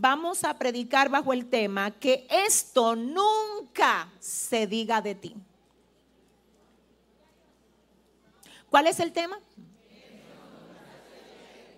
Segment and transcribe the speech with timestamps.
[0.00, 5.34] vamos a predicar bajo el tema que esto nunca se diga de ti.
[8.70, 9.38] ¿Cuál es el tema?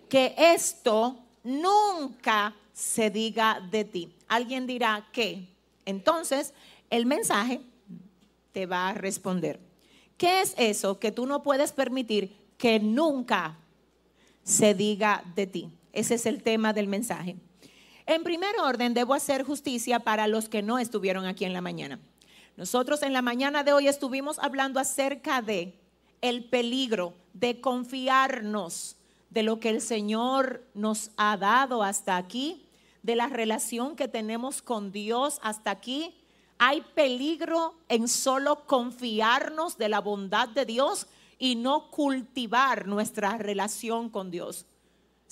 [0.09, 4.15] Que esto nunca se diga de ti.
[4.29, 5.49] Alguien dirá que.
[5.85, 6.55] Entonces,
[6.91, 7.61] el mensaje
[8.53, 9.59] te va a responder.
[10.17, 13.59] ¿Qué es eso que tú no puedes permitir que nunca
[14.45, 15.73] se diga de ti?
[15.93, 17.37] Ese es el tema del mensaje.
[18.07, 22.01] En primer orden, debo hacer justicia para los que no estuvieron aquí en la mañana.
[22.57, 25.79] Nosotros en la mañana de hoy estuvimos hablando acerca de
[26.21, 28.97] el peligro de confiarnos
[29.31, 32.67] de lo que el Señor nos ha dado hasta aquí,
[33.03, 36.15] de la relación que tenemos con Dios hasta aquí.
[36.59, 41.07] Hay peligro en solo confiarnos de la bondad de Dios
[41.39, 44.67] y no cultivar nuestra relación con Dios.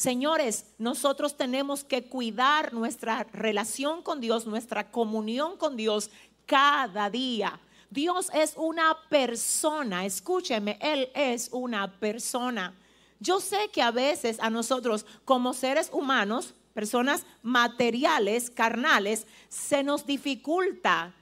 [0.01, 6.09] Señores, nosotros tenemos que cuidar nuestra relación con Dios, nuestra comunión con Dios
[6.47, 7.61] cada día.
[7.91, 12.75] Dios es una persona, escúcheme, Él es una persona.
[13.19, 20.07] Yo sé que a veces a nosotros como seres humanos, personas materiales, carnales, se nos
[20.07, 21.13] dificulta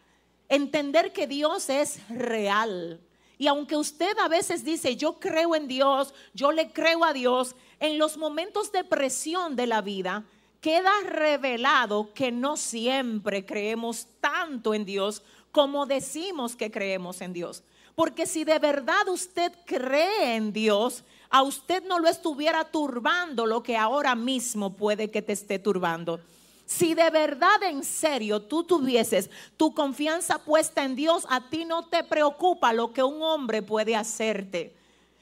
[0.48, 3.00] entender que Dios es real.
[3.38, 7.56] Y aunque usted a veces dice, yo creo en Dios, yo le creo a Dios,
[7.80, 10.24] en los momentos de presión de la vida,
[10.60, 17.62] queda revelado que no siempre creemos tanto en Dios como decimos que creemos en Dios.
[17.94, 23.62] Porque si de verdad usted cree en Dios, a usted no lo estuviera turbando lo
[23.62, 26.20] que ahora mismo puede que te esté turbando.
[26.64, 31.86] Si de verdad en serio tú tuvieses tu confianza puesta en Dios, a ti no
[31.86, 34.77] te preocupa lo que un hombre puede hacerte.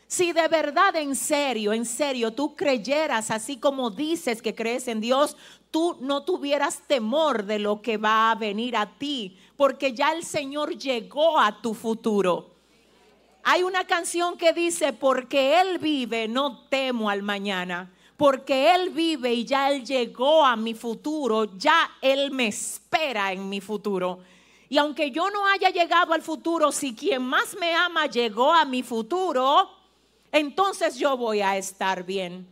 [0.09, 5.01] Si de verdad, en serio, en serio, tú creyeras así como dices que crees en
[5.01, 5.37] Dios,
[5.73, 10.25] tú no tuvieras temor de lo que va a venir a ti, porque ya el
[10.25, 12.55] Señor llegó a tu futuro.
[13.43, 17.93] Hay una canción que dice, porque Él vive, no temo al mañana.
[18.17, 23.49] Porque Él vive y ya Él llegó a mi futuro, ya Él me espera en
[23.49, 24.21] mi futuro.
[24.69, 28.65] Y aunque yo no haya llegado al futuro, si quien más me ama llegó a
[28.65, 29.76] mi futuro,
[30.37, 32.47] entonces yo voy a estar bien.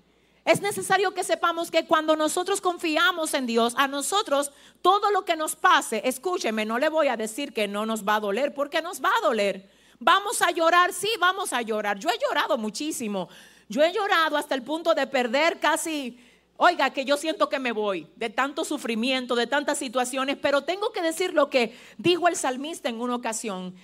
[0.44, 4.52] Es necesario que sepamos que cuando nosotros confiamos en Dios, a nosotros
[4.82, 8.16] todo lo que nos pase, escúcheme, no le voy a decir que no nos va
[8.16, 9.70] a doler, porque nos va a doler.
[9.98, 11.98] Vamos a llorar, sí, vamos a llorar.
[11.98, 13.28] Yo he llorado muchísimo.
[13.68, 16.18] Yo he llorado hasta el punto de perder casi,
[16.56, 20.92] oiga, que yo siento que me voy de tanto sufrimiento, de tantas situaciones, pero tengo
[20.92, 23.74] que decir lo que dijo el salmista en una ocasión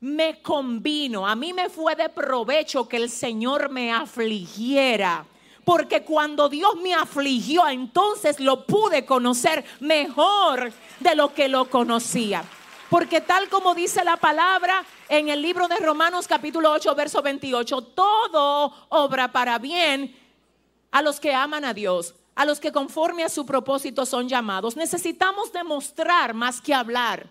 [0.00, 5.26] me convino, a mí me fue de provecho que el Señor me afligiera.
[5.64, 12.42] Porque cuando Dios me afligió, entonces lo pude conocer mejor de lo que lo conocía.
[12.88, 17.82] Porque tal como dice la palabra en el libro de Romanos capítulo 8, verso 28,
[17.82, 20.16] todo obra para bien
[20.90, 24.76] a los que aman a Dios, a los que conforme a su propósito son llamados.
[24.76, 27.30] Necesitamos demostrar más que hablar.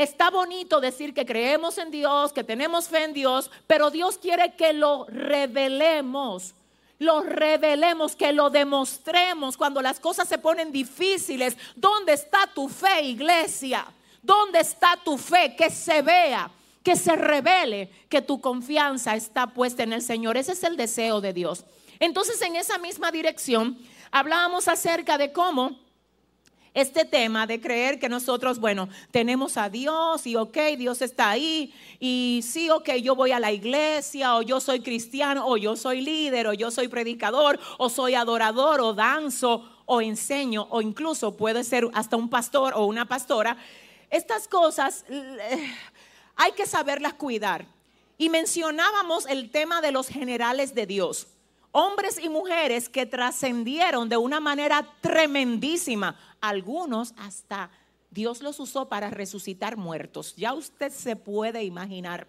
[0.00, 4.54] Está bonito decir que creemos en Dios, que tenemos fe en Dios, pero Dios quiere
[4.54, 6.54] que lo revelemos.
[6.98, 11.54] Lo revelemos, que lo demostremos cuando las cosas se ponen difíciles.
[11.76, 13.86] ¿Dónde está tu fe, iglesia?
[14.22, 15.54] ¿Dónde está tu fe?
[15.54, 16.50] Que se vea,
[16.82, 20.38] que se revele que tu confianza está puesta en el Señor.
[20.38, 21.66] Ese es el deseo de Dios.
[21.98, 23.76] Entonces, en esa misma dirección,
[24.10, 25.78] hablábamos acerca de cómo
[26.74, 31.74] este tema de creer que nosotros, bueno, tenemos a Dios y ok, Dios está ahí
[31.98, 36.00] y sí, ok, yo voy a la iglesia o yo soy cristiano o yo soy
[36.00, 41.64] líder o yo soy predicador o soy adorador o danzo o enseño o incluso puede
[41.64, 43.56] ser hasta un pastor o una pastora.
[44.08, 45.74] Estas cosas eh,
[46.36, 47.66] hay que saberlas cuidar.
[48.16, 51.26] Y mencionábamos el tema de los generales de Dios
[51.72, 56.18] hombres y mujeres que trascendieron de una manera tremendísima.
[56.40, 57.70] Algunos hasta
[58.10, 60.34] Dios los usó para resucitar muertos.
[60.36, 62.26] Ya usted se puede imaginar.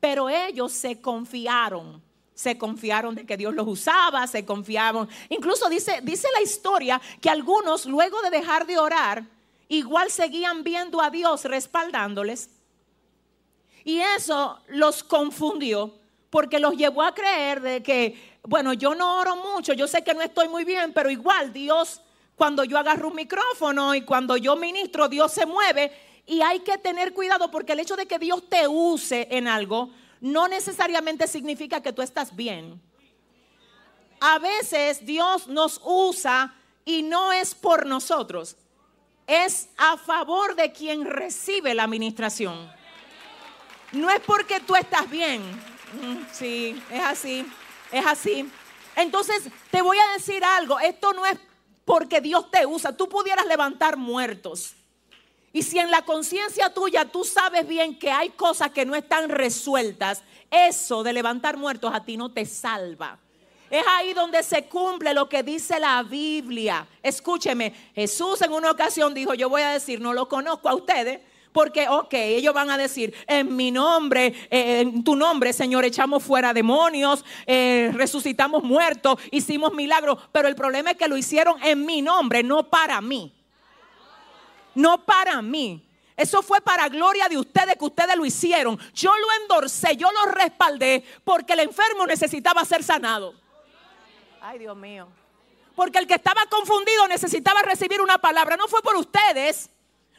[0.00, 2.02] Pero ellos se confiaron.
[2.34, 5.08] Se confiaron de que Dios los usaba, se confiaron.
[5.30, 9.24] Incluso dice, dice la historia que algunos luego de dejar de orar,
[9.68, 12.50] igual seguían viendo a Dios respaldándoles.
[13.84, 15.94] Y eso los confundió
[16.28, 20.14] porque los llevó a creer de que bueno, yo no oro mucho, yo sé que
[20.14, 22.00] no estoy muy bien, pero igual Dios,
[22.36, 25.92] cuando yo agarro un micrófono y cuando yo ministro, Dios se mueve
[26.26, 29.90] y hay que tener cuidado porque el hecho de que Dios te use en algo
[30.20, 32.80] no necesariamente significa que tú estás bien.
[34.20, 36.54] A veces Dios nos usa
[36.84, 38.56] y no es por nosotros,
[39.26, 42.70] es a favor de quien recibe la administración.
[43.90, 45.42] No es porque tú estás bien.
[45.42, 47.46] Mm, sí, es así,
[47.92, 48.50] es así.
[48.94, 51.38] Entonces, te voy a decir algo, esto no es
[51.84, 54.74] porque Dios te usa, tú pudieras levantar muertos.
[55.52, 59.30] Y si en la conciencia tuya tú sabes bien que hay cosas que no están
[59.30, 63.18] resueltas, eso de levantar muertos a ti no te salva.
[63.70, 66.86] Es ahí donde se cumple lo que dice la Biblia.
[67.02, 71.20] Escúcheme, Jesús en una ocasión dijo, yo voy a decir, no lo conozco a ustedes,
[71.56, 76.22] porque, ok, ellos van a decir, en mi nombre, eh, en tu nombre, Señor, echamos
[76.22, 81.86] fuera demonios, eh, resucitamos muertos, hicimos milagros, pero el problema es que lo hicieron en
[81.86, 83.32] mi nombre, no para mí.
[84.74, 85.82] No para mí.
[86.14, 88.78] Eso fue para gloria de ustedes que ustedes lo hicieron.
[88.92, 93.32] Yo lo endorcé, yo lo respaldé porque el enfermo necesitaba ser sanado.
[94.42, 95.08] Ay, Dios mío.
[95.74, 98.58] Porque el que estaba confundido necesitaba recibir una palabra.
[98.58, 99.70] No fue por ustedes.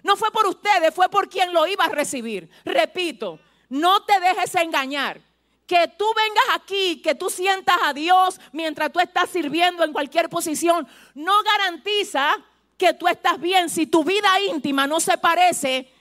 [0.07, 2.49] No fue por ustedes, fue por quien lo iba a recibir.
[2.63, 5.19] Repito, no te dejes engañar.
[5.67, 10.29] Que tú vengas aquí, que tú sientas a Dios mientras tú estás sirviendo en cualquier
[10.29, 12.37] posición, no garantiza
[12.77, 15.91] que tú estás bien si tu vida íntima no se parece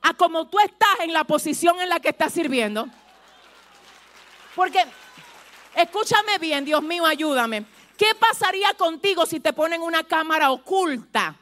[0.00, 2.88] a como tú estás en la posición en la que estás sirviendo.
[4.56, 4.84] Porque,
[5.76, 7.64] escúchame bien, Dios mío, ayúdame.
[7.96, 11.36] ¿Qué pasaría contigo si te ponen una cámara oculta?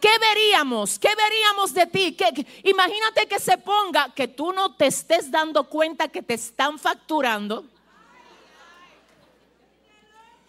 [0.00, 0.98] ¿Qué, veríamos?
[0.98, 2.16] ¿Qué veríamos de ti?
[2.62, 7.64] imagínate que se ponga, que tú no te estés dando cuenta que te están facturando.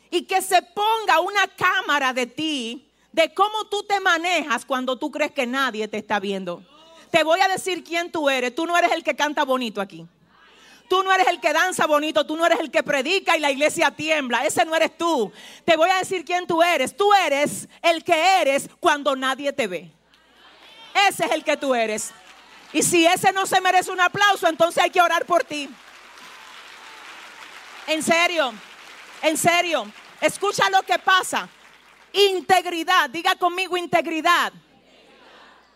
[0.10, 5.12] Y que se ponga una cámara de ti, de cómo tú te manejas cuando tú
[5.12, 6.64] crees que nadie te está viendo.
[7.12, 8.56] Te voy a decir quién tú eres.
[8.56, 10.06] Tú no eres el que canta bonito aquí.
[10.88, 13.52] Tú no eres el que danza bonito, tú no eres el que predica y la
[13.52, 14.46] iglesia tiembla.
[14.46, 15.32] Ese no eres tú.
[15.64, 16.96] Te voy a decir quién tú eres.
[16.96, 19.92] Tú eres el que eres cuando nadie te ve.
[21.08, 22.12] Ese es el que tú eres.
[22.72, 25.70] Y si ese no se merece un aplauso, entonces hay que orar por ti.
[27.88, 28.54] En serio,
[29.22, 29.92] en serio.
[30.22, 31.50] Escucha lo que pasa.
[32.14, 34.54] Integridad, diga conmigo integridad.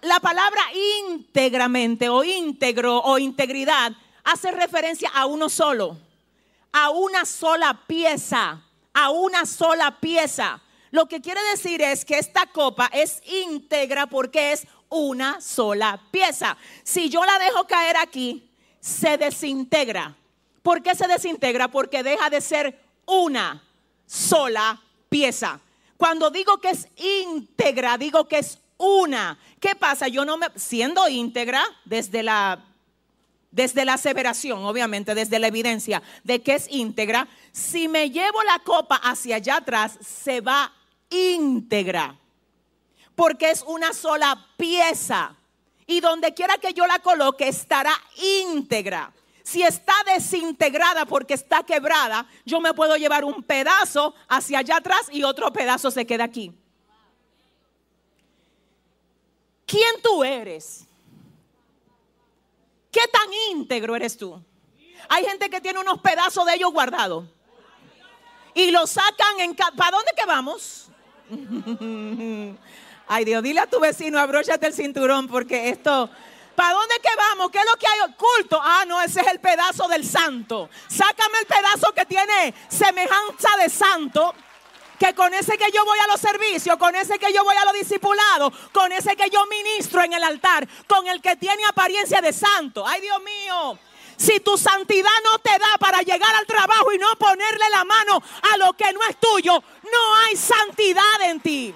[0.02, 0.62] La palabra
[1.02, 3.92] íntegramente o íntegro o integridad
[4.24, 5.98] hace referencia a uno solo,
[6.72, 8.62] a una sola pieza,
[8.94, 10.62] a una sola pieza.
[10.92, 16.58] Lo que quiere decir es que esta copa es íntegra porque es una sola pieza.
[16.84, 18.50] Si yo la dejo caer aquí,
[18.80, 20.16] se desintegra.
[20.64, 21.70] ¿Por qué se desintegra?
[21.70, 23.64] Porque deja de ser una
[24.06, 25.60] sola pieza.
[25.98, 29.38] Cuando digo que es íntegra, digo que es una.
[29.60, 30.08] ¿Qué pasa?
[30.08, 32.66] Yo no me, siendo íntegra desde la
[33.52, 38.60] desde la aseveración, obviamente, desde la evidencia de que es íntegra, si me llevo la
[38.60, 40.74] copa hacia allá atrás, se va
[41.10, 42.18] íntegra,
[43.16, 45.36] porque es una sola pieza.
[45.88, 47.92] Y donde quiera que yo la coloque, estará
[48.46, 49.12] íntegra.
[49.42, 55.08] Si está desintegrada porque está quebrada, yo me puedo llevar un pedazo hacia allá atrás
[55.12, 56.54] y otro pedazo se queda aquí.
[59.66, 60.89] ¿Quién tú eres?
[62.92, 64.44] ¿Qué tan íntegro eres tú?
[65.08, 67.26] Hay gente que tiene unos pedazos de ellos guardados.
[68.54, 69.56] Y los sacan en...
[69.56, 70.88] ¿Para dónde que vamos?
[73.08, 76.10] Ay Dios, dile a tu vecino, abróchate el cinturón porque esto...
[76.56, 77.52] ¿Para dónde que vamos?
[77.52, 78.60] ¿Qué es lo que hay oculto?
[78.62, 80.70] Ah, no, ese es el pedazo del santo.
[80.90, 84.36] Sácame el pedazo que tiene semejanza de santo
[85.00, 87.66] que con ese que yo voy a los servicios, con ese que yo voy a
[87.66, 92.22] los discipulados, con ese que yo ministro en el altar, con el que tiene apariencia
[92.22, 92.86] de santo.
[92.86, 93.80] Ay Dios mío,
[94.18, 98.22] si tu santidad no te da para llegar al trabajo y no ponerle la mano
[98.54, 101.74] a lo que no es tuyo, no hay santidad en ti.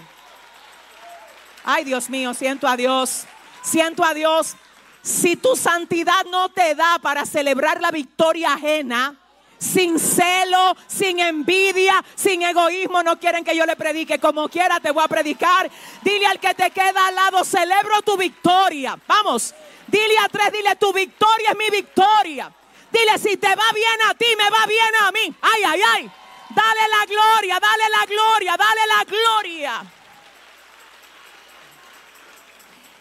[1.63, 3.23] Ay Dios mío, siento a Dios,
[3.61, 4.57] siento a Dios.
[5.01, 9.17] Si tu santidad no te da para celebrar la victoria ajena,
[9.63, 13.01] sin celo, sin envidia, sin egoísmo.
[13.01, 14.19] No quieren que yo le predique.
[14.19, 15.71] Como quiera te voy a predicar.
[16.03, 18.99] Dile al que te queda al lado, celebro tu victoria.
[19.07, 19.55] Vamos,
[19.87, 22.51] dile a tres, dile, tu victoria es mi victoria.
[22.91, 25.35] Dile, si te va bien a ti, me va bien a mí.
[25.41, 26.11] Ay, ay, ay.
[26.49, 29.83] Dale la gloria, dale la gloria, dale la gloria.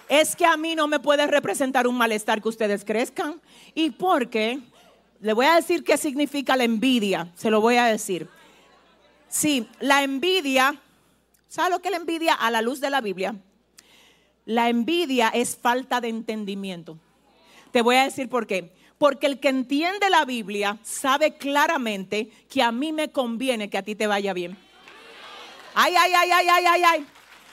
[0.09, 3.41] Es que a mí no me puede representar un malestar que ustedes crezcan.
[3.75, 4.61] ¿Y por qué?
[5.23, 7.31] Le voy a decir qué significa la envidia.
[7.37, 8.29] Se lo voy a decir.
[9.29, 10.75] Sí, la envidia,
[11.47, 13.37] ¿sabe lo que es la envidia a la luz de la Biblia?
[14.47, 16.99] La envidia es falta de entendimiento.
[17.71, 18.75] Te voy a decir por qué.
[18.99, 23.83] Porque el que entiende la Biblia sabe claramente que a mí me conviene que a
[23.83, 24.59] ti te vaya bien.
[25.73, 27.07] Ay, ay, ay, ay, ay, ay, ay.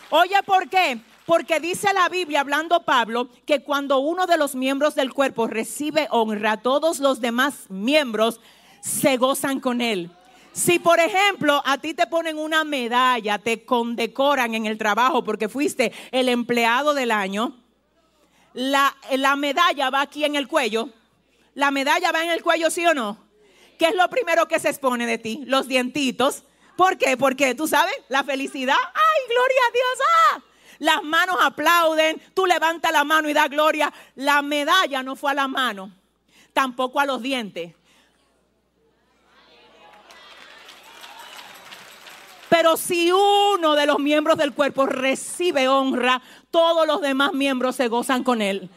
[0.10, 1.00] Oye, ¿por qué?
[1.30, 6.08] Porque dice la Biblia, hablando Pablo, que cuando uno de los miembros del cuerpo recibe
[6.10, 8.42] honra, todos los demás miembros
[8.82, 10.10] se gozan con él.
[10.54, 15.50] Si, por ejemplo, a ti te ponen una medalla, te condecoran en el trabajo porque
[15.50, 17.56] fuiste el empleado del año,
[18.54, 20.90] la, la medalla va aquí en el cuello.
[21.54, 23.20] La medalla va en el cuello, ¿sí o no?
[23.78, 25.44] ¿Qué es lo primero que se expone de ti?
[25.46, 26.42] Los dientitos.
[26.76, 27.18] ¿Por qué?
[27.18, 28.78] Porque tú sabes, la felicidad.
[28.82, 30.08] ¡Ay, gloria a Dios!
[30.10, 30.49] ¡Ah!
[30.80, 33.92] Las manos aplauden, tú levantas la mano y da gloria.
[34.16, 35.92] La medalla no fue a la mano,
[36.54, 37.76] tampoco a los dientes.
[42.50, 47.88] Pero si uno de los miembros del cuerpo recibe honra, todos los demás miembros se
[47.88, 48.70] gozan con él.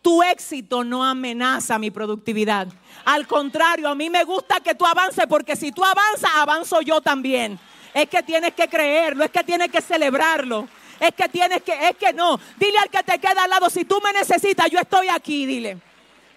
[0.00, 2.68] Tu éxito no amenaza mi productividad.
[3.04, 7.00] Al contrario, a mí me gusta que tú avances porque si tú avanzas, avanzo yo
[7.00, 7.58] también.
[7.92, 10.68] Es que tienes que creerlo, es que tienes que celebrarlo.
[11.00, 12.38] Es que tienes que, es que no.
[12.58, 15.78] Dile al que te queda al lado, si tú me necesitas, yo estoy aquí, dile.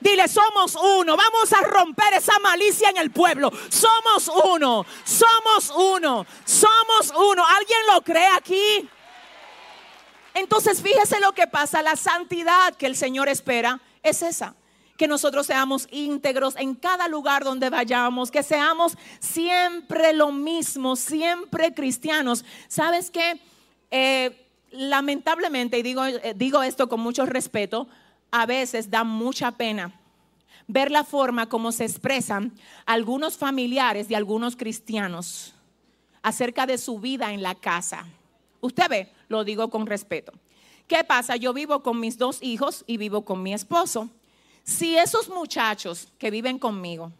[0.02, 1.16] Dile, somos uno.
[1.16, 3.52] Vamos a romper esa malicia en el pueblo.
[3.70, 4.84] Somos uno.
[5.04, 6.26] Somos uno.
[6.44, 7.46] Somos uno.
[7.46, 8.90] ¿Alguien lo cree aquí?
[10.34, 11.84] Entonces, fíjese lo que pasa.
[11.84, 14.56] La santidad que el Señor espera es esa.
[14.98, 18.32] Que nosotros seamos íntegros en cada lugar donde vayamos.
[18.32, 20.96] Que seamos siempre lo mismo.
[20.96, 22.44] Siempre cristianos.
[22.68, 23.40] ¿Sabes qué?
[23.92, 24.41] Eh,
[24.72, 27.88] lamentablemente, y digo, eh, digo esto con mucho respeto,
[28.32, 29.94] a veces da mucha pena
[30.68, 32.54] ver la forma como se expresan
[32.86, 35.54] algunos familiares de algunos cristianos
[36.22, 38.08] acerca de su vida en la casa.
[38.62, 40.32] Usted ve, lo digo con respeto.
[40.88, 41.36] ¿Qué pasa?
[41.36, 44.10] Yo vivo con mis dos hijos y vivo con mi esposo.
[44.64, 47.12] Si esos muchachos que viven conmigo,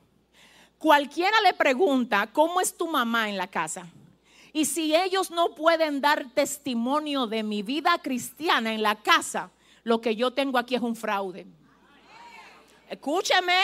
[0.78, 3.88] cualquiera le pregunta, ¿cómo es tu mamá en la casa?
[4.54, 9.50] Y si ellos no pueden dar testimonio de mi vida cristiana en la casa,
[9.84, 11.46] lo que yo tengo aquí es un fraude.
[12.90, 13.58] Escúcheme,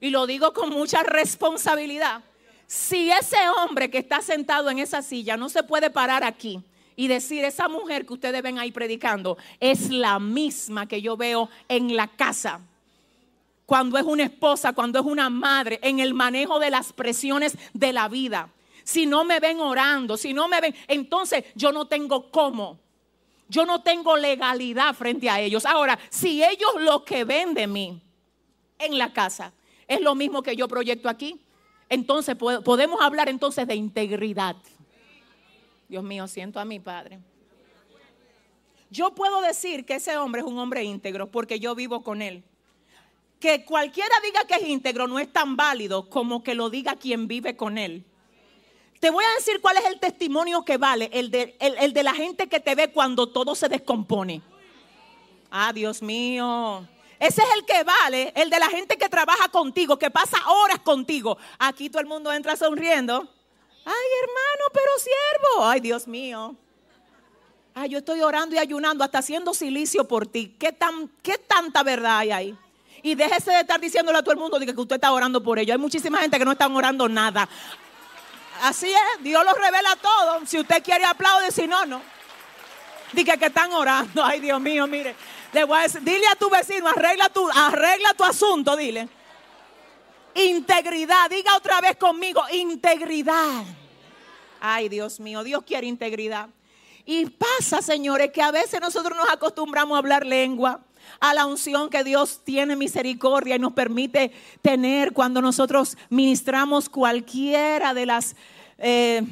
[0.00, 2.22] y lo digo con mucha responsabilidad.
[2.66, 6.60] Si ese hombre que está sentado en esa silla no se puede parar aquí
[6.96, 11.48] y decir, esa mujer que ustedes ven ahí predicando es la misma que yo veo
[11.68, 12.60] en la casa
[13.66, 17.92] cuando es una esposa, cuando es una madre, en el manejo de las presiones de
[17.92, 18.48] la vida
[18.86, 22.78] si no me ven orando, si no me ven, entonces yo no tengo cómo.
[23.48, 25.66] Yo no tengo legalidad frente a ellos.
[25.66, 28.00] Ahora, si ellos lo que ven de mí
[28.78, 29.52] en la casa
[29.88, 31.40] es lo mismo que yo proyecto aquí,
[31.88, 34.54] entonces podemos hablar entonces de integridad.
[35.88, 37.18] Dios mío, siento a mi padre.
[38.88, 42.44] Yo puedo decir que ese hombre es un hombre íntegro porque yo vivo con él.
[43.40, 47.26] Que cualquiera diga que es íntegro no es tan válido como que lo diga quien
[47.26, 48.04] vive con él.
[49.00, 52.14] Te voy a decir cuál es el testimonio que vale, el de, el, de la
[52.14, 54.42] gente que te ve cuando todo se descompone.
[55.50, 56.86] Ah, Dios mío.
[57.18, 60.80] Ese es el que vale, el de la gente que trabaja contigo, que pasa horas
[60.80, 61.38] contigo.
[61.58, 63.26] Aquí todo el mundo entra sonriendo.
[63.84, 65.66] Ay, hermano, pero siervo.
[65.66, 66.56] Ay, Dios mío.
[67.74, 70.56] Ay, yo estoy orando y ayunando, hasta haciendo silicio por ti.
[70.58, 72.58] ¿Qué, tan, qué tanta verdad hay ahí?
[73.02, 75.72] Y déjese de estar diciéndole a todo el mundo que usted está orando por ello.
[75.72, 77.48] Hay muchísima gente que no está orando nada.
[78.62, 80.46] Así es, Dios lo revela todo.
[80.46, 82.02] Si usted quiere aplaude, si no, no.
[83.12, 84.24] Diga que están orando.
[84.24, 85.14] Ay, Dios mío, mire.
[85.52, 89.08] Le voy a decir, dile a tu vecino, arregla tu, arregla tu asunto, dile.
[90.34, 93.64] Integridad, diga otra vez conmigo, integridad.
[94.60, 96.48] Ay, Dios mío, Dios quiere integridad.
[97.04, 100.80] Y pasa, señores, que a veces nosotros nos acostumbramos a hablar lengua
[101.20, 104.32] a la unción que Dios tiene misericordia y nos permite
[104.62, 108.36] tener cuando nosotros ministramos cualquiera de las
[108.78, 109.22] eh,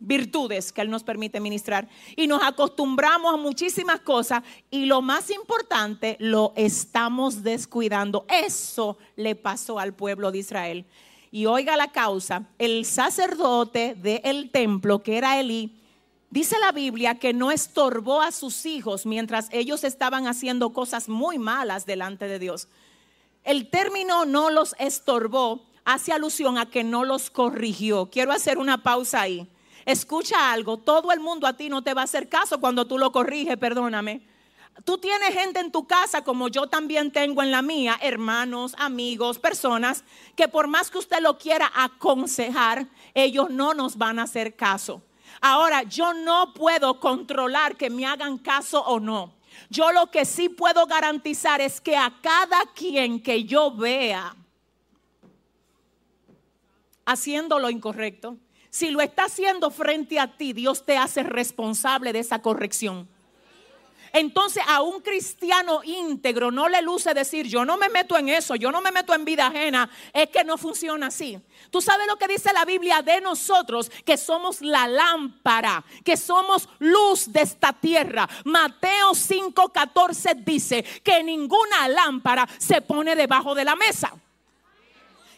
[0.00, 1.88] virtudes que Él nos permite ministrar.
[2.16, 8.24] Y nos acostumbramos a muchísimas cosas y lo más importante, lo estamos descuidando.
[8.28, 10.86] Eso le pasó al pueblo de Israel.
[11.30, 15.79] Y oiga la causa, el sacerdote del templo, que era Elí,
[16.30, 21.40] Dice la Biblia que no estorbó a sus hijos mientras ellos estaban haciendo cosas muy
[21.40, 22.68] malas delante de Dios.
[23.42, 28.06] El término no los estorbó hace alusión a que no los corrigió.
[28.06, 29.48] Quiero hacer una pausa ahí.
[29.86, 32.96] Escucha algo, todo el mundo a ti no te va a hacer caso cuando tú
[32.96, 34.20] lo corriges, perdóname.
[34.84, 39.40] Tú tienes gente en tu casa, como yo también tengo en la mía, hermanos, amigos,
[39.40, 40.04] personas,
[40.36, 45.02] que por más que usted lo quiera aconsejar, ellos no nos van a hacer caso.
[45.40, 49.34] Ahora, yo no puedo controlar que me hagan caso o no.
[49.68, 54.36] Yo lo que sí puedo garantizar es que a cada quien que yo vea
[57.04, 58.36] haciendo lo incorrecto,
[58.72, 63.08] Si lo está haciendo frente a ti, Dios te hace responsable de esa corrección.
[64.12, 68.56] Entonces a un cristiano íntegro no le luce decir, yo no me meto en eso,
[68.56, 69.90] yo no me meto en vida ajena.
[70.12, 71.38] Es que no funciona así.
[71.70, 76.68] Tú sabes lo que dice la Biblia de nosotros, que somos la lámpara, que somos
[76.78, 78.28] luz de esta tierra.
[78.44, 84.12] Mateo 5:14 dice que ninguna lámpara se pone debajo de la mesa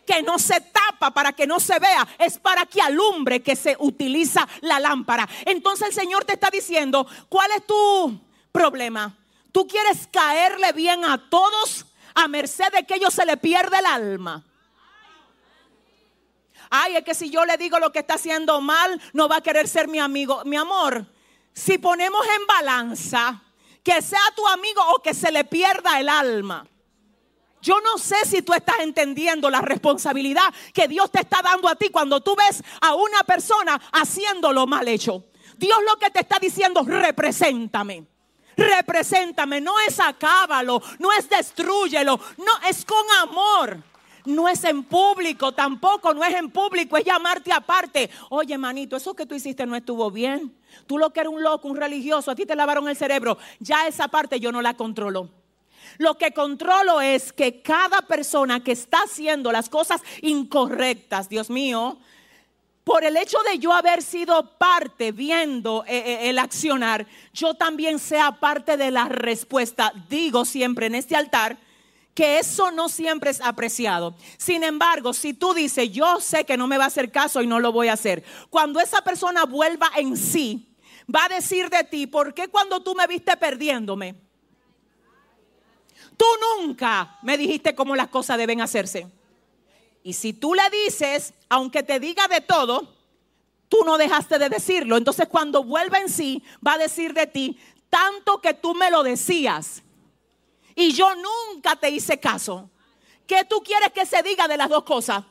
[0.07, 3.77] que no se tapa para que no se vea, es para que alumbre que se
[3.79, 5.29] utiliza la lámpara.
[5.45, 8.21] Entonces el Señor te está diciendo, ¿cuál es tu
[8.53, 9.17] problema.
[9.51, 13.87] Tú quieres caerle bien a todos a merced de que ellos se le pierde el
[13.87, 14.45] alma.
[16.71, 19.41] Ay, es que si yo le digo lo que está haciendo mal, no va a
[19.43, 20.43] querer ser mi amigo.
[20.47, 21.07] Mi amor,
[21.53, 23.43] si ponemos en balanza
[23.83, 26.67] que sea tu amigo o que se le pierda el alma.
[27.61, 31.77] Yo no sé si tú estás entendiendo la responsabilidad que Dios te está dando a
[31.77, 35.25] ti cuando tú ves a una persona haciendo lo mal hecho.
[35.57, 38.12] Dios lo que te está diciendo, represéntame.
[38.57, 43.83] Represéntame, no es acábalo, no es destruyelo, no es con amor.
[44.25, 48.09] No es en público, tampoco, no es en público, es llamarte aparte.
[48.31, 50.57] Oye, manito, eso que tú hiciste no estuvo bien.
[50.87, 53.37] Tú lo que eres un loco, un religioso, a ti te lavaron el cerebro.
[53.59, 55.29] Ya esa parte yo no la controlo.
[55.99, 61.99] Lo que controlo es que cada persona que está haciendo las cosas incorrectas, Dios mío,
[62.85, 67.99] por el hecho de yo haber sido parte viendo eh, eh, el accionar, yo también
[67.99, 69.93] sea parte de la respuesta.
[70.09, 71.59] Digo siempre en este altar
[72.15, 74.17] que eso no siempre es apreciado.
[74.37, 77.47] Sin embargo, si tú dices, yo sé que no me va a hacer caso y
[77.47, 80.77] no lo voy a hacer, cuando esa persona vuelva en sí,
[81.15, 84.15] va a decir de ti, ¿por qué cuando tú me viste perdiéndome?
[86.17, 86.27] Tú
[86.59, 89.07] nunca me dijiste cómo las cosas deben hacerse.
[90.03, 92.89] Y si tú le dices, aunque te diga de todo,
[93.69, 94.97] tú no dejaste de decirlo.
[94.97, 99.03] Entonces cuando vuelva en sí, va a decir de ti, tanto que tú me lo
[99.03, 99.83] decías.
[100.75, 102.69] Y yo nunca te hice caso.
[103.27, 105.25] ¿Qué tú quieres que se diga de las dos cosas?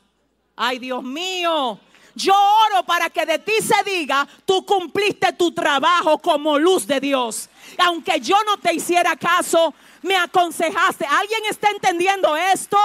[0.55, 1.79] Ay, Dios mío.
[2.15, 2.33] Yo
[2.67, 7.49] oro para que de ti se diga, tú cumpliste tu trabajo como luz de Dios.
[7.77, 11.05] Aunque yo no te hiciera caso, me aconsejaste.
[11.05, 12.77] ¿Alguien está entendiendo esto?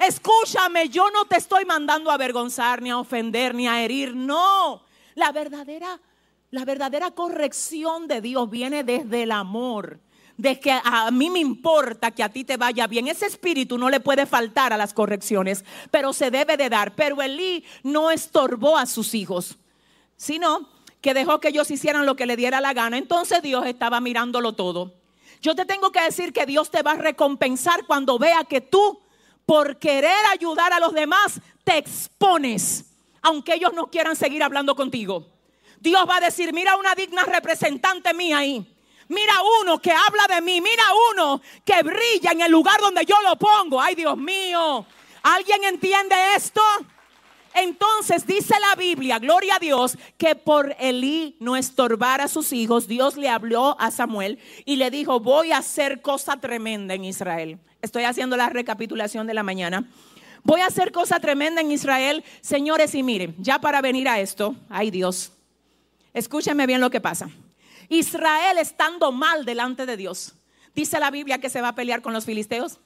[0.00, 4.14] Escúchame, yo no te estoy mandando a avergonzar, ni a ofender, ni a herir.
[4.14, 4.82] No,
[5.14, 6.00] la verdadera,
[6.50, 10.00] la verdadera corrección de Dios viene desde el amor.
[10.36, 13.08] De que a mí me importa que a ti te vaya bien.
[13.08, 16.94] Ese espíritu no le puede faltar a las correcciones, pero se debe de dar.
[16.94, 19.58] Pero Elí no estorbó a sus hijos,
[20.16, 20.68] sino
[21.00, 22.98] que dejó que ellos hicieran lo que le diera la gana.
[22.98, 24.94] Entonces Dios estaba mirándolo todo.
[25.42, 29.00] Yo te tengo que decir que Dios te va a recompensar cuando vea que tú
[29.48, 32.84] por querer ayudar a los demás, te expones,
[33.22, 35.26] aunque ellos no quieran seguir hablando contigo.
[35.80, 38.76] Dios va a decir, mira una digna representante mía ahí.
[39.08, 39.32] Mira
[39.62, 40.60] uno que habla de mí.
[40.60, 40.82] Mira
[41.12, 43.80] uno que brilla en el lugar donde yo lo pongo.
[43.80, 44.84] Ay, Dios mío.
[45.22, 46.60] ¿Alguien entiende esto?
[47.54, 52.86] Entonces dice la Biblia, gloria a Dios, que por Elí no estorbar a sus hijos,
[52.86, 57.58] Dios le habló a Samuel y le dijo, voy a hacer cosa tremenda en Israel.
[57.82, 59.88] Estoy haciendo la recapitulación de la mañana.
[60.44, 64.54] Voy a hacer cosa tremenda en Israel, señores, y miren, ya para venir a esto,
[64.68, 65.32] ay Dios,
[66.14, 67.28] escúchenme bien lo que pasa.
[67.88, 70.34] Israel estando mal delante de Dios,
[70.74, 72.78] dice la Biblia que se va a pelear con los filisteos.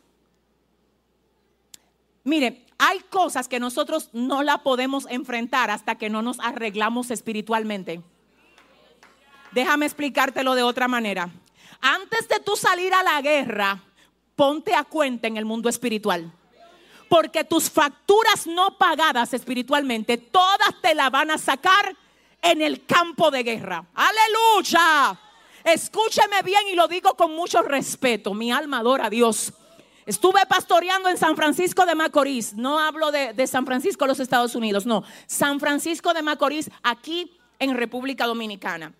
[2.24, 8.02] Mire, hay cosas que nosotros no la podemos enfrentar hasta que no nos arreglamos espiritualmente.
[9.52, 11.30] Déjame explicártelo de otra manera.
[11.80, 13.80] Antes de tú salir a la guerra,
[14.34, 16.32] ponte a cuenta en el mundo espiritual.
[17.08, 21.94] Porque tus facturas no pagadas espiritualmente, todas te la van a sacar
[22.40, 23.84] en el campo de guerra.
[23.94, 25.20] Aleluya.
[25.62, 28.34] Escúcheme bien y lo digo con mucho respeto.
[28.34, 29.52] Mi alma adora a Dios.
[30.04, 32.54] Estuve pastoreando en San Francisco de Macorís.
[32.54, 34.84] No hablo de, San Francisco, los Estados Unidos.
[34.84, 38.92] No, San Francisco de Macorís, aquí en República Dominicana.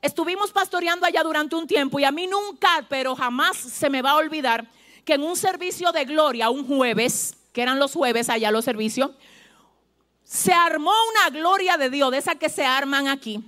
[0.00, 4.12] Estuvimos pastoreando allá durante un tiempo y a mí nunca, pero jamás se me va
[4.12, 4.66] a olvidar
[5.04, 9.10] que en un servicio de gloria, un jueves, que eran los jueves allá los servicios,
[10.24, 13.44] se armó una gloria de Dios, de esa que se arman aquí,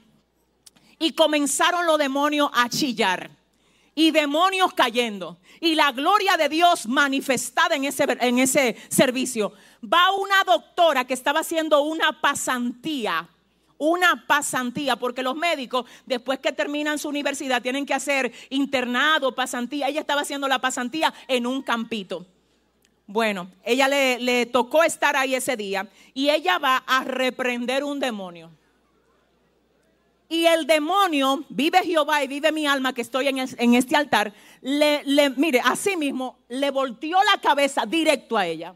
[0.99, 3.38] y comenzaron los demonios a chillar
[3.99, 9.53] y demonios cayendo y la gloria de Dios manifestada en ese, en ese servicio.
[9.83, 13.29] Va una doctora que estaba haciendo una pasantía
[13.81, 19.87] una pasantía, porque los médicos, después que terminan su universidad, tienen que hacer internado, pasantía.
[19.87, 22.27] Ella estaba haciendo la pasantía en un campito.
[23.07, 28.01] Bueno, ella le, le tocó estar ahí ese día y ella va a reprender un
[28.01, 28.51] demonio.
[30.29, 35.03] Y el demonio, vive Jehová y vive mi alma que estoy en, este altar, le,
[35.05, 38.75] le, mire, así mismo, le volteó la cabeza directo a ella,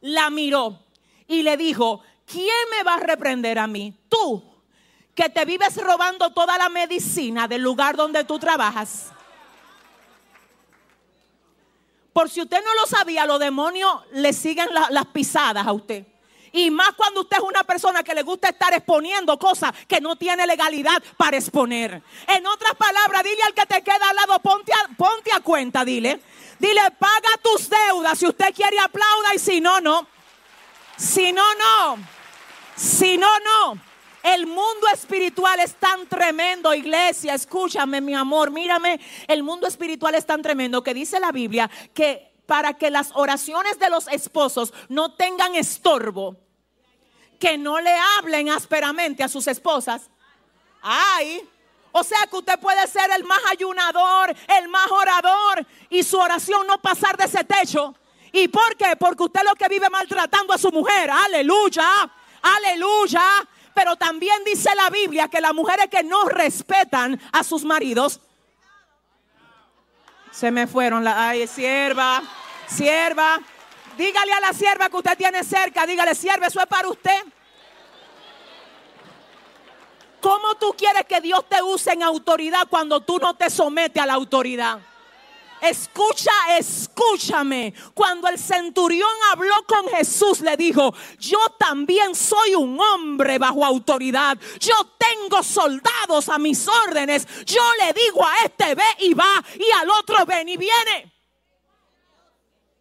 [0.00, 0.80] la miró
[1.28, 3.94] y le dijo, ¿quién me va a reprender a mí?
[4.08, 4.42] Tú,
[5.14, 9.12] que te vives robando toda la medicina del lugar donde tú trabajas.
[12.12, 16.04] Por si usted no lo sabía, los demonios le siguen la, las pisadas a usted.
[16.52, 20.16] Y más cuando usted es una persona que le gusta estar exponiendo cosas que no
[20.16, 22.02] tiene legalidad para exponer.
[22.26, 25.84] En otras palabras, dile al que te queda al lado, ponte a, ponte a cuenta,
[25.84, 26.20] dile.
[26.58, 28.18] Dile, paga tus deudas.
[28.18, 30.06] Si usted quiere, aplauda y si no, no.
[30.96, 31.98] Si no, no.
[32.76, 33.80] Si no, no.
[34.22, 37.34] El mundo espiritual es tan tremendo, iglesia.
[37.34, 39.00] Escúchame, mi amor, mírame.
[39.28, 43.78] El mundo espiritual es tan tremendo que dice la Biblia que para que las oraciones
[43.78, 46.34] de los esposos no tengan estorbo,
[47.38, 50.08] que no le hablen ásperamente a sus esposas.
[50.80, 51.46] Ay,
[51.92, 56.66] o sea que usted puede ser el más ayunador, el más orador y su oración
[56.66, 57.94] no pasar de ese techo.
[58.32, 58.96] ¿Y por qué?
[58.98, 61.10] Porque usted lo que vive maltratando a su mujer.
[61.10, 63.46] Aleluya, aleluya.
[63.74, 68.22] Pero también dice la Biblia que las mujeres que no respetan a sus maridos
[70.30, 72.22] se me fueron la ay, sierva,
[72.66, 73.38] sierva.
[73.96, 77.24] Dígale a la sierva que usted tiene cerca, dígale, sierva, eso es para usted.
[80.20, 84.06] ¿Cómo tú quieres que Dios te use en autoridad cuando tú no te sometes a
[84.06, 84.80] la autoridad?
[85.60, 87.74] Escucha, escúchame.
[87.94, 94.38] Cuando el centurión habló con Jesús, le dijo, yo también soy un hombre bajo autoridad.
[94.60, 97.26] Yo tengo soldados a mis órdenes.
[97.44, 101.12] Yo le digo a este ve y va y al otro ven y viene.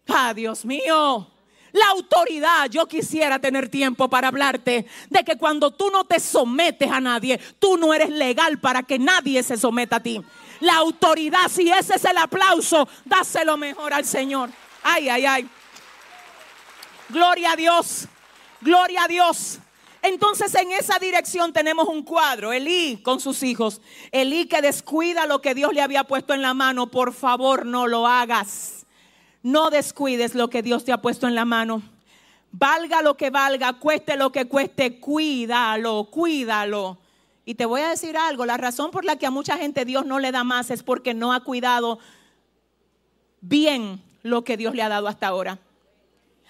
[0.08, 1.32] Ah, Dios mío.
[1.74, 6.90] La autoridad, yo quisiera tener tiempo para hablarte de que cuando tú no te sometes
[6.90, 10.24] a nadie, tú no eres legal para que nadie se someta a ti
[10.60, 11.50] la autoridad.
[11.50, 14.50] Si ese es el aplauso, dáselo mejor al Señor.
[14.84, 15.50] Ay, ay, ay.
[17.10, 18.08] Gloria a Dios.
[18.62, 19.60] Gloria a Dios.
[20.02, 23.82] Entonces en esa dirección tenemos un cuadro, Elí con sus hijos.
[24.12, 27.88] Elí que descuida lo que Dios le había puesto en la mano, por favor no
[27.88, 28.86] lo hagas.
[29.44, 31.82] No descuides lo que Dios te ha puesto en la mano.
[32.52, 36.98] Valga lo que valga, cueste lo que cueste, cuídalo, cuídalo.
[37.48, 40.06] Y te voy a decir algo, la razón por la que a mucha gente Dios
[40.06, 41.98] no le da más es porque no ha cuidado
[43.40, 45.58] bien lo que Dios le ha dado hasta ahora.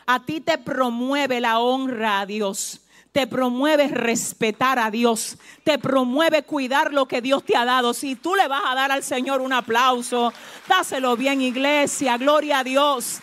[0.07, 2.81] A ti te promueve la honra a Dios
[3.11, 7.95] te promueve respetar a Dios, te promueve cuidar lo que Dios te ha dado.
[7.95, 10.31] Si tú le vas a dar al Señor un aplauso,
[10.67, 13.19] dáselo bien, iglesia, gloria a Dios.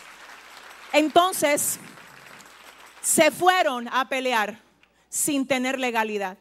[0.93, 1.79] Entonces,
[3.03, 4.61] se fueron a pelear
[5.09, 6.39] sin tener legalidad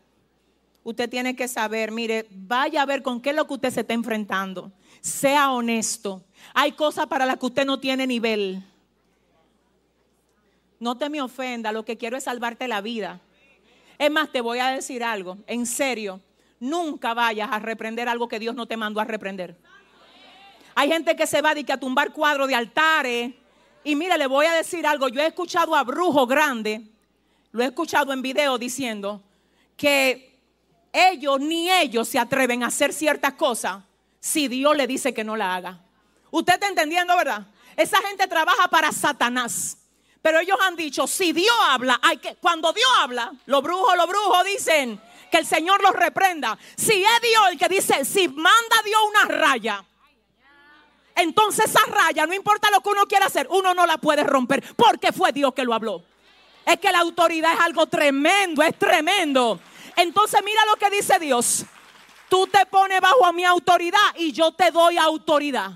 [0.83, 3.81] usted tiene que saber, mire, vaya a ver con qué es lo que usted se
[3.81, 4.71] está enfrentando.
[5.01, 6.23] Sea honesto.
[6.53, 8.63] Hay cosas para las que usted no tiene nivel.
[10.79, 13.21] No te me ofenda, lo que quiero es salvarte la vida.
[13.97, 16.19] Es más, te voy a decir algo, en serio,
[16.59, 19.55] nunca vayas a reprender algo que Dios no te mandó a reprender.
[20.75, 23.33] Hay gente que se va a, a tumbar cuadros de altares.
[23.83, 26.81] Y mire, le voy a decir algo, yo he escuchado a brujo grande,
[27.51, 29.21] lo he escuchado en video diciendo
[29.75, 30.32] que
[30.93, 33.83] ellos ni ellos se atreven a hacer ciertas cosas
[34.19, 35.81] si Dios le dice que no la haga.
[36.31, 37.45] Usted está entendiendo, ¿verdad?
[37.75, 39.77] Esa gente trabaja para Satanás.
[40.21, 44.07] Pero ellos han dicho, si Dios habla, hay que, cuando Dios habla, los brujos, los
[44.07, 46.57] brujos dicen que el Señor los reprenda.
[46.77, 49.83] Si es Dios el que dice, si manda Dios una raya,
[51.15, 54.63] entonces esa raya, no importa lo que uno quiera hacer, uno no la puede romper
[54.75, 56.03] porque fue Dios que lo habló.
[56.65, 59.59] Es que la autoridad es algo tremendo, es tremendo.
[59.95, 61.65] Entonces mira lo que dice Dios.
[62.29, 65.71] Tú te pones bajo mi autoridad y yo te doy autoridad.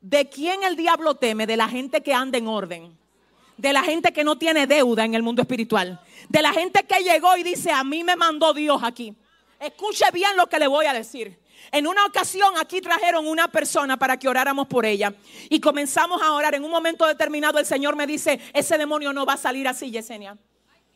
[0.00, 1.46] ¿De quién el diablo teme?
[1.46, 2.96] De la gente que anda en orden.
[3.56, 6.00] De la gente que no tiene deuda en el mundo espiritual.
[6.28, 9.14] De la gente que llegó y dice, a mí me mandó Dios aquí.
[9.58, 11.38] Escuche bien lo que le voy a decir.
[11.72, 15.12] En una ocasión aquí trajeron una persona para que oráramos por ella.
[15.50, 16.54] Y comenzamos a orar.
[16.54, 19.90] En un momento determinado el Señor me dice, ese demonio no va a salir así,
[19.90, 20.38] Yesenia.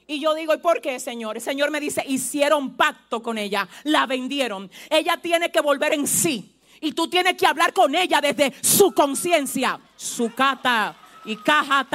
[0.07, 1.37] Y yo digo, ¿y por qué, Señor?
[1.37, 4.71] El Señor me dice, hicieron pacto con ella, la vendieron.
[4.91, 6.55] Ella tiene que volver en sí.
[6.81, 9.81] Y tú tienes que hablar con ella desde su conciencia.
[9.97, 11.87] Su cata y caja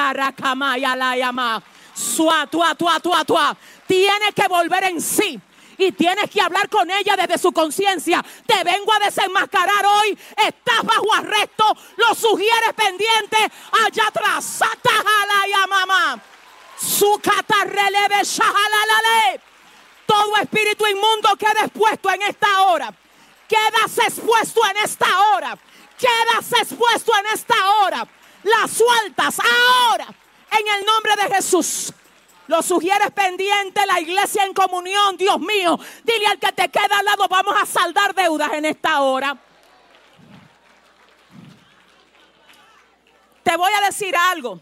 [0.78, 1.62] y la llama.
[1.94, 3.58] Sua, tua, tua, tua, tua.
[3.86, 5.40] Tiene que volver en sí.
[5.78, 8.26] y tienes que hablar con ella desde su conciencia.
[8.46, 10.18] Te vengo a desenmascarar hoy.
[10.36, 11.78] Estás bajo arresto.
[11.98, 13.38] Lo sugieres pendiente
[13.86, 14.44] allá atrás.
[14.44, 16.24] Satajala ya mamá.
[16.80, 19.42] Su catarreleve shahalalale.
[20.06, 22.94] Todo espíritu inmundo queda expuesto en esta hora.
[23.48, 25.58] Quedas expuesto en esta hora.
[25.98, 28.08] Quedas expuesto en esta hora.
[28.44, 30.08] Las sueltas ahora
[30.52, 31.94] en el nombre de Jesús.
[32.48, 35.80] Lo sugieres pendiente, la iglesia en comunión, Dios mío.
[36.04, 39.38] Dile al que te queda al lado, vamos a saldar deudas en esta hora.
[43.44, 44.60] Te voy a decir algo.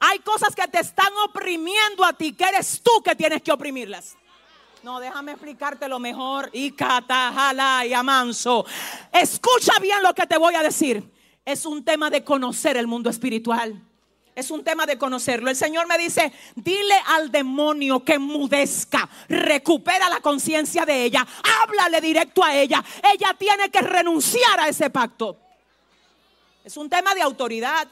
[0.00, 4.16] Hay cosas que te están oprimiendo a ti, que eres tú que tienes que oprimirlas.
[4.82, 6.50] No, déjame explicarte lo mejor.
[6.52, 8.64] Y catajala y amanso.
[9.12, 11.02] Escucha bien lo que te voy a decir.
[11.44, 13.82] Es un tema de conocer el mundo espiritual.
[14.38, 15.50] Es un tema de conocerlo.
[15.50, 21.26] El Señor me dice, dile al demonio que mudezca, recupera la conciencia de ella,
[21.64, 22.84] háblale directo a ella.
[23.02, 25.36] Ella tiene que renunciar a ese pacto.
[26.62, 27.88] Es un tema de autoridad.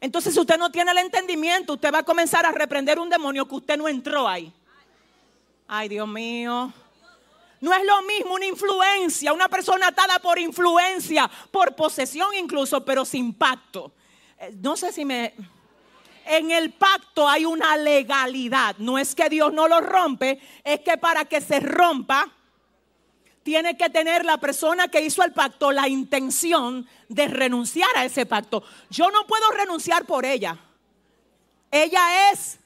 [0.00, 3.46] Entonces, si usted no tiene el entendimiento, usted va a comenzar a reprender un demonio
[3.48, 4.52] que usted no entró ahí.
[5.66, 6.72] Ay, Dios mío.
[7.60, 13.04] No es lo mismo una influencia, una persona atada por influencia, por posesión incluso, pero
[13.04, 13.92] sin pacto.
[14.38, 15.34] Eh, no sé si me...
[16.24, 18.76] En el pacto hay una legalidad.
[18.78, 22.30] No es que Dios no lo rompe, es que para que se rompa,
[23.42, 28.26] tiene que tener la persona que hizo el pacto la intención de renunciar a ese
[28.26, 28.62] pacto.
[28.90, 30.58] Yo no puedo renunciar por ella.
[31.70, 32.58] Ella es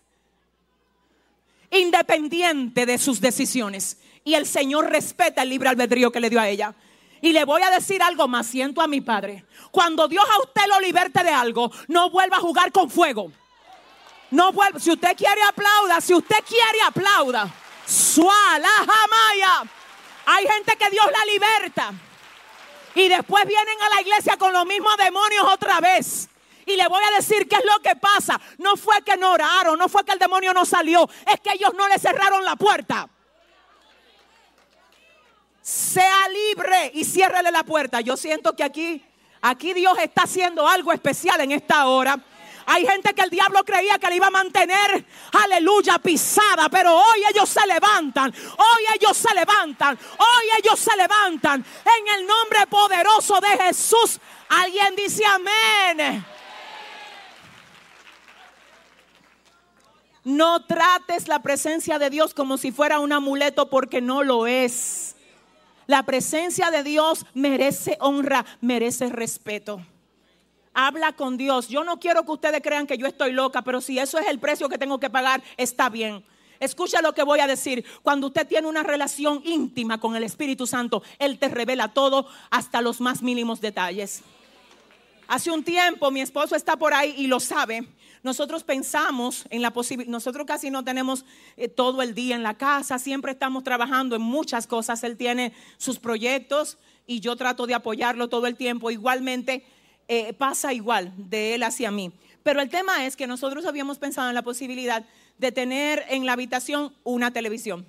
[1.70, 6.48] independiente de sus decisiones y el Señor respeta el libre albedrío que le dio a
[6.48, 6.74] ella.
[7.20, 9.44] Y le voy a decir algo más, siento a mi padre.
[9.70, 13.30] Cuando Dios a usted lo liberte de algo, no vuelva a jugar con fuego.
[14.32, 17.48] No vuelva, si usted quiere aplauda, si usted quiere aplauda.
[17.86, 19.70] Suala jamaya.
[20.26, 21.92] Hay gente que Dios la liberta.
[22.94, 26.28] Y después vienen a la iglesia con los mismos demonios otra vez.
[26.66, 28.40] Y le voy a decir qué es lo que pasa.
[28.58, 31.72] No fue que no oraron, no fue que el demonio no salió, es que ellos
[31.74, 33.08] no le cerraron la puerta
[35.62, 38.00] sea libre y ciérrele la puerta.
[38.00, 39.02] Yo siento que aquí,
[39.40, 42.18] aquí Dios está haciendo algo especial en esta hora.
[42.72, 47.22] Hay gente que el diablo creía que le iba a mantener, aleluya, pisada, pero hoy
[47.30, 53.38] ellos se levantan, hoy ellos se levantan, hoy ellos se levantan en el nombre poderoso
[53.42, 54.18] de Jesús.
[54.48, 56.24] Alguien dice amén.
[60.24, 65.14] No trates la presencia de Dios como si fuera un amuleto porque no lo es.
[65.86, 69.84] La presencia de Dios merece honra, merece respeto.
[70.74, 71.68] Habla con Dios.
[71.68, 74.38] Yo no quiero que ustedes crean que yo estoy loca, pero si eso es el
[74.38, 76.24] precio que tengo que pagar, está bien.
[76.60, 77.84] Escucha lo que voy a decir.
[78.02, 82.80] Cuando usted tiene una relación íntima con el Espíritu Santo, Él te revela todo hasta
[82.80, 84.22] los más mínimos detalles.
[85.26, 87.88] Hace un tiempo mi esposo está por ahí y lo sabe.
[88.22, 91.24] Nosotros pensamos en la posibilidad, nosotros casi no tenemos
[91.56, 95.02] eh, todo el día en la casa, siempre estamos trabajando en muchas cosas.
[95.02, 98.92] Él tiene sus proyectos y yo trato de apoyarlo todo el tiempo.
[98.92, 99.64] Igualmente
[100.14, 102.12] eh, pasa igual de él hacia mí.
[102.42, 105.04] Pero el tema es que nosotros habíamos pensado en la posibilidad
[105.38, 107.86] de tener en la habitación una televisión.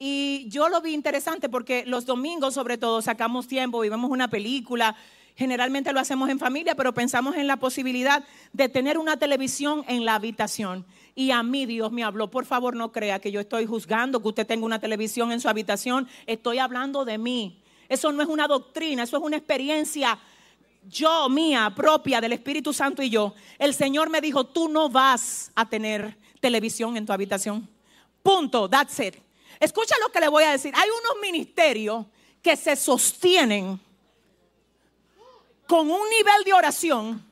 [0.00, 4.28] Y yo lo vi interesante porque los domingos sobre todo sacamos tiempo y vemos una
[4.28, 4.96] película
[5.38, 10.04] Generalmente lo hacemos en familia, pero pensamos en la posibilidad de tener una televisión en
[10.04, 10.84] la habitación.
[11.14, 14.26] Y a mí Dios me habló, por favor no crea que yo estoy juzgando que
[14.26, 17.62] usted tenga una televisión en su habitación, estoy hablando de mí.
[17.88, 20.18] Eso no es una doctrina, eso es una experiencia
[20.88, 23.34] yo, mía, propia del Espíritu Santo y yo.
[23.58, 27.68] El Señor me dijo, tú no vas a tener televisión en tu habitación.
[28.22, 29.16] Punto, that's it.
[29.60, 30.72] Escucha lo que le voy a decir.
[30.76, 32.06] Hay unos ministerios
[32.42, 33.80] que se sostienen
[35.66, 37.24] con un nivel de oración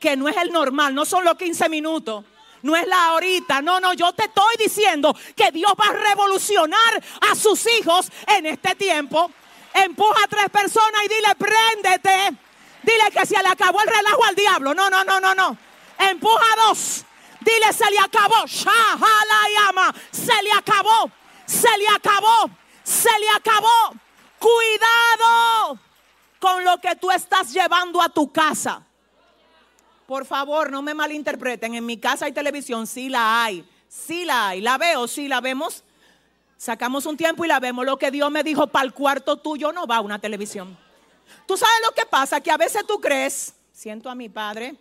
[0.00, 2.24] que no es el normal, no son los 15 minutos.
[2.62, 7.04] No es la ahorita, no, no, yo te estoy diciendo que Dios va a revolucionar
[7.30, 9.30] a sus hijos en este tiempo.
[9.74, 12.45] Empuja a tres personas y dile, préndete.
[12.86, 14.72] Dile que se le acabó el relajo al diablo.
[14.72, 15.58] No, no, no, no, no.
[15.98, 17.04] Empuja a dos.
[17.40, 18.46] Dile, se le acabó.
[18.46, 19.92] llama.
[20.12, 21.10] Se le acabó.
[21.44, 22.50] Se le acabó.
[22.84, 23.92] Se le acabó.
[24.38, 25.80] Cuidado
[26.38, 28.86] con lo que tú estás llevando a tu casa.
[30.06, 31.74] Por favor, no me malinterpreten.
[31.74, 33.68] En mi casa hay televisión, sí la hay.
[33.88, 34.60] Sí la hay.
[34.60, 35.82] La veo, sí la vemos.
[36.56, 37.84] Sacamos un tiempo y la vemos.
[37.84, 40.85] Lo que Dios me dijo, para el cuarto tuyo no va una televisión.
[41.46, 44.74] Tú sabes lo que pasa, que a veces tú crees, siento a mi padre,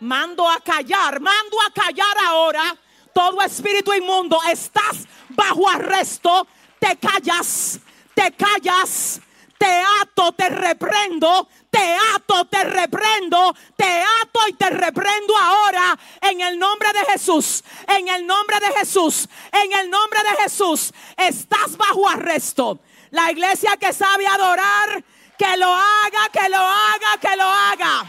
[0.00, 2.76] mando a callar, mando a callar ahora
[3.14, 4.38] todo espíritu inmundo.
[4.48, 6.46] Estás bajo arresto
[6.80, 7.78] te callas,
[8.14, 9.20] te callas,
[9.58, 16.40] te ato, te reprendo, te ato, te reprendo, te ato y te reprendo ahora en
[16.40, 20.92] el nombre de Jesús, en el nombre de Jesús, en el nombre de Jesús.
[21.16, 22.80] Estás bajo arresto.
[23.10, 25.04] La iglesia que sabe adorar,
[25.40, 28.04] que lo haga, que lo haga, que lo haga.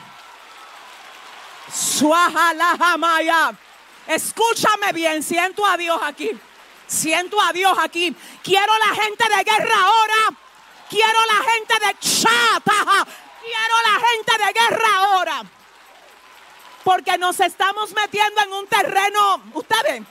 [1.74, 3.54] Suajalajamaya.
[4.06, 6.30] Escúchame bien, siento a Dios aquí.
[6.88, 8.14] Siento a Dios aquí.
[8.44, 10.38] Quiero la gente de guerra ahora.
[10.90, 13.08] Quiero la gente de chata.
[13.40, 15.44] Quiero la gente de guerra ahora.
[16.84, 20.04] Porque nos estamos metiendo en un terreno, ustedes,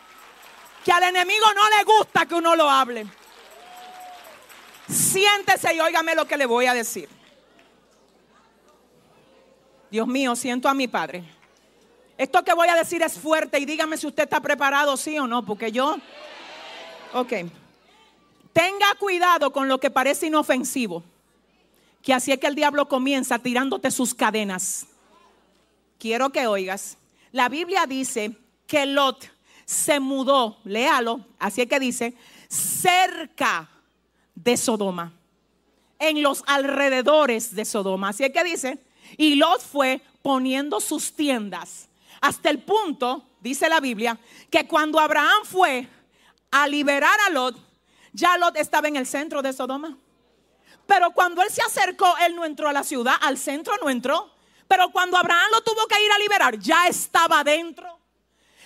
[0.83, 3.20] que al enemigo no le gusta que uno lo hable.
[4.91, 7.09] Siéntese y óigame lo que le voy a decir.
[9.91, 11.25] Dios mío, siento a mi padre.
[12.19, 15.27] Esto que voy a decir es fuerte y dígame si usted está preparado, sí o
[15.27, 15.97] no, porque yo...
[17.13, 17.33] Ok.
[18.53, 21.03] Tenga cuidado con lo que parece inofensivo,
[22.03, 24.87] que así es que el diablo comienza tirándote sus cadenas.
[25.99, 26.99] Quiero que oigas.
[27.33, 29.31] La Biblia dice que Lot
[29.65, 32.15] se mudó, léalo, así es que dice,
[32.49, 33.69] cerca
[34.43, 35.13] de Sodoma,
[35.99, 38.11] en los alrededores de Sodoma.
[38.11, 38.79] Así es que dice,
[39.17, 41.89] y Lot fue poniendo sus tiendas
[42.21, 44.19] hasta el punto, dice la Biblia,
[44.51, 45.89] que cuando Abraham fue
[46.51, 47.57] a liberar a Lot,
[48.13, 49.97] ya Lot estaba en el centro de Sodoma.
[50.87, 54.31] Pero cuando él se acercó, él no entró a la ciudad, al centro no entró.
[54.67, 57.99] Pero cuando Abraham lo tuvo que ir a liberar, ya estaba dentro.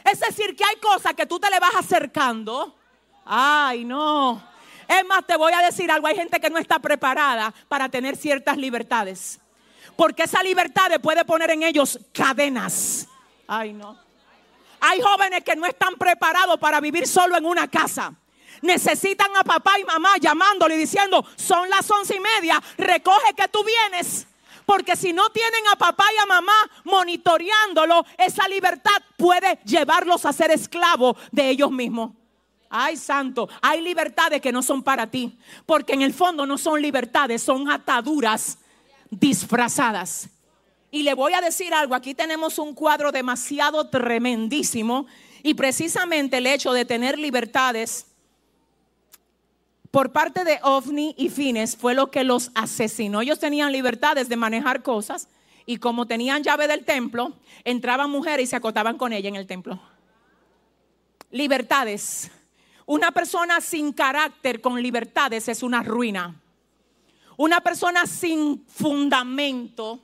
[0.05, 2.77] Es decir, que hay cosas que tú te le vas acercando.
[3.25, 4.43] Ay, no.
[4.88, 6.07] Es más, te voy a decir algo.
[6.07, 9.40] Hay gente que no está preparada para tener ciertas libertades.
[9.97, 13.07] Porque esa libertad puede poner en ellos cadenas.
[13.47, 13.99] Ay, no.
[14.81, 18.12] Hay jóvenes que no están preparados para vivir solo en una casa.
[18.61, 23.49] Necesitan a papá y mamá llamándole y diciendo, son las once y media, recoge que
[23.49, 24.27] tú vienes.
[24.66, 30.33] Porque si no tienen a papá y a mamá monitoreándolo, esa libertad puede llevarlos a
[30.33, 32.12] ser esclavos de ellos mismos.
[32.68, 35.38] Ay, santo, hay libertades que no son para ti.
[35.66, 38.59] Porque en el fondo no son libertades, son ataduras
[39.11, 40.29] disfrazadas.
[40.90, 45.07] Y le voy a decir algo, aquí tenemos un cuadro demasiado tremendísimo
[45.42, 48.07] y precisamente el hecho de tener libertades
[49.90, 53.20] por parte de OVNI y Fines fue lo que los asesinó.
[53.20, 55.29] Ellos tenían libertades de manejar cosas
[55.66, 57.33] y como tenían llave del templo,
[57.64, 59.81] entraban mujeres y se acotaban con ella en el templo.
[61.31, 62.31] Libertades.
[62.87, 66.40] Una persona sin carácter con libertades es una ruina.
[67.37, 70.01] Una persona sin fundamento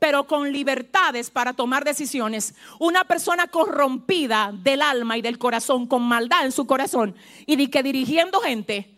[0.00, 2.54] pero con libertades para tomar decisiones.
[2.78, 7.14] Una persona corrompida del alma y del corazón, con maldad en su corazón,
[7.44, 8.90] y de que dirigiendo gente.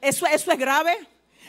[0.00, 0.96] Eso, eso es grave.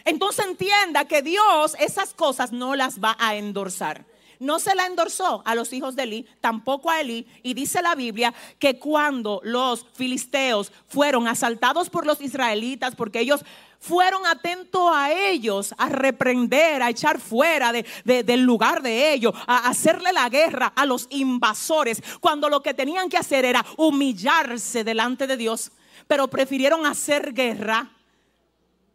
[0.04, 4.04] Entonces entienda que Dios esas cosas no las va a endorsar
[4.44, 7.26] no se la endorsó a los hijos de Eli, tampoco a Eli.
[7.42, 13.44] Y dice la Biblia que cuando los filisteos fueron asaltados por los israelitas, porque ellos
[13.80, 20.14] fueron atentos a ellos, a reprender, a echar fuera del lugar de ellos, a hacerle
[20.14, 25.38] la guerra a los invasores, cuando lo que tenían que hacer era humillarse delante de
[25.38, 25.72] Dios,
[26.08, 27.90] pero prefirieron hacer guerra.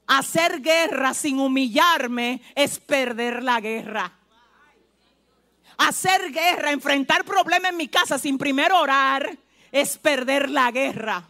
[0.07, 4.18] Hacer guerra sin humillarme es perder la guerra
[5.79, 9.39] hacer guerra, enfrentar problemas en mi casa sin primero orar,
[9.73, 11.25] es perder la guerra.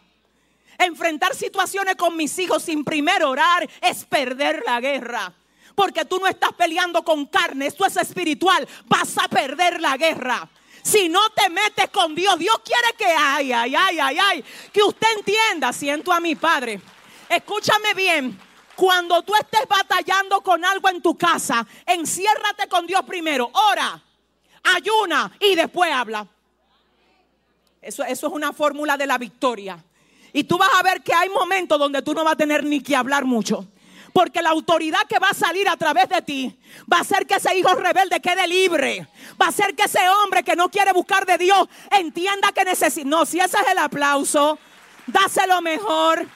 [0.78, 5.32] Enfrentar situaciones con mis hijos sin primero orar es perder la guerra.
[5.74, 8.66] Porque tú no estás peleando con carne, esto es espiritual.
[8.86, 10.48] Vas a perder la guerra.
[10.82, 14.82] Si no te metes con Dios, Dios quiere que ay, ay, ay, ay, ay, que
[14.82, 16.80] usted entienda, siento a mi padre.
[17.28, 18.40] Escúchame bien,
[18.74, 24.02] cuando tú estés batallando con algo en tu casa, enciérrate con Dios primero, ora
[24.76, 26.26] ayuna y después habla.
[27.80, 29.82] Eso, es una fórmula de la victoria.
[30.32, 32.80] Y tú vas a ver que hay momentos donde tú no vas a tener ni
[32.80, 33.66] que hablar mucho.
[34.12, 36.58] Porque la autoridad que va a salir a través de ti
[36.92, 39.06] va a hacer que ese hijo rebelde quede libre.
[39.40, 43.08] Va a hacer que ese hombre que no quiere buscar de Dios entienda que necesita.
[43.08, 44.58] No, si ese es el aplauso,
[45.06, 46.26] dáselo mejor.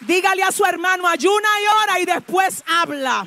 [0.00, 3.26] Dígale a su hermano, ayuna y ora y después habla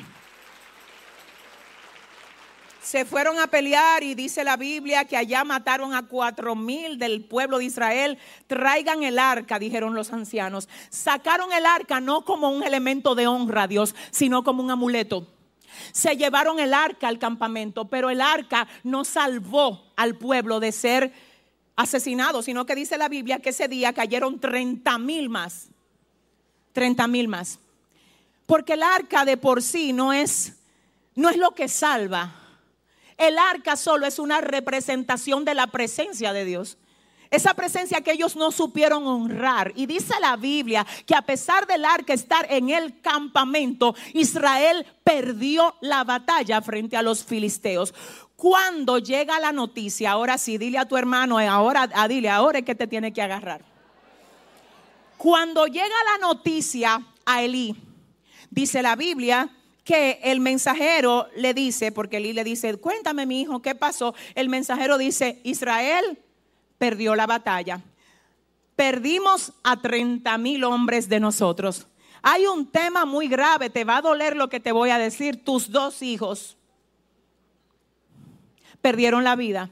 [2.88, 7.22] se fueron a pelear y dice la Biblia que allá mataron a cuatro mil del
[7.22, 8.16] pueblo de Israel.
[8.46, 10.70] Traigan el arca, dijeron los ancianos.
[10.88, 15.26] Sacaron el arca no como un elemento de honra a Dios, sino como un amuleto.
[15.92, 21.12] Se llevaron el arca al campamento, pero el arca no salvó al pueblo de ser
[21.76, 25.68] asesinados, sino que dice la Biblia que ese día cayeron 30 mil más.
[26.72, 27.58] 30 mil más.
[28.46, 30.54] Porque el arca de por sí no es,
[31.14, 32.46] no es lo que salva.
[33.18, 36.78] El arca solo es una representación de la presencia de Dios.
[37.30, 39.72] Esa presencia que ellos no supieron honrar.
[39.74, 45.74] Y dice la Biblia que a pesar del arca estar en el campamento, Israel perdió
[45.80, 47.92] la batalla frente a los filisteos.
[48.36, 52.60] Cuando llega la noticia, ahora sí, dile a tu hermano, eh, ahora, ah, dile, ahora
[52.60, 53.62] es que te tiene que agarrar.
[55.18, 57.74] Cuando llega la noticia a Elí,
[58.48, 59.50] dice la Biblia
[59.88, 64.14] que el mensajero le dice, porque Elí le dice, cuéntame mi hijo, ¿qué pasó?
[64.34, 66.18] El mensajero dice, Israel
[66.76, 67.80] perdió la batalla.
[68.76, 71.86] Perdimos a 30 mil hombres de nosotros.
[72.20, 75.42] Hay un tema muy grave, te va a doler lo que te voy a decir.
[75.42, 76.58] Tus dos hijos
[78.82, 79.70] perdieron la vida.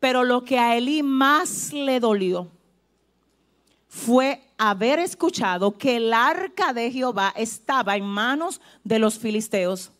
[0.00, 2.50] Pero lo que a Elí más le dolió
[3.92, 9.92] fue haber escuchado que el arca de Jehová estaba en manos de los filisteos.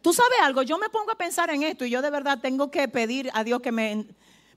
[0.00, 2.70] Tú sabes algo, yo me pongo a pensar en esto y yo de verdad tengo
[2.70, 4.06] que pedir a Dios que me...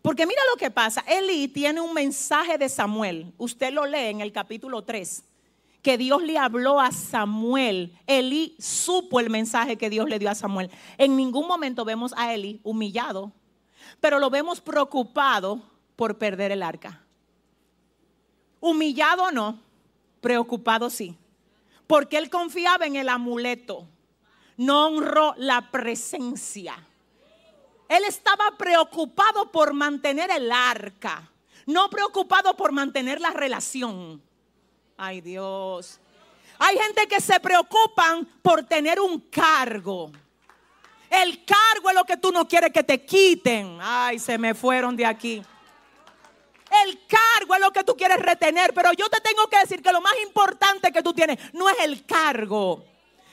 [0.04, 4.22] Porque mira lo que pasa, Elí tiene un mensaje de Samuel, usted lo lee en
[4.22, 5.24] el capítulo 3,
[5.82, 7.98] que Dios le habló a Samuel.
[8.06, 10.70] Elí supo el mensaje que Dios le dio a Samuel.
[11.00, 13.32] En ningún momento vemos a Elí humillado,
[14.00, 15.64] pero lo vemos preocupado
[15.96, 17.03] por perder el arca.
[18.66, 19.60] Humillado no,
[20.22, 21.18] preocupado sí.
[21.86, 23.86] Porque él confiaba en el amuleto,
[24.56, 26.74] no honró la presencia.
[27.90, 31.30] Él estaba preocupado por mantener el arca,
[31.66, 34.22] no preocupado por mantener la relación.
[34.96, 36.00] Ay Dios.
[36.58, 40.10] Hay gente que se preocupan por tener un cargo.
[41.10, 43.78] El cargo es lo que tú no quieres que te quiten.
[43.82, 45.44] Ay, se me fueron de aquí.
[46.86, 49.92] El cargo es lo que tú quieres retener, pero yo te tengo que decir que
[49.92, 52.84] lo más importante que tú tienes no es el cargo.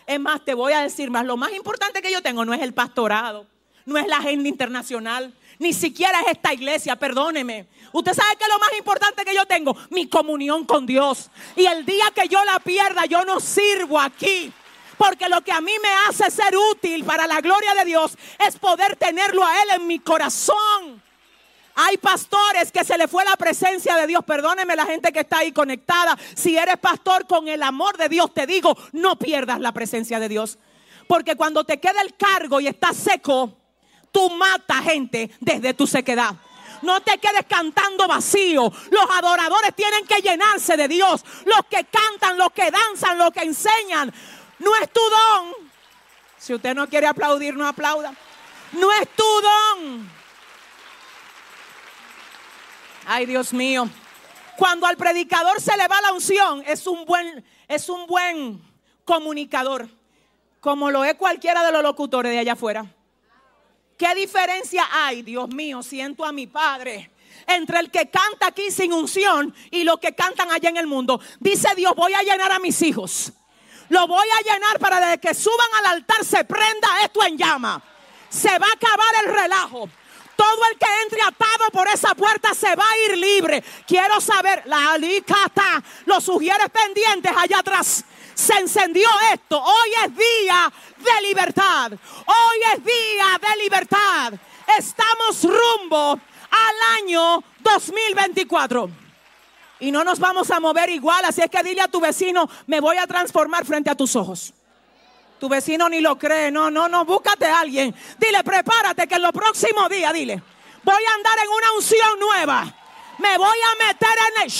[0.06, 2.60] Es más, te voy a decir más, lo más importante que yo tengo no es
[2.60, 3.46] el pastorado,
[3.86, 7.68] no es la agenda internacional, ni siquiera es esta iglesia, perdóneme.
[7.92, 11.30] Usted sabe que lo más importante que yo tengo, mi comunión con Dios.
[11.54, 14.52] Y el día que yo la pierda, yo no sirvo aquí.
[14.96, 18.58] Porque lo que a mí me hace ser útil para la gloria de Dios es
[18.58, 21.02] poder tenerlo a Él en mi corazón.
[21.82, 24.22] Hay pastores que se le fue la presencia de Dios.
[24.22, 26.14] Perdóneme la gente que está ahí conectada.
[26.34, 30.28] Si eres pastor con el amor de Dios, te digo, no pierdas la presencia de
[30.28, 30.58] Dios.
[31.06, 33.56] Porque cuando te queda el cargo y estás seco,
[34.12, 36.34] tú matas gente desde tu sequedad.
[36.82, 38.70] No te quedes cantando vacío.
[38.90, 41.24] Los adoradores tienen que llenarse de Dios.
[41.46, 44.12] Los que cantan, los que danzan, los que enseñan.
[44.58, 45.54] No es tu don.
[46.36, 48.12] Si usted no quiere aplaudir, no aplauda.
[48.72, 50.19] No es tu don.
[53.12, 53.90] Ay, Dios mío.
[54.56, 58.62] Cuando al predicador se le va la unción, es un buen, es un buen
[59.04, 59.88] comunicador,
[60.60, 62.86] como lo es cualquiera de los locutores de allá afuera.
[63.98, 65.82] ¿Qué diferencia hay, Dios mío?
[65.82, 67.10] Siento a mi Padre
[67.48, 71.20] entre el que canta aquí sin unción y los que cantan allá en el mundo.
[71.40, 73.32] Dice Dios, voy a llenar a mis hijos.
[73.88, 77.82] Lo voy a llenar para desde que suban al altar se prenda esto en llama.
[78.28, 79.90] Se va a acabar el relajo.
[80.40, 83.62] Todo el que entre atado por esa puerta se va a ir libre.
[83.86, 88.02] Quiero saber, la alicata, los sugieres pendientes allá atrás.
[88.34, 89.62] Se encendió esto.
[89.62, 91.92] Hoy es día de libertad.
[91.92, 94.32] Hoy es día de libertad.
[94.78, 98.88] Estamos rumbo al año 2024.
[99.80, 101.22] Y no nos vamos a mover igual.
[101.26, 104.54] Así es que dile a tu vecino, me voy a transformar frente a tus ojos.
[105.40, 106.50] Tu vecino ni lo cree.
[106.50, 107.06] No, no, no.
[107.06, 107.94] Búscate a alguien.
[108.18, 110.42] Dile, prepárate que en los próximos días, dile,
[110.82, 112.74] voy a andar en una unción nueva.
[113.16, 114.52] Me voy a meter en el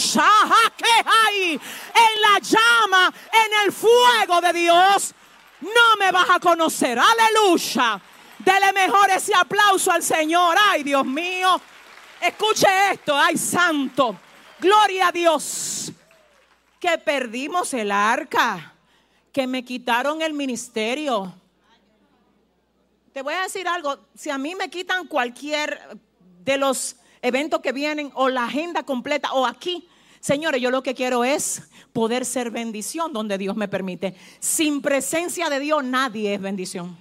[1.07, 5.15] hay, en la llama, en el fuego de Dios.
[5.61, 6.99] No me vas a conocer.
[6.99, 8.01] Aleluya.
[8.39, 10.57] Dele mejor ese aplauso al Señor.
[10.59, 11.61] Ay, Dios mío.
[12.23, 13.15] Escuche esto.
[13.15, 14.17] Ay, santo.
[14.59, 15.93] Gloria a Dios.
[16.79, 18.70] Que perdimos el arca
[19.33, 21.35] que me quitaron el ministerio.
[23.13, 25.81] Te voy a decir algo, si a mí me quitan cualquier
[26.45, 29.89] de los eventos que vienen o la agenda completa o aquí,
[30.21, 31.63] señores, yo lo que quiero es
[31.93, 34.15] poder ser bendición donde Dios me permite.
[34.39, 36.97] Sin presencia de Dios nadie es bendición.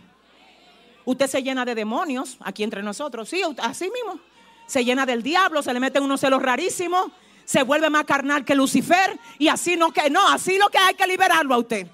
[1.06, 4.20] Usted se llena de demonios aquí entre nosotros, sí, así mismo.
[4.68, 7.12] Se llena del diablo, se le meten unos celos rarísimos,
[7.46, 10.94] se vuelve más carnal que Lucifer y así no que no, así lo que hay
[10.94, 11.88] que liberarlo a usted.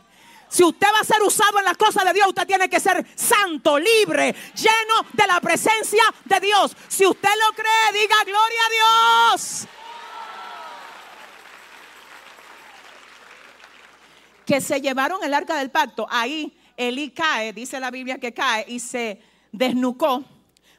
[0.47, 3.05] Si usted va a ser usado en las cosas de Dios, usted tiene que ser
[3.15, 6.75] santo, libre, lleno de la presencia de Dios.
[6.87, 9.67] Si usted lo cree, diga gloria a Dios.
[14.45, 16.07] Que se llevaron el arca del pacto.
[16.09, 19.21] Ahí Elí cae, dice la Biblia que cae y se
[19.51, 20.23] desnucó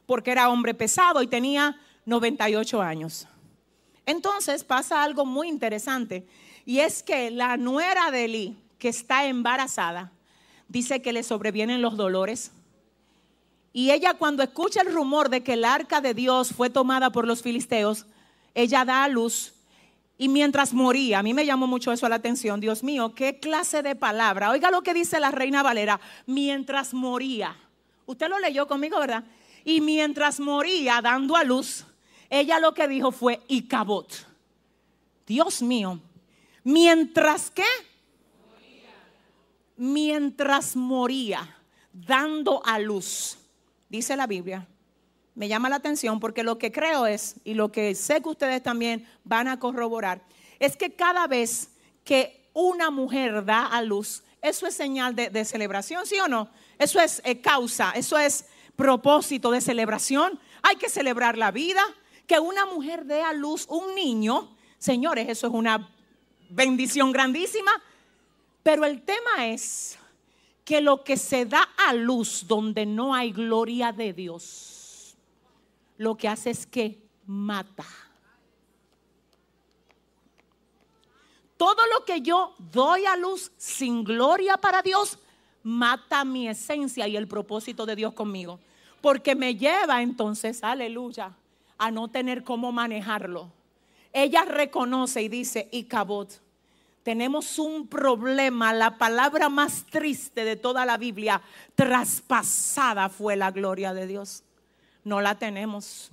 [0.05, 3.27] porque era hombre pesado y tenía 98 años.
[4.05, 6.25] Entonces pasa algo muy interesante
[6.65, 10.11] y es que la nuera de Elí, que está embarazada,
[10.67, 12.51] dice que le sobrevienen los dolores.
[13.73, 17.27] Y ella cuando escucha el rumor de que el arca de Dios fue tomada por
[17.27, 18.05] los filisteos,
[18.53, 19.53] ella da a luz
[20.17, 23.83] y mientras moría, a mí me llamó mucho eso la atención, Dios mío, qué clase
[23.83, 24.49] de palabra.
[24.49, 27.55] Oiga lo que dice la reina Valera, mientras moría.
[28.07, 29.23] Usted lo leyó conmigo, ¿verdad?
[29.63, 31.85] Y mientras moría dando a luz,
[32.29, 34.11] ella lo que dijo fue Icabot.
[35.27, 35.99] Dios mío,
[36.63, 37.65] mientras que
[39.77, 41.55] mientras moría
[41.93, 43.37] dando a luz,
[43.89, 44.67] dice la Biblia,
[45.35, 48.61] me llama la atención porque lo que creo es, y lo que sé que ustedes
[48.61, 50.21] también van a corroborar,
[50.59, 51.69] es que cada vez
[52.03, 56.49] que una mujer da a luz, eso es señal de, celebración, ¿sí o no?
[56.79, 60.39] Eso es eh, causa, eso es propósito de celebración.
[60.61, 61.81] Hay que celebrar la vida.
[62.27, 65.89] Que una mujer dé a luz un niño, señores, eso es una
[66.49, 67.71] bendición grandísima.
[68.67, 69.97] Pero el tema es
[70.65, 75.15] que lo que se da a luz donde no hay gloria de Dios,
[75.95, 77.85] lo que hace es que mata.
[81.55, 85.17] Todo lo que yo doy a luz sin gloria para Dios,
[85.63, 88.59] mata mi esencia y el propósito de Dios conmigo.
[88.99, 91.31] Porque me lleva entonces, aleluya,
[91.77, 93.49] a no tener cómo manejarlo.
[94.11, 96.41] Ella reconoce y dice, y cabot,
[97.07, 101.41] tenemos un problema, la palabra más triste de toda la Biblia,
[101.73, 104.43] traspasada fue la gloria de Dios
[105.07, 106.11] no la tenemos.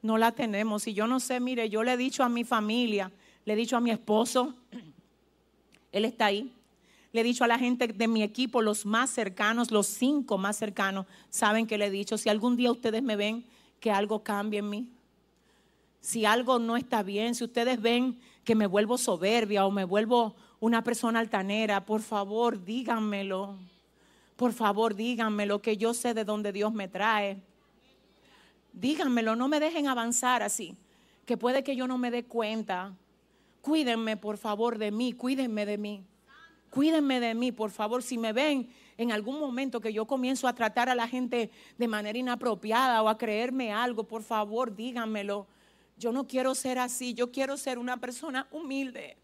[0.00, 0.86] No la tenemos.
[0.86, 3.10] Y yo no sé, mire, yo le he dicho a mi familia,
[3.44, 4.54] le he dicho a mi esposo,
[5.90, 6.52] él está ahí.
[7.12, 10.56] Le he dicho a la gente de mi equipo, los más cercanos, los cinco más
[10.56, 13.44] cercanos, saben que le he dicho, si algún día ustedes me ven
[13.80, 14.88] que algo cambie en mí,
[16.00, 20.34] si algo no está bien, si ustedes ven que me vuelvo soberbia o me vuelvo
[20.58, 23.58] una persona altanera, por favor díganmelo.
[24.36, 27.42] Por favor díganmelo, que yo sé de dónde Dios me trae
[28.76, 30.76] díganmelo, no me dejen avanzar así,
[31.24, 32.94] que puede que yo no me dé cuenta.
[33.62, 36.04] Cuídenme, por favor, de mí, cuídenme de mí.
[36.70, 38.68] Cuídenme de mí, por favor, si me ven
[38.98, 43.08] en algún momento que yo comienzo a tratar a la gente de manera inapropiada o
[43.08, 45.46] a creerme algo, por favor, díganmelo.
[45.96, 49.16] Yo no quiero ser así, yo quiero ser una persona humilde,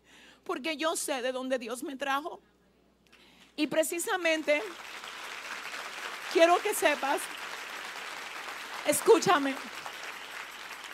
[0.44, 2.40] porque yo sé de dónde Dios me trajo.
[3.56, 4.62] Y precisamente
[6.32, 7.20] quiero que sepas
[8.86, 9.54] Escúchame.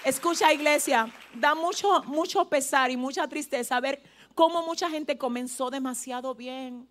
[0.04, 1.10] Escucha, iglesia.
[1.32, 4.02] Da mucho, mucho pesar y mucha tristeza ver
[4.34, 6.86] cómo mucha gente comenzó demasiado bien.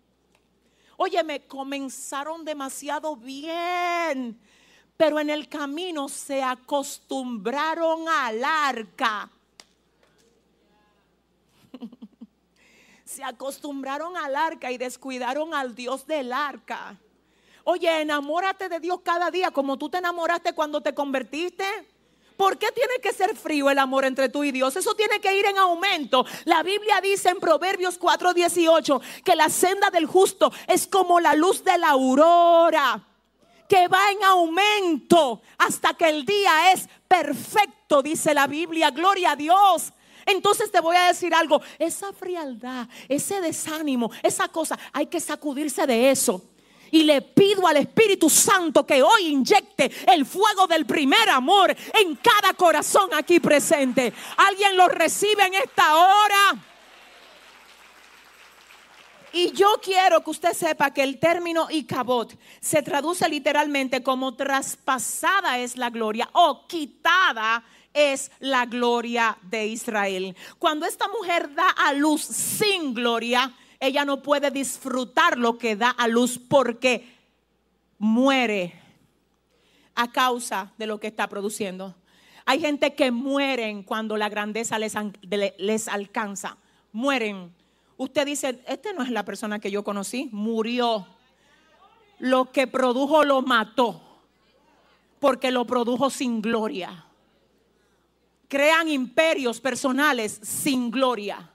[0.96, 4.36] Óyeme, comenzaron demasiado bien,
[4.98, 9.30] pero en el camino se acostumbraron al arca.
[13.04, 16.98] se acostumbraron al arca y descuidaron al Dios del arca.
[17.62, 21.64] Oye, enamórate de Dios cada día como tú te enamoraste cuando te convertiste.
[22.36, 24.74] ¿Por qué tiene que ser frío el amor entre tú y Dios?
[24.74, 26.26] Eso tiene que ir en aumento.
[26.44, 31.62] La Biblia dice en Proverbios 4:18 que la senda del justo es como la luz
[31.62, 33.07] de la aurora,
[33.68, 38.90] que va en aumento hasta que el día es perfecto, dice la Biblia.
[38.90, 39.92] Gloria a Dios.
[40.26, 45.86] Entonces te voy a decir algo, esa frialdad, ese desánimo, esa cosa, hay que sacudirse
[45.86, 46.42] de eso.
[46.90, 52.16] Y le pido al Espíritu Santo que hoy inyecte el fuego del primer amor en
[52.16, 54.12] cada corazón aquí presente.
[54.36, 56.67] ¿Alguien lo recibe en esta hora?
[59.32, 65.58] Y yo quiero que usted sepa que el término Icabot se traduce literalmente como traspasada
[65.58, 67.62] es la gloria o quitada
[67.92, 70.36] es la gloria de Israel.
[70.58, 75.90] Cuando esta mujer da a luz sin gloria, ella no puede disfrutar lo que da
[75.90, 77.16] a luz porque
[77.98, 78.80] muere
[79.94, 81.94] a causa de lo que está produciendo.
[82.46, 84.94] Hay gente que mueren cuando la grandeza les,
[85.58, 86.56] les alcanza.
[86.92, 87.57] Mueren.
[87.98, 91.06] Usted dice, este no es la persona que yo conocí, murió.
[92.20, 94.00] Lo que produjo lo mató,
[95.18, 97.04] porque lo produjo sin gloria.
[98.46, 101.50] Crean imperios personales sin gloria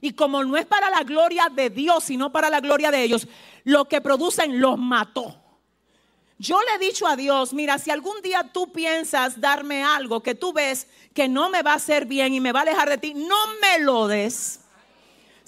[0.00, 3.26] Y como no es para la gloria de Dios, sino para la gloria de ellos,
[3.64, 5.34] lo que producen los mató.
[6.38, 10.34] Yo le he dicho a Dios, mira, si algún día tú piensas darme algo que
[10.34, 12.98] tú ves que no me va a hacer bien y me va a alejar de
[12.98, 14.57] ti, no me lo des.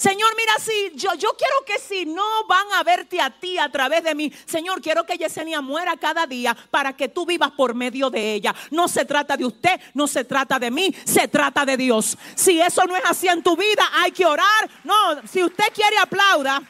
[0.01, 3.71] Señor, mira, si yo, yo quiero que si no van a verte a ti a
[3.71, 7.75] través de mí, Señor, quiero que Yesenia muera cada día para que tú vivas por
[7.75, 8.55] medio de ella.
[8.71, 12.17] No se trata de usted, no se trata de mí, se trata de Dios.
[12.35, 14.71] Si eso no es así en tu vida, hay que orar.
[14.85, 16.63] No, si usted quiere aplauda.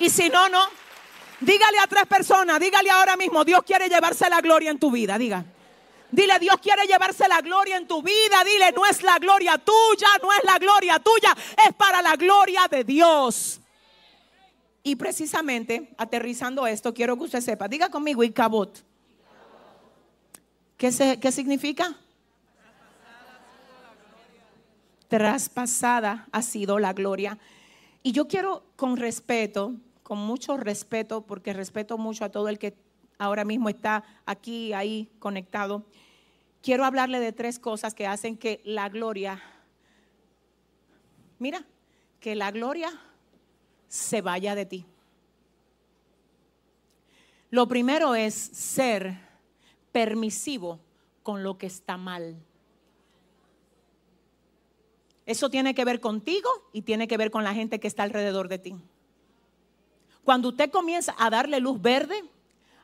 [0.00, 0.66] Y si no, no.
[1.38, 5.16] Dígale a tres personas, dígale ahora mismo, Dios quiere llevarse la gloria en tu vida,
[5.16, 5.44] diga.
[6.12, 8.44] Dile, Dios quiere llevarse la gloria en tu vida.
[8.44, 11.34] Dile, no es la gloria tuya, no es la gloria tuya,
[11.66, 13.60] es para la gloria de Dios.
[14.82, 18.84] Y precisamente, aterrizando esto, quiero que usted sepa, diga conmigo, Icabot.
[20.76, 21.96] ¿Qué, ¿Qué significa?
[25.08, 27.38] Traspasada ha sido la gloria.
[28.02, 32.74] Y yo quiero con respeto, con mucho respeto, porque respeto mucho a todo el que
[33.16, 35.86] ahora mismo está aquí, ahí conectado
[36.62, 39.42] quiero hablarle de tres cosas que hacen que la gloria,
[41.38, 41.64] mira,
[42.20, 42.90] que la gloria
[43.88, 44.86] se vaya de ti.
[47.50, 49.18] Lo primero es ser
[49.90, 50.80] permisivo
[51.22, 52.36] con lo que está mal.
[55.26, 58.48] Eso tiene que ver contigo y tiene que ver con la gente que está alrededor
[58.48, 58.76] de ti.
[60.24, 62.24] Cuando usted comienza a darle luz verde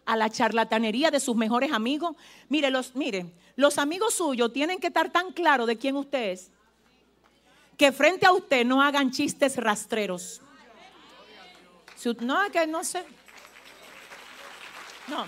[0.09, 2.17] a la charlatanería de sus mejores amigos,
[2.49, 6.51] mire, los, mire, los amigos suyos tienen que estar tan claros de quién usted es
[7.79, 10.43] que frente a usted no hagan chistes rastreros.
[12.21, 13.05] no, es que no sé.
[15.07, 15.25] No,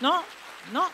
[0.00, 0.22] no,
[0.72, 0.86] no.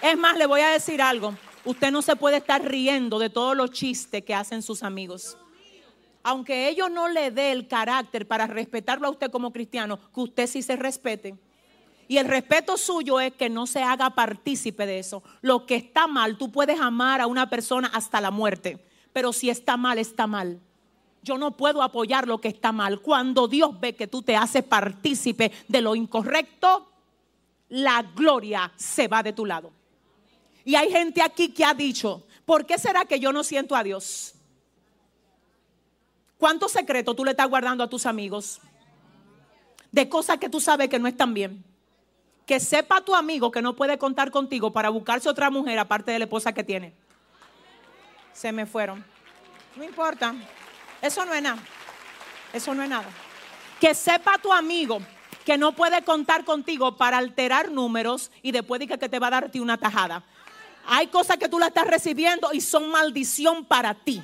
[0.00, 1.34] Es más, le voy a decir algo.
[1.64, 5.36] Usted no se puede estar riendo de todos los chistes que hacen sus amigos.
[6.24, 10.46] Aunque ellos no le dé el carácter para respetarlo a usted como cristiano, que usted
[10.46, 11.36] sí se respete.
[12.08, 15.22] Y el respeto suyo es que no se haga partícipe de eso.
[15.40, 19.50] Lo que está mal, tú puedes amar a una persona hasta la muerte, pero si
[19.50, 20.60] está mal, está mal.
[21.22, 23.00] Yo no puedo apoyar lo que está mal.
[23.00, 26.88] Cuando Dios ve que tú te haces partícipe de lo incorrecto,
[27.68, 29.72] la gloria se va de tu lado.
[30.64, 33.84] Y hay gente aquí que ha dicho, ¿por qué será que yo no siento a
[33.84, 34.34] Dios?
[36.38, 38.60] ¿Cuántos secretos tú le estás guardando a tus amigos?
[39.92, 41.71] De cosas que tú sabes que no están bien
[42.46, 46.18] que sepa tu amigo que no puede contar contigo para buscarse otra mujer aparte de
[46.18, 46.92] la esposa que tiene.
[48.32, 49.04] Se me fueron.
[49.76, 50.34] No importa.
[51.00, 51.62] Eso no es nada.
[52.52, 53.08] Eso no es nada.
[53.80, 55.00] Que sepa tu amigo
[55.44, 59.30] que no puede contar contigo para alterar números y después diga que te va a
[59.30, 60.22] darte una tajada.
[60.86, 64.22] Hay cosas que tú la estás recibiendo y son maldición para ti.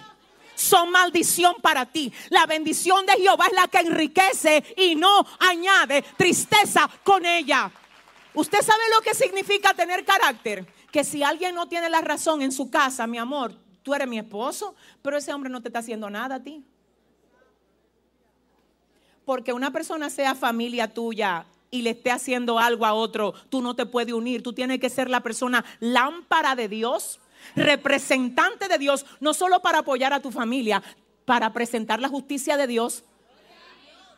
[0.55, 2.13] Son maldición para ti.
[2.31, 7.71] La bendición de Jehová es la que enriquece y no añade tristeza con ella.
[8.35, 10.67] Usted sabe lo que significa tener carácter.
[10.93, 14.19] Que si alguien no tiene la razón en su casa, mi amor, tú eres mi
[14.19, 16.65] esposo, pero ese hombre no te está haciendo nada a ti.
[19.25, 23.77] Porque una persona sea familia tuya y le esté haciendo algo a otro, tú no
[23.77, 24.43] te puedes unir.
[24.43, 27.21] Tú tienes que ser la persona lámpara de Dios,
[27.55, 30.83] representante de Dios, no solo para apoyar a tu familia,
[31.25, 33.05] para presentar la justicia de Dios,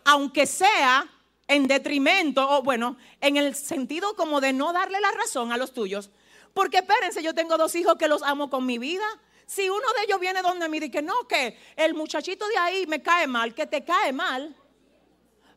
[0.05, 1.09] aunque sea
[1.51, 5.73] en detrimento, o bueno, en el sentido como de no darle la razón a los
[5.73, 6.11] tuyos.
[6.55, 9.05] Porque espérense, yo tengo dos hijos que los amo con mi vida.
[9.47, 13.03] Si uno de ellos viene donde y dice, no, que el muchachito de ahí me
[13.03, 14.55] cae mal, que te cae mal.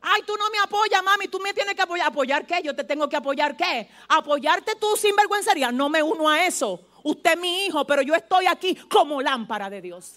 [0.00, 2.08] Ay, tú no me apoyas, mami, tú me tienes que apoyar.
[2.08, 2.60] ¿Apoyar qué?
[2.60, 3.88] Yo te tengo que apoyar qué?
[4.08, 5.70] Apoyarte tú sin vergüencería.
[5.70, 6.88] No me uno a eso.
[7.04, 10.16] Usted es mi hijo, pero yo estoy aquí como lámpara de Dios.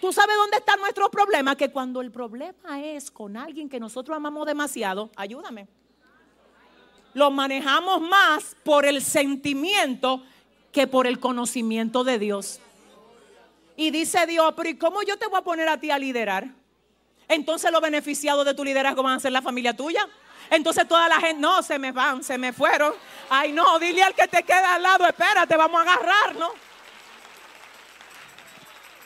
[0.00, 1.56] ¿Tú sabes dónde está nuestro problema?
[1.56, 5.68] Que cuando el problema es con alguien que nosotros amamos demasiado, ayúdame.
[7.12, 10.22] Lo manejamos más por el sentimiento
[10.72, 12.60] que por el conocimiento de Dios.
[13.76, 16.48] Y dice Dios, pero ¿y cómo yo te voy a poner a ti a liderar?
[17.28, 20.08] Entonces los beneficiados de tu liderazgo van a ser la familia tuya.
[20.50, 22.94] Entonces toda la gente, no, se me van, se me fueron.
[23.28, 26.69] Ay, no, dile al que te queda al lado, espérate, vamos a agarrar, ¿no?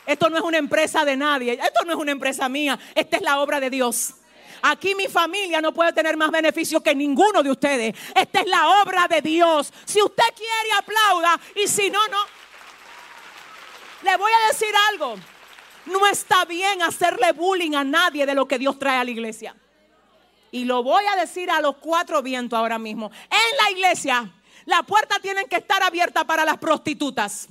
[0.07, 1.53] Esto no es una empresa de nadie.
[1.53, 2.79] Esto no es una empresa mía.
[2.95, 4.15] Esta es la obra de Dios.
[4.63, 7.95] Aquí mi familia no puede tener más beneficio que ninguno de ustedes.
[8.15, 9.73] Esta es la obra de Dios.
[9.85, 11.41] Si usted quiere, aplauda.
[11.63, 12.19] Y si no, no.
[14.03, 15.17] Le voy a decir algo.
[15.87, 19.55] No está bien hacerle bullying a nadie de lo que Dios trae a la iglesia.
[20.51, 23.11] Y lo voy a decir a los cuatro vientos ahora mismo.
[23.31, 24.33] En la iglesia,
[24.67, 27.49] la puerta tiene que estar abierta para las prostitutas.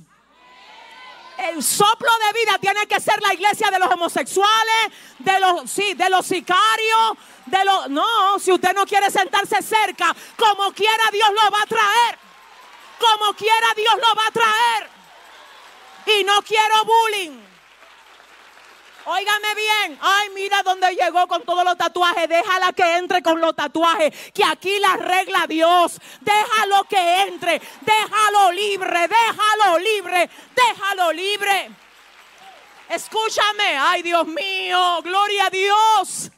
[1.38, 5.94] El soplo de vida tiene que ser la iglesia de los homosexuales, de los, sí,
[5.94, 7.90] de los sicarios, de los...
[7.90, 12.18] No, si usted no quiere sentarse cerca, como quiera Dios lo va a traer.
[12.98, 14.90] Como quiera Dios lo va a traer.
[16.18, 17.53] Y no quiero bullying.
[19.06, 19.98] Óigame bien.
[20.00, 22.28] Ay, mira dónde llegó con todos los tatuajes.
[22.28, 24.12] Déjala que entre con los tatuajes.
[24.32, 26.00] Que aquí la regla Dios.
[26.20, 27.60] Déjalo que entre.
[27.82, 29.08] Déjalo libre.
[29.08, 30.30] Déjalo libre.
[30.54, 31.70] Déjalo libre.
[32.88, 33.76] Escúchame.
[33.78, 35.02] Ay, Dios mío.
[35.02, 36.30] Gloria a Dios.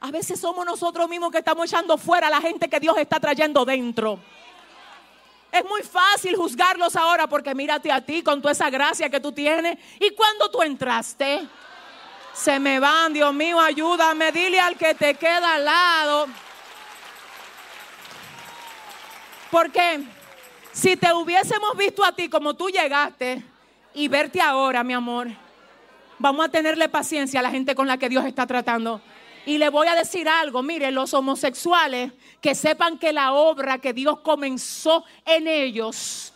[0.00, 3.18] A veces somos nosotros mismos que estamos echando fuera a la gente que Dios está
[3.18, 4.20] trayendo dentro.
[5.50, 9.32] Es muy fácil juzgarlos ahora porque mírate a ti con toda esa gracia que tú
[9.32, 9.78] tienes.
[9.98, 11.48] ¿Y cuando tú entraste?
[12.32, 16.26] Se me van, Dios mío, ayúdame, dile al que te queda al lado.
[19.50, 20.04] Porque
[20.72, 23.42] si te hubiésemos visto a ti como tú llegaste
[23.94, 25.28] y verte ahora, mi amor,
[26.18, 29.00] vamos a tenerle paciencia a la gente con la que Dios está tratando.
[29.46, 33.94] Y le voy a decir algo, mire, los homosexuales que sepan que la obra que
[33.94, 36.34] Dios comenzó en ellos,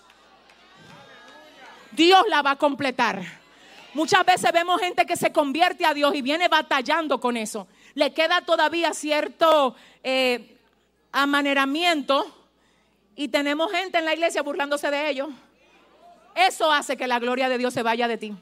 [1.90, 3.41] Dios la va a completar.
[3.94, 7.66] Muchas veces vemos gente que se convierte a Dios y viene batallando con eso.
[7.94, 10.56] Le queda todavía cierto eh,
[11.12, 12.26] amaneramiento
[13.14, 15.28] y tenemos gente en la iglesia burlándose de ellos.
[16.34, 18.34] Eso hace que la gloria de Dios se vaya de ti.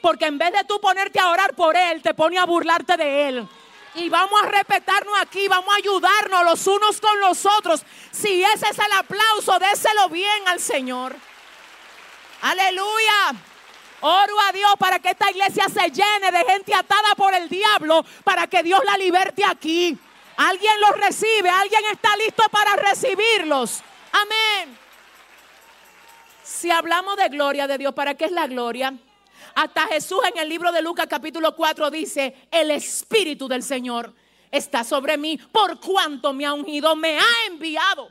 [0.00, 3.28] Porque en vez de tú ponerte a orar por Él, te pone a burlarte de
[3.28, 3.48] Él.
[3.96, 7.82] Y vamos a respetarnos aquí, vamos a ayudarnos los unos con los otros.
[8.10, 11.14] Si ese es el aplauso, déselo bien al Señor.
[12.40, 13.49] Aleluya.
[14.00, 18.04] Oro a Dios para que esta iglesia se llene de gente atada por el diablo,
[18.24, 19.98] para que Dios la liberte aquí.
[20.36, 23.82] Alguien los recibe, alguien está listo para recibirlos.
[24.12, 24.78] Amén.
[26.42, 28.94] Si hablamos de gloria de Dios, ¿para qué es la gloria?
[29.54, 34.14] Hasta Jesús en el libro de Lucas capítulo 4 dice, el Espíritu del Señor
[34.50, 38.10] está sobre mí por cuanto me ha ungido, me ha enviado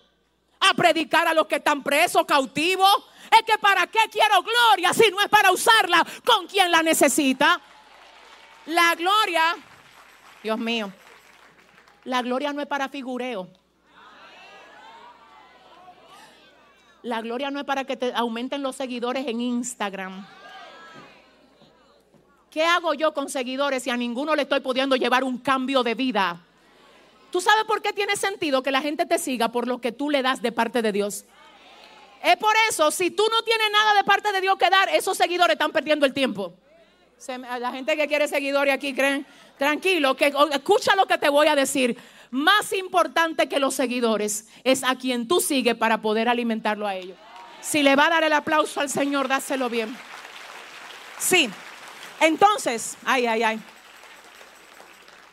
[0.60, 5.10] a predicar a los que están presos, cautivos, es que para qué quiero gloria si
[5.12, 7.60] no es para usarla con quien la necesita.
[8.66, 9.56] La gloria,
[10.44, 10.92] Dios mío,
[12.04, 13.48] la gloria no es para figureo.
[17.02, 20.28] La gloria no es para que te aumenten los seguidores en Instagram.
[22.52, 25.96] ¿Qué hago yo con seguidores si a ninguno le estoy pudiendo llevar un cambio de
[25.96, 26.42] vida?
[27.32, 30.10] ¿Tú sabes por qué tiene sentido que la gente te siga por lo que tú
[30.10, 31.26] le das de parte de Dios?
[32.24, 35.18] Es por eso, si tú no tienes nada de parte de Dios que dar, esos
[35.18, 36.54] seguidores están perdiendo el tiempo.
[37.28, 39.26] La gente que quiere seguidores aquí creen,
[39.58, 41.98] tranquilo, que escucha lo que te voy a decir.
[42.32, 47.18] Más importante que los seguidores es a quien tú sigues para poder alimentarlo a ellos.
[47.62, 49.96] Si le va a dar el aplauso al Señor, dáselo bien.
[51.18, 51.50] Sí.
[52.22, 53.60] Entonces, ay, ay, ay.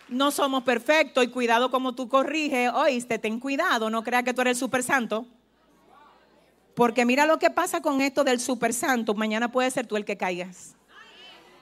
[0.08, 2.70] No somos perfectos y cuidado como tú corriges.
[2.72, 5.26] Oíste, ten cuidado, no creas que tú eres el super santo.
[6.76, 9.14] Porque mira lo que pasa con esto del super santo.
[9.14, 10.76] Mañana puede ser tú el que caigas.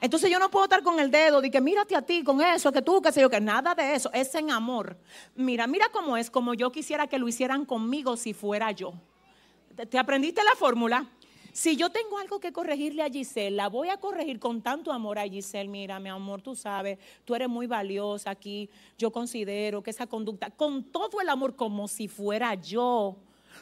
[0.01, 2.73] Entonces yo no puedo estar con el dedo de que mírate a ti con eso,
[2.73, 4.11] que tú, que sé yo, que nada de eso.
[4.13, 4.97] Es en amor.
[5.37, 8.93] Mira, mira cómo es, como yo quisiera que lo hicieran conmigo si fuera yo.
[9.89, 11.09] ¿Te aprendiste la fórmula?
[11.53, 15.21] Si yo tengo algo que corregirle a Giselle, la voy a corregir con tanto amor
[15.21, 15.69] a Giselle.
[15.69, 18.69] Mira, mi amor, tú sabes, tú eres muy valiosa aquí.
[18.99, 23.17] Yo considero que esa conducta, con todo el amor, como si fuera yo.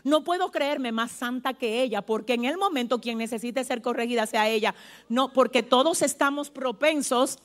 [0.05, 4.27] No puedo creerme más santa que ella, porque en el momento quien necesite ser corregida
[4.27, 4.75] sea ella.
[5.09, 7.39] No, porque todos estamos propensos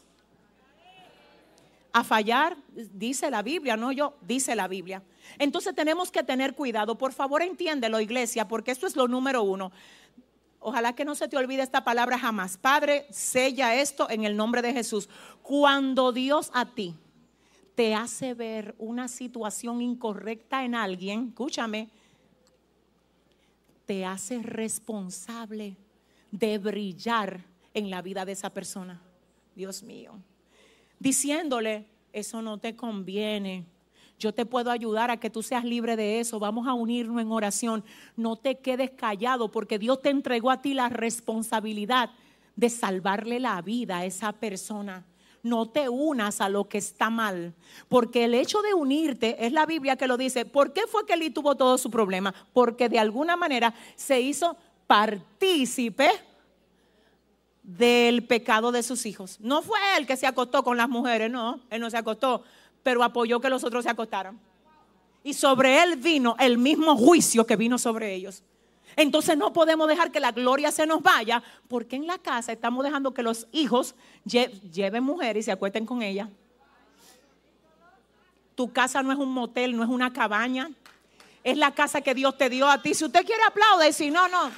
[1.94, 2.58] a fallar,
[2.94, 5.02] dice la Biblia, no yo, dice la Biblia.
[5.40, 6.98] Entonces tenemos que tener cuidado.
[6.98, 9.72] Por favor, entiéndelo, iglesia, porque esto es lo número uno.
[10.60, 12.58] Ojalá que no se te olvide esta palabra jamás.
[12.58, 15.10] Padre, sella esto en el nombre de Jesús.
[15.42, 16.96] Cuando Dios a ti
[17.76, 21.90] te hace ver una situación incorrecta en alguien, escúchame,
[23.88, 25.78] te hace responsable
[26.30, 29.02] de brillar en la vida de esa persona.
[29.56, 30.12] Dios mío.
[31.00, 33.66] Diciéndole, eso no te conviene.
[34.20, 36.38] Yo te puedo ayudar a que tú seas libre de eso.
[36.38, 37.84] Vamos a unirnos en oración.
[38.16, 42.12] No te quedes callado porque Dios te entregó a ti la responsabilidad
[42.56, 45.06] de salvarle la vida a esa persona
[45.48, 47.54] no te unas a lo que está mal.
[47.90, 51.14] Porque el hecho de unirte, es la Biblia que lo dice, ¿por qué fue que
[51.14, 52.34] Eli tuvo todo su problema?
[52.54, 56.10] Porque de alguna manera se hizo partícipe
[57.64, 59.38] del pecado de sus hijos.
[59.42, 62.44] No fue él que se acostó con las mujeres, no, él no se acostó,
[62.82, 64.40] pero apoyó que los otros se acostaran.
[65.24, 68.44] Y sobre él vino el mismo juicio que vino sobre ellos.
[68.98, 72.84] Entonces no podemos dejar que la gloria se nos vaya, porque en la casa estamos
[72.84, 73.94] dejando que los hijos
[74.26, 76.28] lleven mujeres y se acuesten con ella.
[78.56, 80.72] Tu casa no es un motel, no es una cabaña.
[81.44, 82.96] Es la casa que Dios te dio a ti.
[82.96, 84.52] Si usted quiere aplaudir, si no, no.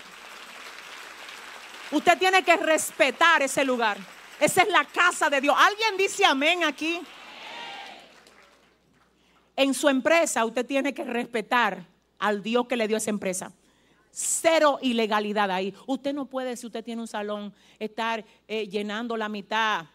[1.91, 3.97] Usted tiene que respetar ese lugar.
[4.39, 5.53] Esa es la casa de Dios.
[5.59, 7.01] ¿Alguien dice amén aquí?
[9.57, 11.83] En su empresa usted tiene que respetar
[12.19, 13.51] al Dios que le dio esa empresa.
[14.11, 15.73] Cero ilegalidad ahí.
[15.85, 19.85] Usted no puede, si usted tiene un salón, estar eh, llenando la mitad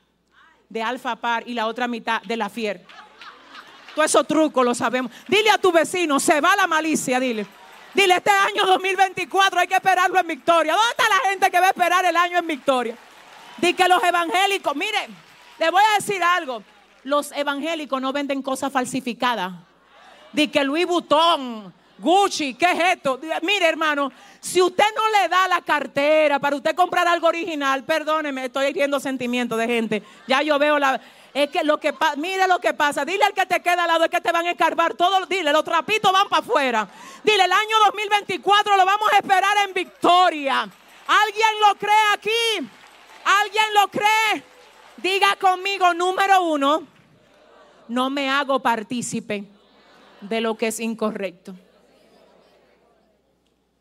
[0.68, 2.84] de Alfa Par y la otra mitad de la Fier.
[3.94, 5.12] Todos esos trucos lo sabemos.
[5.28, 7.46] Dile a tu vecino, se va la malicia, dile.
[7.94, 10.72] Dile, este año 2024 hay que esperarlo en victoria.
[10.72, 12.96] ¿Dónde está la gente que va a esperar el año en victoria?
[13.58, 15.08] Dile que los evangélicos, mire,
[15.58, 16.64] le voy a decir algo.
[17.04, 19.52] Los evangélicos no venden cosas falsificadas.
[20.32, 23.20] Dile que Louis Vuitton, Gucci, ¿qué es esto?
[23.42, 28.46] Mire, hermano, si usted no le da la cartera para usted comprar algo original, perdóneme,
[28.46, 30.02] estoy hiriendo sentimientos de gente.
[30.26, 31.00] Ya yo veo la.
[31.32, 33.04] Es que lo que pasa, mire lo que pasa.
[33.04, 35.26] Dile al que te queda al lado, es que te van a escarbar todo.
[35.26, 36.88] Dile, los trapitos van para afuera.
[37.22, 40.68] Dile, el año 2024 lo vamos a esperar en victoria.
[41.06, 42.68] ¿Alguien lo cree aquí?
[43.24, 44.44] ¿Alguien lo cree?
[44.96, 46.86] Diga conmigo, número uno,
[47.88, 49.44] no me hago partícipe
[50.20, 51.54] de lo que es incorrecto.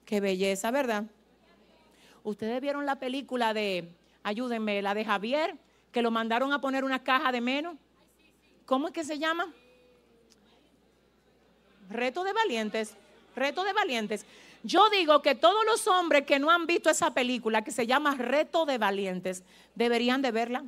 [0.05, 1.05] Qué belleza, ¿verdad?
[2.23, 3.89] Ustedes vieron la película de,
[4.23, 5.55] ayúdenme, la de Javier,
[5.91, 7.75] que lo mandaron a poner una caja de menos.
[8.65, 9.53] ¿Cómo es que se llama?
[11.89, 12.95] Reto de valientes.
[13.35, 14.25] Reto de valientes.
[14.63, 18.15] Yo digo que todos los hombres que no han visto esa película que se llama
[18.15, 19.43] Reto de valientes
[19.75, 20.63] deberían de verla.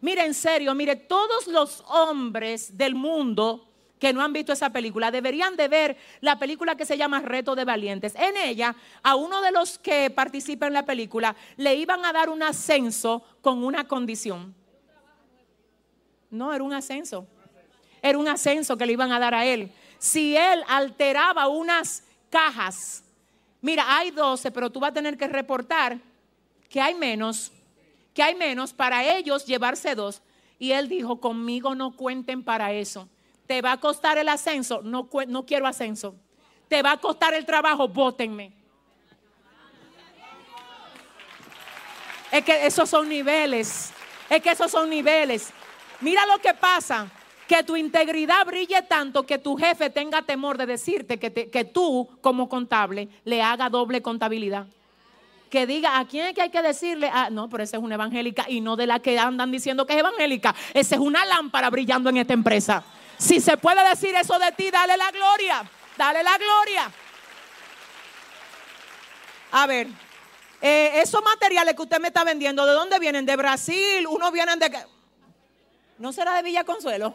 [0.00, 3.69] Mire, en serio, mire, todos los hombres del mundo
[4.00, 7.54] que no han visto esa película deberían de ver la película que se llama Reto
[7.54, 8.14] de Valientes.
[8.16, 12.30] En ella, a uno de los que participa en la película le iban a dar
[12.30, 14.54] un ascenso con una condición.
[16.30, 17.26] No, era un ascenso.
[18.00, 19.70] Era un ascenso que le iban a dar a él.
[19.98, 23.04] Si él alteraba unas cajas,
[23.60, 25.98] mira, hay 12, pero tú vas a tener que reportar
[26.70, 27.52] que hay menos,
[28.14, 30.22] que hay menos para ellos llevarse dos.
[30.58, 33.06] Y él dijo, conmigo no cuenten para eso
[33.50, 36.14] te va a costar el ascenso, no, no quiero ascenso.
[36.68, 38.52] Te va a costar el trabajo, bótenme.
[42.30, 43.90] Es que esos son niveles.
[44.28, 45.52] Es que esos son niveles.
[46.00, 47.08] Mira lo que pasa.
[47.48, 52.08] Que tu integridad brille tanto que tu jefe tenga temor de decirte que, que tú,
[52.20, 54.68] como contable, le haga doble contabilidad.
[55.50, 57.10] Que diga, ¿a quién es que hay que decirle?
[57.12, 59.94] Ah, no, pero esa es una evangélica y no de la que andan diciendo que
[59.94, 60.54] es evangélica.
[60.72, 62.84] Esa es una lámpara brillando en esta empresa.
[63.20, 65.70] Si se puede decir eso de ti, dale la gloria.
[65.96, 66.90] Dale la gloria.
[69.52, 69.88] A ver,
[70.62, 73.26] eh, esos materiales que usted me está vendiendo, ¿de dónde vienen?
[73.26, 74.06] ¿De Brasil?
[74.06, 74.86] ¿Unos vienen de?
[75.98, 77.14] ¿No será de Villa Consuelo?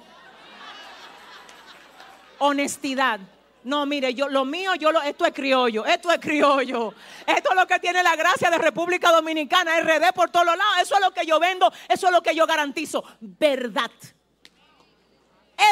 [2.38, 3.20] Honestidad.
[3.64, 6.94] No, mire, yo lo mío, yo lo, esto es criollo, esto es criollo.
[7.26, 10.78] Esto es lo que tiene la gracia de República Dominicana, RD por todos lados.
[10.84, 13.04] Eso es lo que yo vendo, eso es lo que yo garantizo.
[13.20, 13.90] Verdad.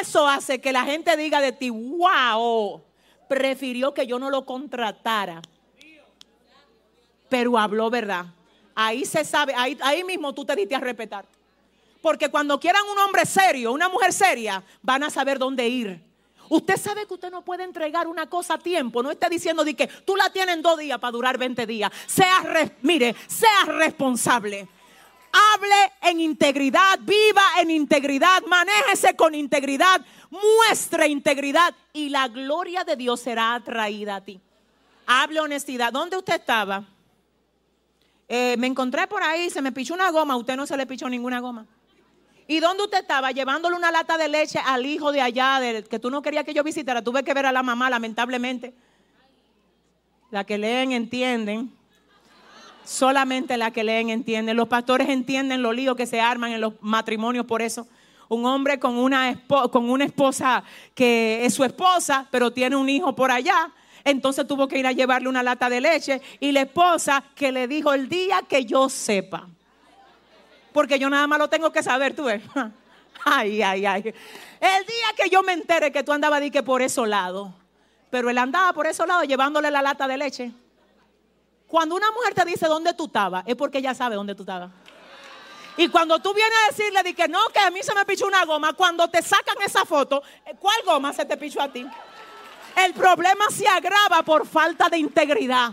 [0.02, 2.82] Eso hace que la gente diga de ti, wow,
[3.28, 5.42] prefirió que yo no lo contratara.
[7.30, 8.26] Pero habló verdad.
[8.76, 11.26] Ahí se sabe, ahí, ahí mismo tú te diste a respetar.
[12.02, 16.02] Porque cuando quieran un hombre serio, una mujer seria, van a saber dónde ir.
[16.50, 19.02] Usted sabe que usted no puede entregar una cosa a tiempo.
[19.02, 21.92] No esté diciendo de que tú la tienes en dos días para durar 20 días.
[22.06, 22.44] Sea,
[22.82, 24.68] mire, sea responsable
[25.34, 32.96] hable en integridad, viva en integridad, manéjese con integridad, muestre integridad y la gloria de
[32.96, 34.40] Dios será atraída a ti.
[35.06, 35.92] Hable honestidad.
[35.92, 36.86] ¿Dónde usted estaba?
[38.30, 41.10] Eh, me encontré por ahí, se me pichó una goma, usted no se le pichó
[41.10, 41.66] ninguna goma.
[42.48, 43.32] ¿Y dónde usted estaba?
[43.32, 45.60] Llevándole una lata de leche al hijo de allá,
[45.90, 47.02] que tú no querías que yo visitara.
[47.02, 48.74] Tuve que ver a la mamá, lamentablemente.
[50.30, 51.74] La que leen entienden.
[52.86, 54.58] Solamente la que leen entienden.
[54.58, 57.88] Los pastores entienden los líos que se arman en los matrimonios por eso.
[58.30, 59.40] Un hombre con una,
[59.72, 60.64] con una esposa
[60.96, 63.72] que es su esposa, pero tiene un hijo por allá.
[64.04, 67.68] Entonces tuvo que ir a llevarle una lata de leche y la esposa que le
[67.68, 69.48] dijo el día que yo sepa.
[70.74, 72.42] Porque yo nada más lo tengo que saber, tú ves.
[73.26, 74.14] Ay, ay, ay.
[74.60, 77.52] El día que yo me entere que tú andabas que por esos lados.
[78.10, 80.52] Pero él andaba por esos lados llevándole la lata de leche.
[81.74, 84.70] Cuando una mujer te dice dónde tú estabas, es porque ella sabe dónde tú estabas.
[85.76, 88.28] Y cuando tú vienes a decirle de que no, que a mí se me pichó
[88.28, 90.22] una goma, cuando te sacan esa foto,
[90.60, 91.84] ¿cuál goma se te pichó a ti?
[92.76, 95.72] El problema se agrava por falta de integridad.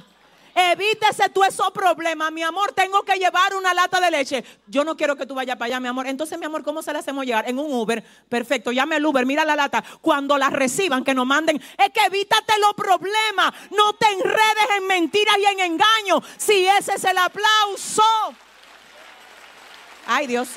[0.55, 2.72] Evítese tú esos problemas, mi amor.
[2.72, 4.44] Tengo que llevar una lata de leche.
[4.66, 6.07] Yo no quiero que tú vayas para allá, mi amor.
[6.07, 7.48] Entonces, mi amor, ¿cómo se le hacemos llegar?
[7.48, 8.03] En un Uber.
[8.28, 9.84] Perfecto, llame al Uber, mira la lata.
[10.01, 11.61] Cuando la reciban, que nos manden.
[11.78, 13.53] Es que evítate los problemas.
[13.70, 16.24] No te enredes en mentiras y en engaños.
[16.36, 18.03] Si ese es el aplauso.
[20.07, 20.48] Ay, Dios.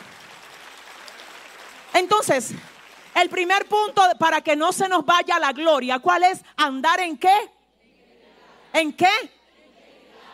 [1.94, 2.52] Entonces,
[3.16, 6.42] el primer punto para que no se nos vaya la gloria, ¿cuál es?
[6.58, 7.52] Andar en qué?
[8.74, 9.08] ¿En qué?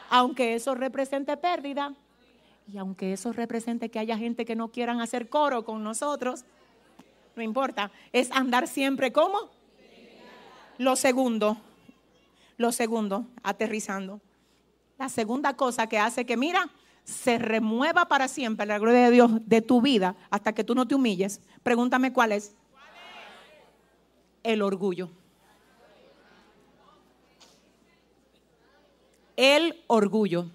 [0.10, 1.94] Aunque eso represente pérdida
[2.72, 6.46] y aunque eso represente que haya gente que no quieran hacer coro con nosotros,
[7.36, 9.50] no importa, es andar siempre como.
[10.78, 11.58] Lo segundo,
[12.58, 14.22] lo segundo, aterrizando.
[14.98, 16.70] La segunda cosa que hace que, mira,
[17.04, 20.88] se remueva para siempre la gloria de Dios de tu vida hasta que tú no
[20.88, 21.42] te humilles.
[21.64, 22.54] Pregúntame cuál es.
[24.44, 25.10] El orgullo.
[29.40, 30.48] El orgullo.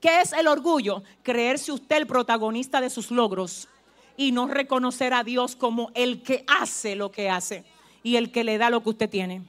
[0.00, 1.02] ¿Qué es el orgullo?
[1.22, 3.68] Creerse usted el protagonista de sus logros
[4.16, 7.66] y no reconocer a Dios como el que hace lo que hace
[8.02, 9.42] y el que le da lo que usted tiene.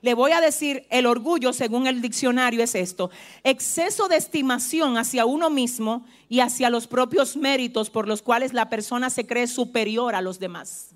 [0.00, 3.10] Le voy a decir, el orgullo, según el diccionario, es esto.
[3.44, 8.70] Exceso de estimación hacia uno mismo y hacia los propios méritos por los cuales la
[8.70, 10.94] persona se cree superior a los demás.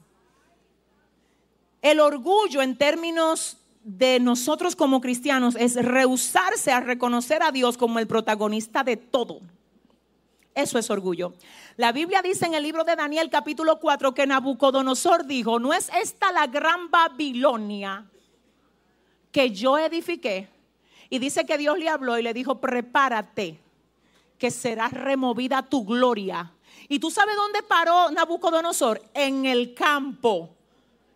[1.83, 3.59] El orgullo en términos
[3.89, 9.41] de nosotros como cristianos es rehusarse a reconocer a Dios como el protagonista de todo.
[10.57, 11.35] Eso es orgullo.
[11.77, 15.91] La Biblia dice en el libro de Daniel capítulo 4 que Nabucodonosor dijo, ¿no es
[15.95, 18.07] esta la gran Babilonia
[19.37, 20.49] que yo edifiqué.
[21.11, 23.61] Y dice que Dios le habló y le dijo, prepárate,
[24.39, 26.55] que será removida tu gloria.
[26.89, 29.03] ¿Y tú sabes dónde paró Nabucodonosor?
[29.13, 30.56] En el campo.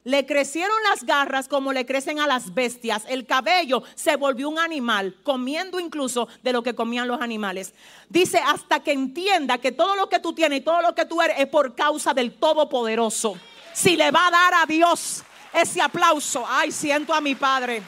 [0.02, 3.04] Le crecieron las garras como le crecen a las bestias.
[3.06, 7.74] El cabello se volvió un animal, comiendo incluso de lo que comían los animales.
[8.08, 11.20] Dice, hasta que entienda que todo lo que tú tienes y todo lo que tú
[11.20, 13.38] eres es por causa del Todopoderoso.
[13.74, 15.22] Si le va a dar a Dios
[15.52, 17.82] ese aplauso, ay, siento a mi Padre.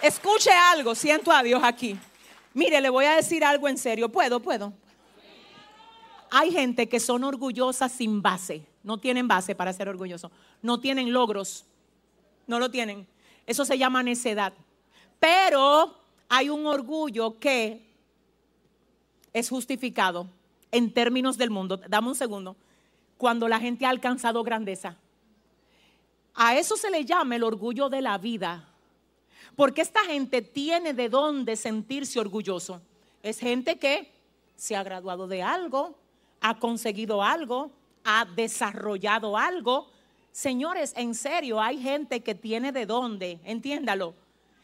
[0.00, 1.98] Escuche algo, siento a Dios aquí.
[2.54, 4.08] Mire, le voy a decir algo en serio.
[4.08, 4.40] ¿Puedo?
[4.40, 4.72] ¿Puedo?
[6.30, 8.64] Hay gente que son orgullosas sin base.
[8.82, 10.30] No tienen base para ser orgullosos.
[10.62, 11.64] No tienen logros.
[12.46, 13.06] No lo tienen.
[13.46, 14.52] Eso se llama necedad.
[15.20, 15.96] Pero
[16.28, 17.86] hay un orgullo que
[19.32, 20.28] es justificado
[20.70, 21.76] en términos del mundo.
[21.88, 22.56] Dame un segundo.
[23.16, 24.96] Cuando la gente ha alcanzado grandeza.
[26.34, 28.68] A eso se le llama el orgullo de la vida.
[29.56, 32.80] Porque esta gente tiene de dónde sentirse orgulloso.
[33.22, 34.12] Es gente que
[34.54, 35.98] se ha graduado de algo,
[36.40, 37.72] ha conseguido algo,
[38.10, 39.90] ha desarrollado algo.
[40.32, 44.14] Señores, en serio, hay gente que tiene de dónde, entiéndalo.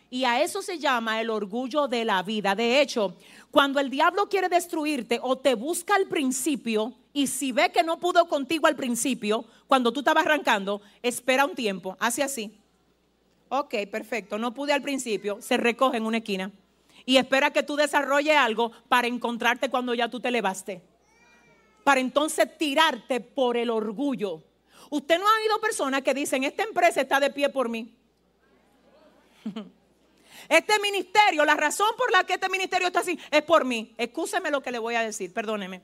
[0.09, 2.55] Y a eso se llama el orgullo de la vida.
[2.55, 3.17] De hecho,
[3.51, 8.01] cuando el diablo quiere destruirte o te busca al principio, y si ve que no
[8.01, 12.57] pudo contigo al principio, cuando tú estabas arrancando, espera un tiempo, hace así.
[13.51, 16.51] Ok, perfecto, no pude al principio, se recoge en una esquina
[17.05, 20.94] y espera que tú desarrolles algo para encontrarte cuando ya tú te levaste.
[21.85, 24.43] Para entonces tirarte por el orgullo.
[24.91, 27.95] Usted no ha oído personas que dicen, esta empresa está de pie por mí.
[30.49, 33.95] Este ministerio, la razón por la que este ministerio está así es por mí.
[33.97, 35.82] Escúcheme lo que le voy a decir, perdóneme.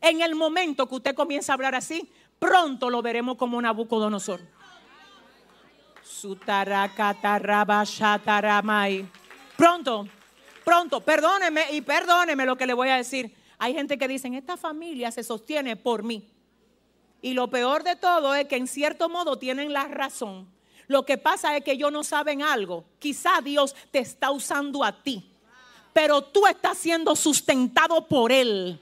[0.00, 4.40] En el momento que usted comienza a hablar así, pronto lo veremos como Nabucodonosor.
[9.56, 10.08] Pronto,
[10.64, 13.32] pronto, perdóneme y perdóneme lo que le voy a decir.
[13.62, 16.28] Hay gente que dice, esta familia se sostiene por mí.
[17.20, 20.52] Y lo peor de todo es que en cierto modo tienen la razón.
[20.88, 22.84] Lo que pasa es que ellos no saben algo.
[22.98, 25.30] Quizá Dios te está usando a ti,
[25.92, 28.80] pero tú estás siendo sustentado por Él.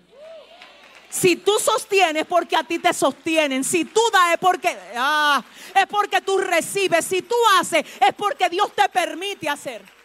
[1.10, 3.62] Si tú sostienes, porque a ti te sostienen.
[3.64, 7.04] Si tú das, es porque, ah, es porque tú recibes.
[7.04, 9.99] Si tú haces, es porque Dios te permite hacer.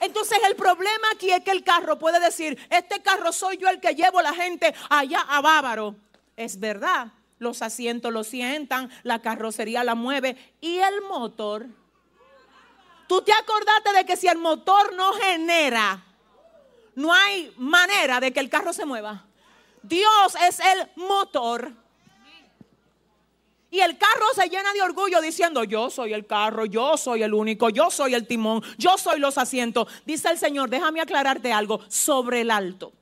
[0.00, 3.80] Entonces el problema aquí es que el carro puede decir, este carro soy yo el
[3.80, 5.96] que llevo la gente allá a Bávaro.
[6.36, 11.66] Es verdad, los asientos lo sientan, la carrocería la mueve y el motor.
[13.06, 16.04] Tú te acordaste de que si el motor no genera,
[16.94, 19.24] no hay manera de que el carro se mueva.
[19.82, 21.72] Dios es el motor.
[23.70, 27.34] Y el carro se llena de orgullo diciendo, yo soy el carro, yo soy el
[27.34, 29.88] único, yo soy el timón, yo soy los asientos.
[30.06, 32.92] Dice el Señor, déjame aclararte algo, sobre el alto.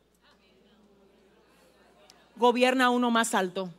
[2.34, 3.70] Gobierna uno más alto.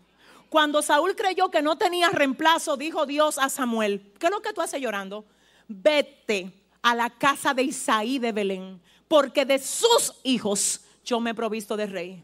[0.49, 4.53] Cuando Saúl creyó que no tenía reemplazo, dijo Dios a Samuel, ¿qué es lo que
[4.53, 5.25] tú haces llorando?
[5.67, 11.33] Vete a la casa de Isaí de Belén, porque de sus hijos yo me he
[11.33, 12.23] provisto de rey.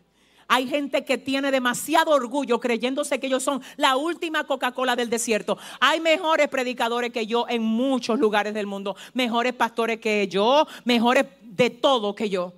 [0.54, 5.58] Hay gente que tiene demasiado orgullo creyéndose que ellos son la última Coca-Cola del desierto.
[5.80, 11.26] Hay mejores predicadores que yo en muchos lugares del mundo, mejores pastores que yo, mejores
[11.42, 12.54] de todo que yo.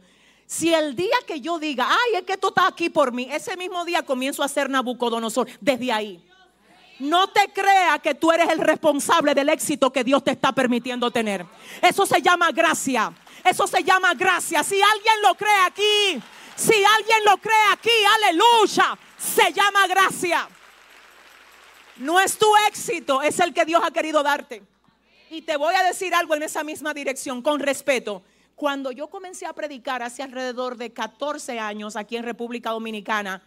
[0.45, 3.55] Si el día que yo diga, ay, es que tú estás aquí por mí, ese
[3.55, 6.21] mismo día comienzo a ser Nabucodonosor, desde ahí.
[6.99, 11.11] No te creas que tú eres el responsable del éxito que Dios te está permitiendo
[11.11, 11.45] tener.
[11.81, 13.13] Eso se llama gracia.
[13.41, 14.65] Eso se llama gracia.
[14.65, 16.21] Si alguien lo cree aquí,
[16.55, 17.89] si alguien lo cree aquí,
[18.23, 20.47] aleluya, se llama gracia.
[21.97, 24.63] No es tu éxito, es el que Dios ha querido darte.
[25.29, 28.23] Y te voy a decir algo en esa misma dirección, con respeto.
[28.55, 33.41] Cuando yo comencé a predicar hace alrededor de 14 años aquí en República Dominicana,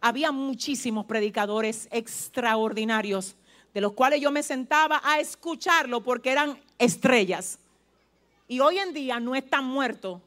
[0.00, 3.36] había muchísimos predicadores extraordinarios,
[3.74, 7.58] de los cuales yo me sentaba a escucharlo porque eran estrellas.
[8.48, 10.20] Y hoy en día no están muertos,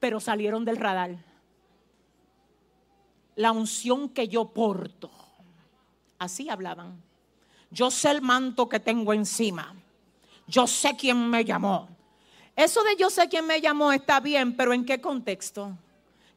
[0.00, 1.16] pero salieron del radar.
[3.36, 5.10] La unción que yo porto.
[6.18, 7.02] Así hablaban.
[7.70, 9.74] Yo sé el manto que tengo encima.
[10.46, 11.88] Yo sé quién me llamó.
[12.56, 15.76] Eso de yo sé quién me llamó está bien, pero ¿en qué contexto?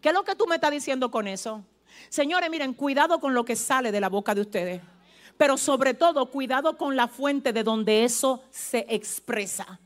[0.02, 1.64] ¿Qué es lo que tú me estás diciendo con eso?
[2.10, 4.82] Señores, miren, cuidado con lo que sale de la boca de ustedes.
[5.38, 9.80] Pero sobre todo, cuidado con la fuente de donde eso se expresa.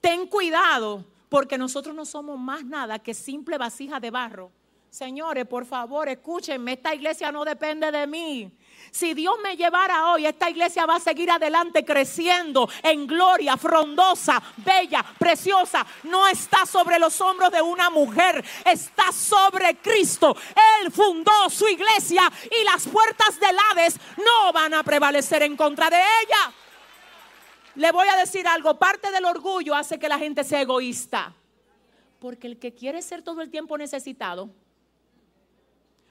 [0.00, 4.50] Ten cuidado, porque nosotros no somos más nada que simple vasija de barro.
[4.90, 8.50] Señores, por favor, escúchenme, esta iglesia no depende de mí.
[8.90, 14.42] Si Dios me llevara hoy, esta iglesia va a seguir adelante creciendo en gloria, frondosa,
[14.56, 15.86] bella, preciosa.
[16.04, 20.34] No está sobre los hombros de una mujer, está sobre Cristo.
[20.80, 25.90] Él fundó su iglesia y las puertas del Hades no van a prevalecer en contra
[25.90, 26.52] de ella.
[27.74, 31.34] Le voy a decir algo, parte del orgullo hace que la gente sea egoísta.
[32.18, 34.48] Porque el que quiere ser todo el tiempo necesitado,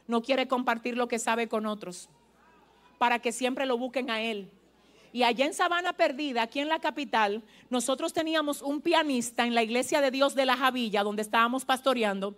[0.07, 2.09] no quiere compartir lo que sabe con otros
[2.97, 4.49] para que siempre lo busquen a él.
[5.11, 9.63] Y allá en Sabana Perdida, aquí en la capital, nosotros teníamos un pianista en la
[9.63, 12.35] iglesia de Dios de la Javilla, donde estábamos pastoreando.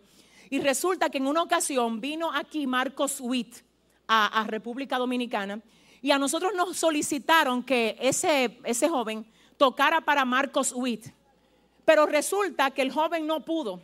[0.49, 3.57] Y resulta que en una ocasión vino aquí Marcos Witt
[4.07, 5.61] a, República Dominicana
[6.01, 9.26] y a nosotros nos solicitaron que ese, ese joven
[9.57, 11.07] tocara para Marcos Witt.
[11.84, 13.82] Pero resulta que el joven no pudo.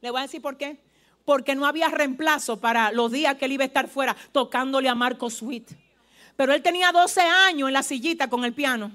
[0.00, 0.80] Le voy a decir por qué
[1.28, 4.94] porque no había reemplazo para los días que él iba a estar fuera tocándole a
[4.94, 5.72] Marco Sweet.
[6.34, 8.90] Pero él tenía 12 años en la sillita con el piano.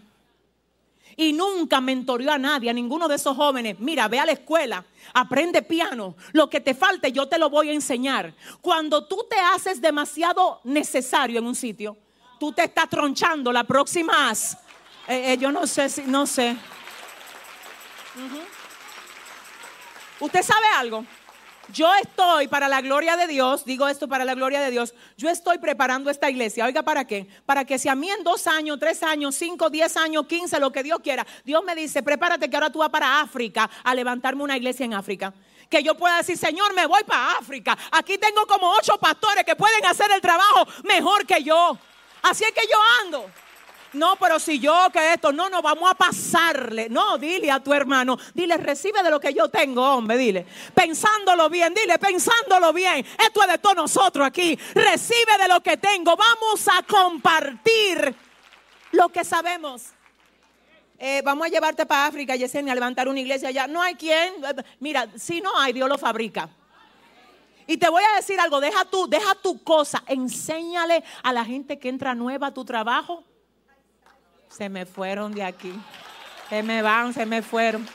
[1.15, 3.79] Y nunca mentoreó a nadie, a ninguno de esos jóvenes.
[3.79, 6.15] Mira, ve a la escuela, aprende piano.
[6.31, 8.33] Lo que te falte yo te lo voy a enseñar.
[8.61, 11.95] Cuando tú te haces demasiado necesario en un sitio,
[12.39, 14.33] tú te estás tronchando la próxima
[15.07, 16.57] eh, eh, yo no sé si, no sé.
[20.19, 21.05] ¿Usted sabe algo?
[21.69, 25.29] Yo estoy para la gloria de Dios, digo esto para la gloria de Dios, yo
[25.29, 26.65] estoy preparando esta iglesia.
[26.65, 27.27] Oiga, ¿para qué?
[27.45, 30.71] Para que si a mí en dos años, tres años, cinco, diez años, quince, lo
[30.71, 34.43] que Dios quiera, Dios me dice, prepárate que ahora tú vas para África a levantarme
[34.43, 35.33] una iglesia en África.
[35.69, 37.77] Que yo pueda decir, Señor, me voy para África.
[37.91, 41.77] Aquí tengo como ocho pastores que pueden hacer el trabajo mejor que yo.
[42.21, 43.31] Así es que yo ando.
[43.93, 46.89] No, pero si yo que esto, no, no, vamos a pasarle.
[46.89, 50.47] No, dile a tu hermano, dile, recibe de lo que yo tengo, hombre, dile.
[50.73, 53.05] Pensándolo bien, dile, pensándolo bien.
[53.23, 54.57] Esto es de todos nosotros aquí.
[54.73, 56.15] Recibe de lo que tengo.
[56.17, 58.15] Vamos a compartir
[58.91, 59.83] lo que sabemos.
[60.97, 63.67] Eh, vamos a llevarte para África, Yesenia, a levantar una iglesia allá.
[63.67, 64.33] No hay quien.
[64.79, 66.49] Mira, si no hay, Dios lo fabrica.
[67.67, 71.79] Y te voy a decir algo, deja tú, deja tu cosa, enséñale a la gente
[71.79, 73.23] que entra nueva a tu trabajo
[74.55, 75.73] se me fueron de aquí.
[76.49, 77.87] Se me van, se me fueron.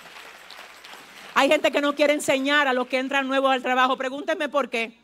[1.35, 3.97] Hay gente que no quiere enseñar a los que entran nuevos al trabajo.
[3.97, 4.99] Pregúntenme por qué.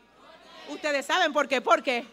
[0.67, 1.61] Ustedes saben por qué.
[1.61, 2.05] ¿Por qué?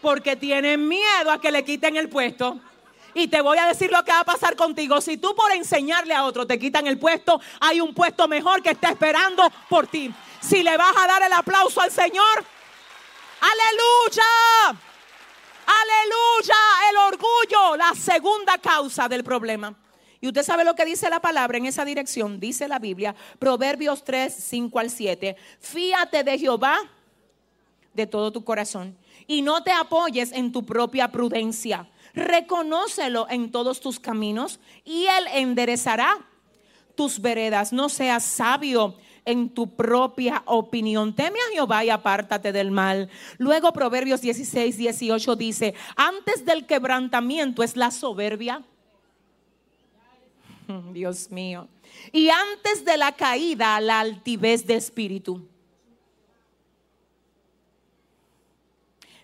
[0.00, 2.60] Porque tienen miedo a que le quiten el puesto.
[3.12, 5.00] Y te voy a decir lo que va a pasar contigo.
[5.00, 8.70] Si tú por enseñarle a otro te quitan el puesto, hay un puesto mejor que
[8.70, 10.14] está esperando por ti.
[10.40, 12.44] Si le vas a dar el aplauso al Señor,
[13.40, 14.89] aleluya.
[15.70, 16.54] Aleluya,
[16.90, 19.74] el orgullo, la segunda causa del problema.
[20.20, 24.04] Y usted sabe lo que dice la palabra en esa dirección, dice la Biblia, Proverbios
[24.04, 25.36] 3, 5 al 7.
[25.60, 26.78] Fíate de Jehová
[27.94, 31.88] de todo tu corazón y no te apoyes en tu propia prudencia.
[32.14, 36.18] Reconócelo en todos tus caminos y él enderezará
[36.96, 37.72] tus veredas.
[37.72, 41.14] No seas sabio en tu propia opinión.
[41.14, 43.08] Teme a Jehová y apártate del mal.
[43.38, 48.62] Luego Proverbios 16, 18 dice, antes del quebrantamiento es la soberbia.
[50.92, 51.68] Dios mío.
[52.12, 55.46] Y antes de la caída, la altivez de espíritu.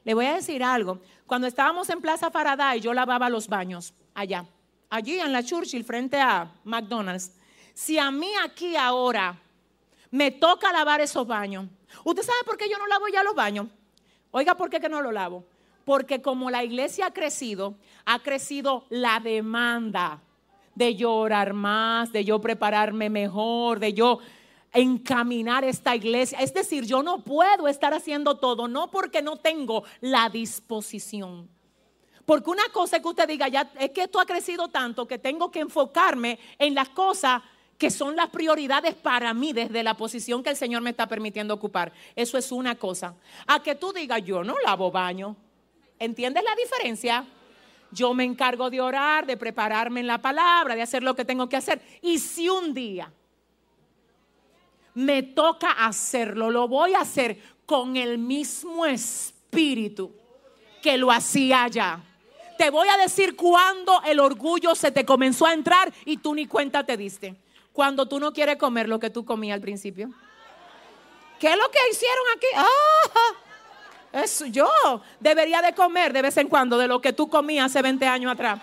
[0.04, 1.00] Le voy a decir algo.
[1.26, 4.46] Cuando estábamos en Plaza Faraday, yo lavaba los baños allá,
[4.88, 7.32] allí en la Churchill, frente a McDonald's.
[7.74, 9.36] Si a mí aquí ahora
[10.16, 11.66] me toca lavar esos baños,
[12.02, 13.66] ¿usted sabe por qué yo no lavo ya los baños?
[14.30, 15.44] Oiga, ¿por qué que no lo lavo?
[15.84, 17.74] Porque como la iglesia ha crecido,
[18.06, 20.22] ha crecido la demanda
[20.74, 24.18] de llorar más, de yo prepararme mejor, de yo
[24.72, 26.38] encaminar esta iglesia.
[26.40, 31.48] Es decir, yo no puedo estar haciendo todo, no porque no tengo la disposición.
[32.24, 35.18] Porque una cosa es que usted diga, ya es que esto ha crecido tanto que
[35.18, 37.42] tengo que enfocarme en las cosas
[37.78, 41.54] que son las prioridades para mí desde la posición que el Señor me está permitiendo
[41.54, 41.92] ocupar.
[42.14, 43.14] Eso es una cosa.
[43.46, 45.36] A que tú digas, yo no lavo baño.
[45.98, 47.24] ¿Entiendes la diferencia?
[47.90, 51.48] Yo me encargo de orar, de prepararme en la palabra, de hacer lo que tengo
[51.48, 51.80] que hacer.
[52.02, 53.12] Y si un día
[54.94, 60.12] me toca hacerlo, lo voy a hacer con el mismo espíritu
[60.82, 62.02] que lo hacía ya.
[62.56, 66.46] Te voy a decir cuando el orgullo se te comenzó a entrar y tú ni
[66.46, 67.36] cuenta te diste.
[67.76, 70.08] Cuando tú no quieres comer lo que tú comías al principio.
[71.38, 72.46] ¿Qué es lo que hicieron aquí?
[72.54, 74.66] Ah, eso yo
[75.20, 78.32] debería de comer de vez en cuando de lo que tú comías hace 20 años
[78.32, 78.60] atrás.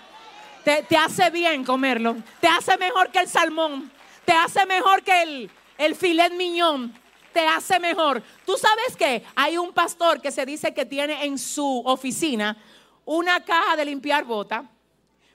[0.64, 2.16] Te, te hace bien comerlo.
[2.40, 3.88] Te hace mejor que el salmón.
[4.24, 6.92] Te hace mejor que el, el filet miñón
[7.32, 8.20] te hace mejor.
[8.44, 12.56] Tú sabes que hay un pastor que se dice que tiene en su oficina
[13.04, 14.68] una caja de limpiar bota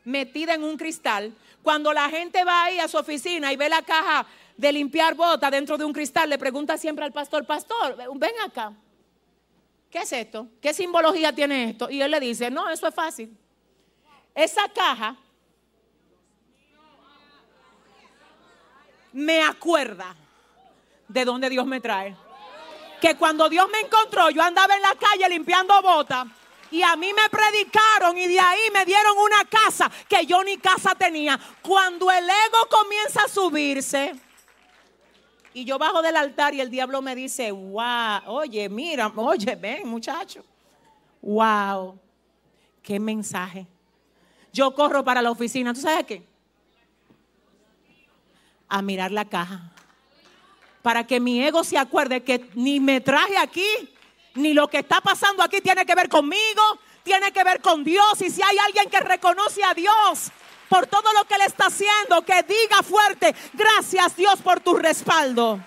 [0.03, 1.33] metida en un cristal.
[1.69, 4.25] Cuando la gente va ahí a su oficina y ve la caja
[4.57, 8.73] de limpiar bota dentro de un cristal, le pregunta siempre al pastor, pastor, ven acá.
[9.91, 10.47] ¿Qué es esto?
[10.59, 11.87] ¿Qué simbología tiene esto?
[11.87, 13.37] Y él le dice, no, eso es fácil.
[14.33, 15.15] Esa caja
[19.13, 20.15] me acuerda
[21.07, 22.15] de dónde Dios me trae.
[22.99, 26.25] Que cuando Dios me encontró, yo andaba en la calle limpiando botas.
[26.71, 30.57] Y a mí me predicaron y de ahí me dieron una casa que yo ni
[30.57, 31.39] casa tenía.
[31.61, 34.13] Cuando el ego comienza a subirse
[35.53, 39.87] y yo bajo del altar y el diablo me dice, wow, oye, mira, oye, ven
[39.87, 40.43] muchacho,
[41.21, 41.99] wow,
[42.83, 43.65] qué mensaje.
[44.53, 46.23] Yo corro para la oficina, ¿tú sabes qué?
[48.67, 49.71] A mirar la caja
[50.81, 53.67] para que mi ego se acuerde que ni me traje aquí,
[54.39, 56.61] ni lo que está pasando aquí tiene que ver conmigo,
[57.03, 58.21] tiene que ver con Dios.
[58.21, 60.31] Y si hay alguien que reconoce a Dios
[60.67, 65.59] por todo lo que le está haciendo, que diga fuerte, gracias Dios por tu respaldo.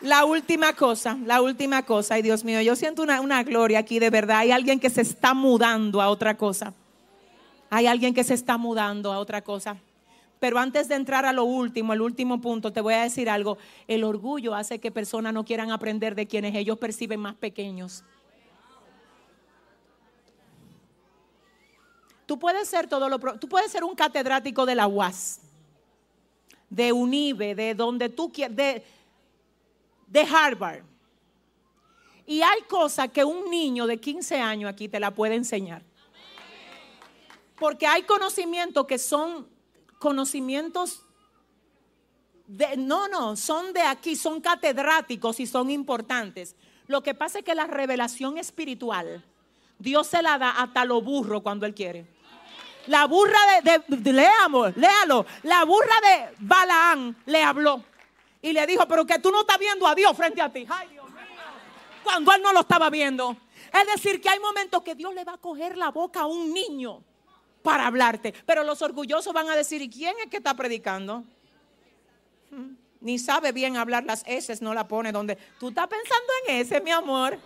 [0.00, 3.98] La última cosa, la última cosa, ay Dios mío, yo siento una, una gloria aquí
[3.98, 4.38] de verdad.
[4.38, 6.74] Hay alguien que se está mudando a otra cosa.
[7.70, 9.76] Hay alguien que se está mudando a otra cosa.
[10.44, 13.56] Pero antes de entrar a lo último, el último punto, te voy a decir algo.
[13.88, 18.04] El orgullo hace que personas no quieran aprender de quienes ellos perciben más pequeños.
[22.26, 25.40] Tú puedes ser todo lo tú puedes ser un catedrático de la UAS,
[26.68, 28.84] de UNIBE, de donde tú quieras, de,
[30.08, 30.82] de Harvard.
[32.26, 35.82] Y hay cosas que un niño de 15 años aquí te la puede enseñar.
[37.58, 39.53] Porque hay conocimientos que son
[40.04, 41.00] conocimientos
[42.46, 46.56] de, no, no, son de aquí, son catedráticos y son importantes.
[46.88, 49.24] Lo que pasa es que la revelación espiritual,
[49.78, 52.06] Dios se la da hasta lo burro cuando Él quiere.
[52.86, 57.82] La burra de, de, leamos, léalo, la burra de Balaán le habló
[58.42, 60.66] y le dijo, pero que tú no estás viendo a Dios frente a ti.
[60.68, 61.16] Ay, Dios mío.
[62.02, 63.38] Cuando Él no lo estaba viendo.
[63.72, 66.52] Es decir, que hay momentos que Dios le va a coger la boca a un
[66.52, 67.02] niño
[67.64, 68.34] para hablarte.
[68.44, 71.24] Pero los orgullosos van a decir, ¿y quién es que está predicando?
[72.50, 75.36] Hmm, ni sabe bien hablar las S, no la pone donde.
[75.58, 77.38] Tú estás pensando en ese, mi amor.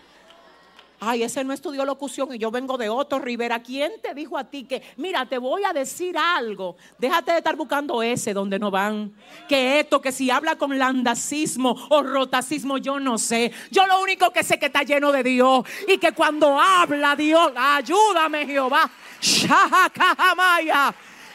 [1.01, 3.63] Ay, ese no estudió locución y yo vengo de Otto Rivera.
[3.63, 6.77] ¿Quién te dijo a ti que, mira, te voy a decir algo?
[6.99, 9.15] Déjate de estar buscando ese donde no van.
[9.49, 13.53] Que esto, que si habla con landacismo o rotacismo, yo no sé.
[13.71, 17.53] Yo lo único que sé que está lleno de Dios y que cuando habla Dios,
[17.57, 18.91] ayúdame Jehová.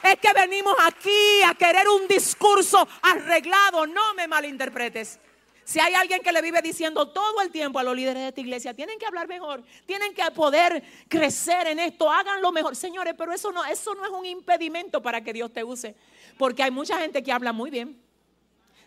[0.03, 3.87] Es que venimos aquí a querer un discurso arreglado.
[3.87, 5.19] No me malinterpretes.
[5.65, 8.41] Si hay alguien que le vive diciendo todo el tiempo a los líderes de esta
[8.41, 12.75] iglesia, tienen que hablar mejor, tienen que poder crecer en esto, háganlo mejor.
[12.75, 15.95] Señores, pero eso no, eso no es un impedimento para que Dios te use.
[16.37, 18.01] Porque hay mucha gente que habla muy bien.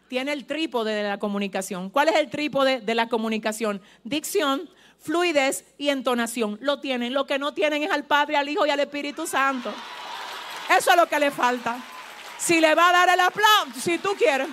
[0.08, 1.90] Tiene el trípode de la comunicación.
[1.90, 3.80] ¿Cuál es el trípode de la comunicación?
[4.04, 6.58] Dicción, fluidez y entonación.
[6.60, 7.12] Lo tienen.
[7.12, 9.72] Lo que no tienen es al Padre, al Hijo y al Espíritu Santo.
[10.76, 11.78] Eso es lo que le falta.
[12.38, 14.48] Si le va a dar el aplauso, si tú quieres.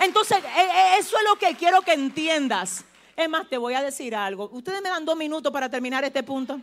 [0.00, 2.84] Entonces, e, e, eso es lo que quiero que entiendas.
[3.16, 4.50] Es más, te voy a decir algo.
[4.52, 6.60] Ustedes me dan dos minutos para terminar este punto.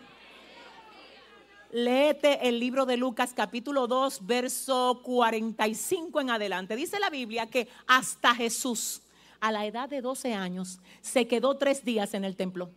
[1.72, 6.76] Léete el libro de Lucas capítulo 2, verso 45 en adelante.
[6.76, 9.02] Dice la Biblia que hasta Jesús,
[9.40, 12.72] a la edad de 12 años, se quedó tres días en el templo,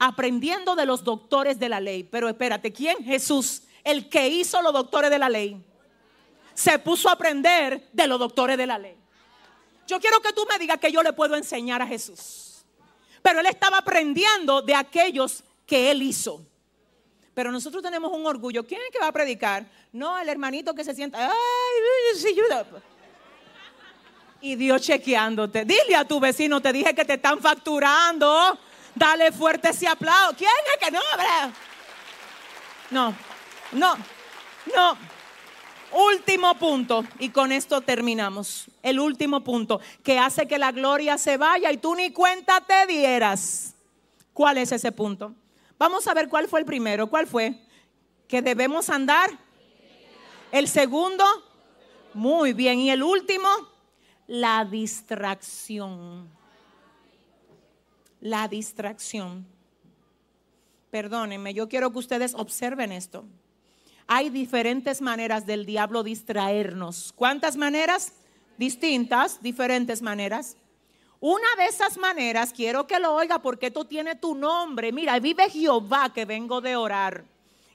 [0.00, 2.02] aprendiendo de los doctores de la ley.
[2.02, 3.04] Pero espérate, ¿quién?
[3.04, 5.64] Jesús, el que hizo los doctores de la ley.
[6.52, 8.99] Se puso a aprender de los doctores de la ley.
[9.90, 12.64] Yo quiero que tú me digas que yo le puedo enseñar a Jesús.
[13.22, 16.46] Pero él estaba aprendiendo de aquellos que él hizo.
[17.34, 18.64] Pero nosotros tenemos un orgullo.
[18.64, 19.66] ¿Quién es que va a predicar?
[19.92, 21.18] No, el hermanito que se sienta.
[21.26, 21.32] Ay,
[22.16, 22.36] sí,
[24.42, 25.64] y Dios chequeándote.
[25.64, 28.58] Dile a tu vecino, te dije que te están facturando.
[28.94, 30.36] Dale fuerte ese aplauso.
[30.36, 31.00] ¿Quién es que no?
[32.90, 33.14] No,
[33.72, 33.96] no,
[34.72, 35.09] no.
[35.92, 38.66] Último punto, y con esto terminamos.
[38.82, 42.86] El último punto, que hace que la gloria se vaya y tú ni cuenta te
[42.86, 43.74] dieras.
[44.32, 45.34] ¿Cuál es ese punto?
[45.78, 47.08] Vamos a ver cuál fue el primero.
[47.08, 47.54] ¿Cuál fue?
[48.28, 49.30] Que debemos andar.
[50.52, 51.24] El segundo,
[52.14, 52.78] muy bien.
[52.78, 53.48] Y el último,
[54.26, 56.28] la distracción.
[58.20, 59.46] La distracción.
[60.90, 63.24] Perdónenme, yo quiero que ustedes observen esto.
[64.12, 67.12] Hay diferentes maneras del diablo distraernos.
[67.14, 68.12] ¿Cuántas maneras?
[68.58, 70.56] Distintas, diferentes maneras.
[71.20, 74.90] Una de esas maneras, quiero que lo oiga porque esto tiene tu nombre.
[74.90, 77.24] Mira, vive Jehová que vengo de orar.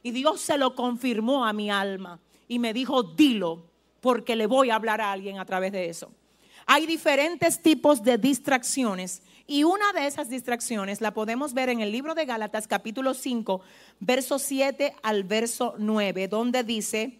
[0.03, 3.63] Y Dios se lo confirmó a mi alma y me dijo, dilo,
[4.01, 6.11] porque le voy a hablar a alguien a través de eso.
[6.65, 11.91] Hay diferentes tipos de distracciones y una de esas distracciones la podemos ver en el
[11.91, 13.61] libro de Gálatas capítulo 5,
[13.99, 17.19] verso 7 al verso 9, donde dice,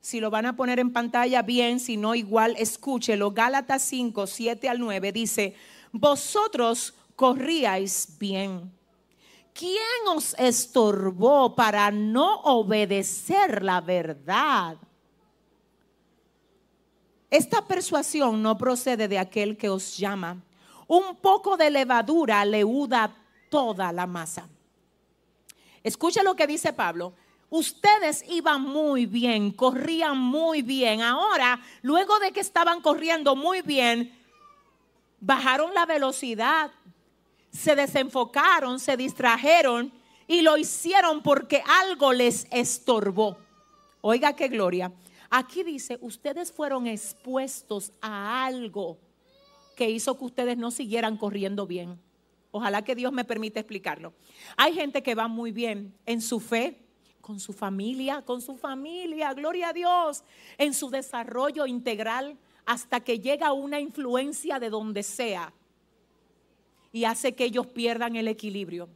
[0.00, 3.32] si lo van a poner en pantalla bien, si no igual escúchelo.
[3.32, 5.54] Gálatas 5, 7 al 9 dice,
[5.92, 8.72] vosotros corríais bien.
[9.52, 14.76] ¿Quién os estorbó para no obedecer la verdad?
[17.30, 20.45] Esta persuasión no procede de aquel que os llama.
[20.86, 23.14] Un poco de levadura leuda
[23.50, 24.48] toda la masa.
[25.82, 27.14] Escucha lo que dice Pablo
[27.48, 31.00] Ustedes iban muy bien, corrían muy bien.
[31.00, 34.12] Ahora, luego de que estaban corriendo muy bien,
[35.20, 36.72] bajaron la velocidad,
[37.52, 39.92] se desenfocaron, se distrajeron
[40.26, 43.38] y lo hicieron porque algo les estorbó.
[44.00, 44.92] Oiga qué gloria.
[45.30, 48.98] Aquí dice, ustedes fueron expuestos a algo
[49.76, 52.00] que hizo que ustedes no siguieran corriendo bien.
[52.50, 54.14] Ojalá que Dios me permita explicarlo.
[54.56, 56.80] Hay gente que va muy bien en su fe,
[57.20, 60.24] con su familia, con su familia, gloria a Dios,
[60.56, 65.52] en su desarrollo integral hasta que llega una influencia de donde sea
[66.92, 68.88] y hace que ellos pierdan el equilibrio.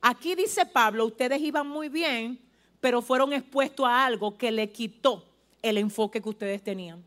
[0.00, 2.40] Aquí dice Pablo, ustedes iban muy bien,
[2.80, 5.26] pero fueron expuestos a algo que le quitó
[5.60, 7.04] el enfoque que ustedes tenían.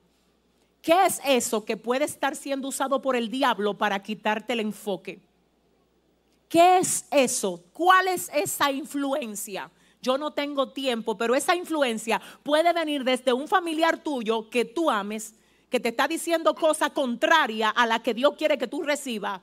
[0.83, 5.19] ¿Qué es eso que puede estar siendo usado por el diablo para quitarte el enfoque?
[6.47, 7.63] ¿Qué es eso?
[7.73, 9.71] ¿Cuál es esa influencia?
[10.03, 14.91] yo no tengo tiempo, pero esa influencia puede venir desde un familiar tuyo que tú
[14.91, 15.33] ames,
[15.69, 19.39] que te está diciendo cosas contrarias a la que Dios quiere que tú recibas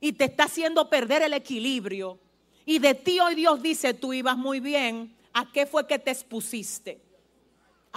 [0.00, 2.18] y te está haciendo perder el equilibrio.
[2.64, 6.10] Y de ti hoy Dios dice, tú ibas muy bien, ¿a qué fue que te
[6.10, 6.98] expusiste?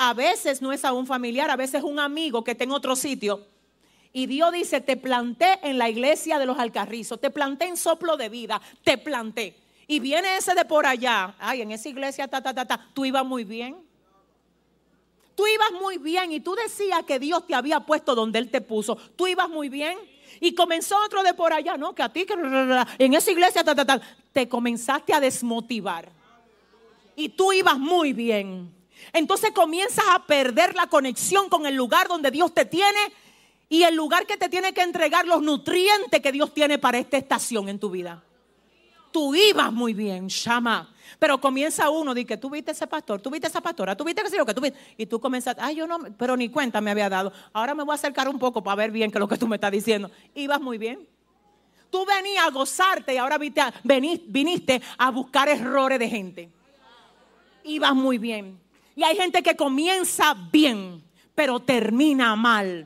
[0.02, 2.72] A veces no es a un familiar, a veces es un amigo que está en
[2.72, 3.46] otro sitio.
[4.14, 8.16] Y Dios dice, te planté en la iglesia de los alcarrizos, te planté en soplo
[8.16, 9.58] de vida, te planté
[9.90, 13.06] y viene ese de por allá, ay, en esa iglesia, ta, ta, ta, ta, tú
[13.06, 13.76] ibas muy bien.
[15.36, 18.62] Tú ibas muy bien y tú decías que Dios te había puesto donde Él te
[18.62, 18.96] puso.
[19.16, 19.98] Tú ibas muy bien.
[20.40, 22.36] Y comenzó otro de por allá, no, que a ti, que
[23.00, 24.00] en esa iglesia, ta, ta, ta,
[24.32, 26.08] te comenzaste a desmotivar.
[27.16, 28.79] Y tú ibas muy bien.
[29.14, 33.00] Entonces comienzas a perder la conexión con el lugar donde Dios te tiene
[33.68, 37.18] y el lugar que te tiene que entregar los nutrientes que Dios tiene para esta
[37.18, 38.24] estación en tu vida
[39.12, 40.90] tú ibas muy bien, llama.
[41.18, 44.22] Pero comienza uno, di que tú viste ese pastor, tú viste esa pastora, tú viste
[44.24, 44.80] que lo que tú viste.
[44.98, 47.34] Y tú comienzas, ay, yo no, pero ni cuenta me había dado.
[47.52, 49.48] Ahora me voy a acercar un poco para ver bien qué es lo que tú
[49.48, 50.12] me estás diciendo.
[50.36, 51.08] Ibas muy bien.
[51.90, 56.50] Tú venías a gozarte y ahora viniste a buscar errores de gente.
[57.64, 58.60] Ibas muy bien.
[59.00, 61.02] Y hay gente que comienza bien,
[61.34, 62.86] pero termina mal.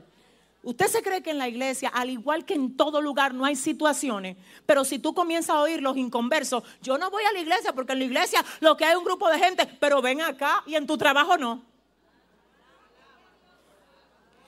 [0.62, 3.56] Usted se cree que en la iglesia, al igual que en todo lugar, no hay
[3.56, 4.36] situaciones.
[4.64, 7.94] Pero si tú comienzas a oír los inconversos, yo no voy a la iglesia porque
[7.94, 10.76] en la iglesia lo que hay es un grupo de gente, pero ven acá y
[10.76, 11.64] en tu trabajo no.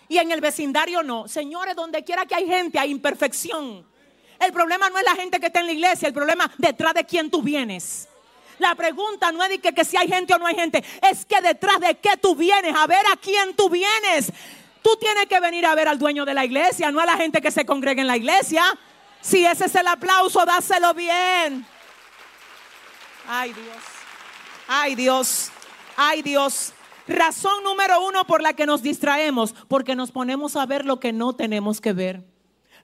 [0.09, 1.27] Y en el vecindario no.
[1.27, 3.85] Señores, donde quiera que hay gente, hay imperfección.
[4.39, 7.05] El problema no es la gente que está en la iglesia, el problema detrás de
[7.05, 8.09] quién tú vienes.
[8.59, 11.41] La pregunta no es de que, si hay gente o no hay gente, es que
[11.41, 14.33] detrás de qué tú vienes, a ver a quién tú vienes.
[14.83, 17.41] Tú tienes que venir a ver al dueño de la iglesia, no a la gente
[17.41, 18.63] que se congrega en la iglesia.
[19.21, 21.67] Si ese es el aplauso, dáselo bien.
[23.29, 23.83] Ay Dios,
[24.69, 25.51] ay Dios,
[25.97, 26.73] ay Dios.
[27.09, 31.13] Razón número uno por la que nos distraemos, porque nos ponemos a ver lo que
[31.13, 32.25] no tenemos que ver.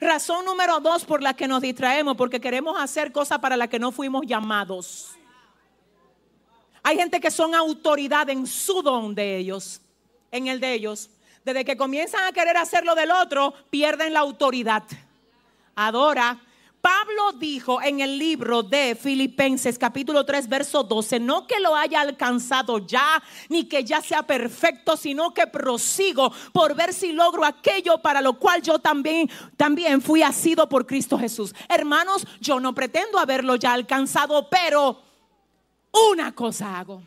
[0.01, 3.79] Razón número dos por la que nos distraemos, porque queremos hacer cosas para las que
[3.79, 5.17] no fuimos llamados.
[6.83, 9.81] Hay gente que son autoridad en su don de ellos,
[10.31, 11.11] en el de ellos.
[11.45, 14.83] Desde que comienzan a querer hacer lo del otro, pierden la autoridad.
[15.75, 16.41] Adora.
[16.81, 22.01] Pablo dijo en el libro de Filipenses capítulo 3 verso 12, no que lo haya
[22.01, 27.99] alcanzado ya, ni que ya sea perfecto, sino que prosigo por ver si logro aquello
[27.99, 31.55] para lo cual yo también, también fui asido por Cristo Jesús.
[31.69, 35.12] Hermanos, yo no pretendo haberlo ya alcanzado, pero
[35.93, 37.03] una cosa hago,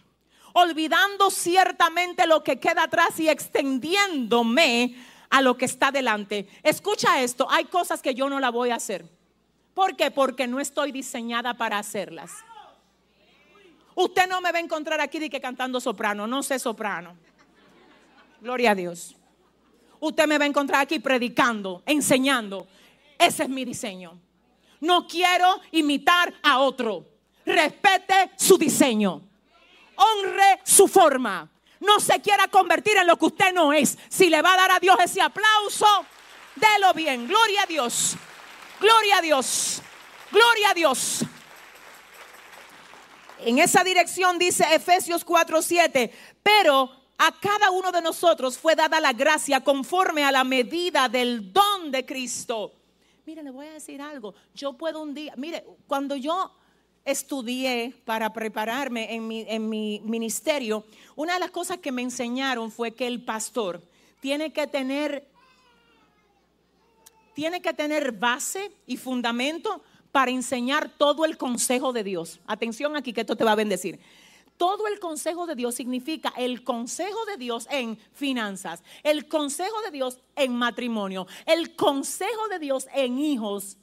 [0.54, 4.96] olvidando ciertamente lo que queda atrás y extendiéndome
[5.30, 6.48] a lo que está delante.
[6.64, 9.06] Escucha esto, hay cosas que yo no la voy a hacer.
[9.74, 10.12] ¿Por qué?
[10.12, 12.32] Porque no estoy diseñada para hacerlas.
[13.96, 17.16] Usted no me va a encontrar aquí de cantando soprano, no sé soprano.
[18.42, 19.16] Gloria a Dios.
[20.00, 22.68] Usted me va a encontrar aquí predicando, enseñando.
[23.18, 24.20] Ese es mi diseño.
[24.82, 27.15] No quiero imitar a otro
[27.46, 29.22] respete su diseño,
[29.96, 31.50] honre su forma.
[31.80, 33.98] No se quiera convertir en lo que usted no es.
[34.10, 36.06] Si le va a dar a Dios ese aplauso,
[36.56, 37.28] délo bien.
[37.28, 38.16] Gloria a Dios.
[38.80, 39.82] Gloria a Dios.
[40.32, 41.26] Gloria a Dios.
[43.40, 46.12] En esa dirección dice Efesios 4:7,
[46.42, 51.54] pero a cada uno de nosotros fue dada la gracia conforme a la medida del
[51.54, 52.74] don de Cristo.
[53.26, 54.34] Mire, le voy a decir algo.
[54.54, 56.52] Yo puedo un día, mire, cuando yo
[57.06, 60.84] estudié para prepararme en mi, ministerio,
[61.16, 63.82] una de las cosas que me enseñaron fue que el pastor
[64.20, 65.28] tiene que tener
[67.36, 69.82] tiene que tener base y fundamento
[70.14, 72.40] para enseñar todo el consejo de Dios.
[72.48, 74.00] Atención aquí que esto te va a bendecir.
[74.56, 79.92] Todo el consejo de Dios significa el consejo de Dios en finanzas, el consejo de
[79.92, 83.78] Dios en matrimonio, el consejo de Dios en hijos,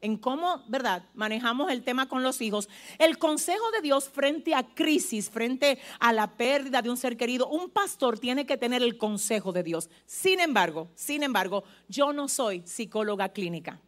[0.00, 2.68] en cómo, ¿verdad?, manejamos el tema con los hijos.
[2.98, 7.48] El consejo de Dios frente a crisis, frente a la pérdida de un ser querido,
[7.48, 9.90] un pastor tiene que tener el consejo de Dios.
[10.06, 13.80] Sin embargo, sin embargo, yo no soy psicóloga clínica.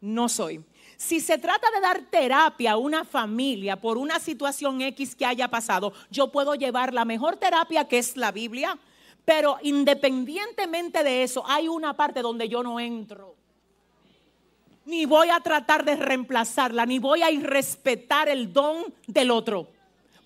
[0.00, 0.64] No soy.
[0.96, 5.48] Si se trata de dar terapia a una familia por una situación X que haya
[5.48, 8.78] pasado, yo puedo llevar la mejor terapia que es la Biblia,
[9.24, 13.39] pero independientemente de eso, hay una parte donde yo no entro
[14.90, 19.68] ni voy a tratar de reemplazarla, ni voy a irrespetar el don del otro.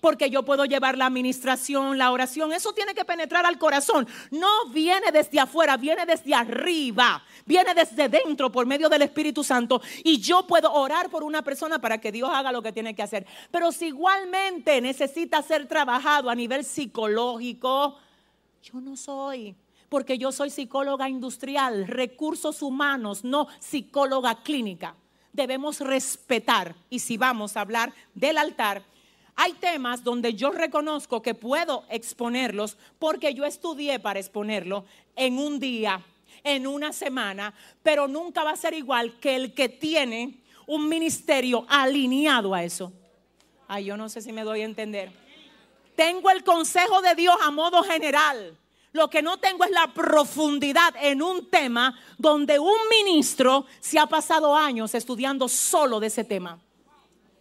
[0.01, 4.07] Porque yo puedo llevar la administración, la oración, eso tiene que penetrar al corazón.
[4.29, 9.81] No viene desde afuera, viene desde arriba, viene desde dentro por medio del Espíritu Santo.
[10.03, 13.01] Y yo puedo orar por una persona para que Dios haga lo que tiene que
[13.01, 13.25] hacer.
[13.49, 17.97] Pero si igualmente necesita ser trabajado a nivel psicológico,
[18.61, 19.55] yo no soy
[19.89, 24.95] porque yo soy psicóloga industrial, recursos humanos, no psicóloga clínica.
[25.33, 28.83] Debemos respetar y si vamos a hablar del altar,
[29.35, 34.85] hay temas donde yo reconozco que puedo exponerlos porque yo estudié para exponerlo
[35.15, 36.01] en un día,
[36.43, 37.53] en una semana,
[37.83, 42.93] pero nunca va a ser igual que el que tiene un ministerio alineado a eso.
[43.67, 45.11] Ay, yo no sé si me doy a entender.
[45.95, 48.57] Tengo el consejo de Dios a modo general
[48.95, 54.07] lo que no tengo es la profundidad en un tema donde un ministro se ha
[54.07, 56.57] pasado años estudiando solo de ese tema.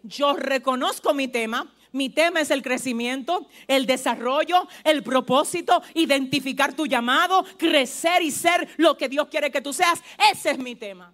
[0.02, 1.72] Yo reconozco mi tema.
[1.93, 8.68] Mi tema es el crecimiento, el desarrollo, el propósito, identificar tu llamado, crecer y ser
[8.78, 10.02] lo que Dios quiere que tú seas.
[10.32, 11.12] Ese es mi tema.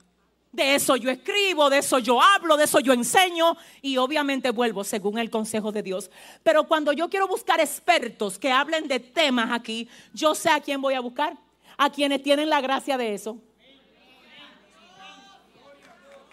[0.52, 4.82] De eso yo escribo, de eso yo hablo, de eso yo enseño y obviamente vuelvo
[4.82, 6.10] según el consejo de Dios.
[6.42, 10.82] Pero cuando yo quiero buscar expertos que hablen de temas aquí, yo sé a quién
[10.82, 11.36] voy a buscar,
[11.76, 13.38] a quienes tienen la gracia de eso.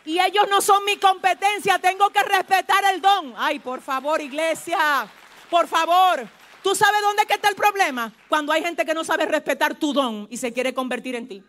[0.03, 3.33] Y ellos no son mi competencia, tengo que respetar el don.
[3.37, 5.05] Ay, por favor, iglesia,
[5.49, 6.27] por favor.
[6.63, 8.11] ¿Tú sabes dónde está el problema?
[8.27, 11.43] Cuando hay gente que no sabe respetar tu don y se quiere convertir en ti.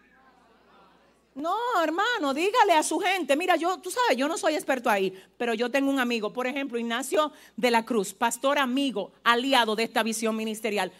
[1.39, 5.16] No, hermano, dígale a su gente, mira, yo, tú sabes, yo no soy experto ahí,
[5.36, 9.85] pero yo tengo un amigo, por ejemplo, Ignacio de la Cruz, pastor amigo, aliado de
[9.85, 10.90] esta visión ministerial,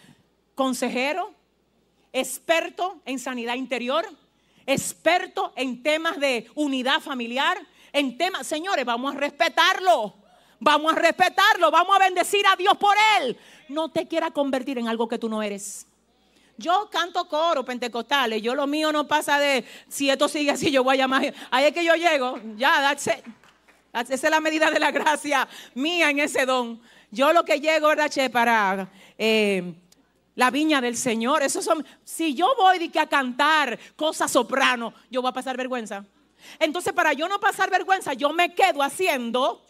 [0.55, 1.33] consejero,
[2.13, 4.05] experto en sanidad interior,
[4.65, 7.59] experto en temas de unidad familiar,
[7.91, 10.13] en temas, señores, vamos a respetarlo.
[10.61, 13.37] Vamos a respetarlo, vamos a bendecir a Dios por él.
[13.69, 15.88] No te quieras convertir en algo que tú no eres.
[16.59, 20.83] Yo canto coro pentecostales, yo lo mío no pasa de si esto sigue así, yo
[20.83, 21.33] voy a llamar.
[21.49, 23.13] Ahí es que yo llego, ya, Esa
[23.93, 26.81] es la medida de la gracia mía en ese don.
[27.11, 28.29] Yo lo que llego, ¿verdad, Che?
[28.29, 29.73] Para eh,
[30.35, 31.43] la viña del Señor.
[31.43, 36.03] Eso son, si yo voy a cantar cosas soprano, yo voy a pasar vergüenza.
[36.59, 39.65] Entonces, para yo no pasar vergüenza, yo me quedo haciendo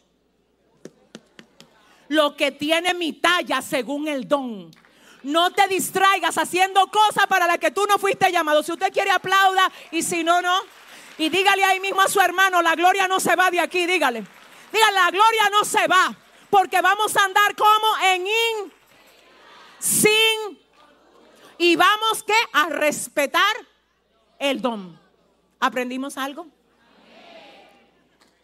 [2.08, 4.72] lo que tiene mi talla según el don.
[5.24, 8.64] No te distraigas haciendo cosas para las que tú no fuiste llamado.
[8.64, 10.60] Si usted quiere aplauda y si no, no.
[11.18, 14.24] Y dígale ahí mismo a su hermano, la gloria no se va de aquí, dígale.
[14.72, 16.16] Dígale, la gloria no se va.
[16.50, 18.74] Porque vamos a andar como en in,
[19.78, 20.60] sin.
[21.58, 23.56] Y vamos que a respetar
[24.40, 24.98] el don.
[25.60, 26.48] ¿Aprendimos algo?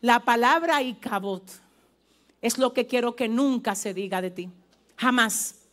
[0.01, 1.43] La palabra y cabot
[2.41, 4.49] es lo que quiero que nunca se diga de ti.
[4.97, 5.64] Jamás.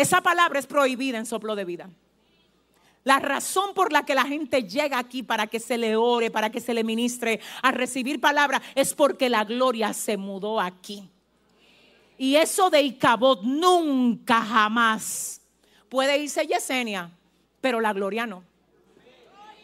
[0.00, 1.90] Esa palabra es prohibida en soplo de vida.
[3.04, 6.48] La razón por la que la gente llega aquí para que se le ore, para
[6.48, 11.06] que se le ministre, a recibir palabra, es porque la gloria se mudó aquí.
[12.16, 15.42] Y eso de Icabod nunca jamás
[15.90, 17.10] puede irse Yesenia,
[17.60, 18.42] pero la gloria no.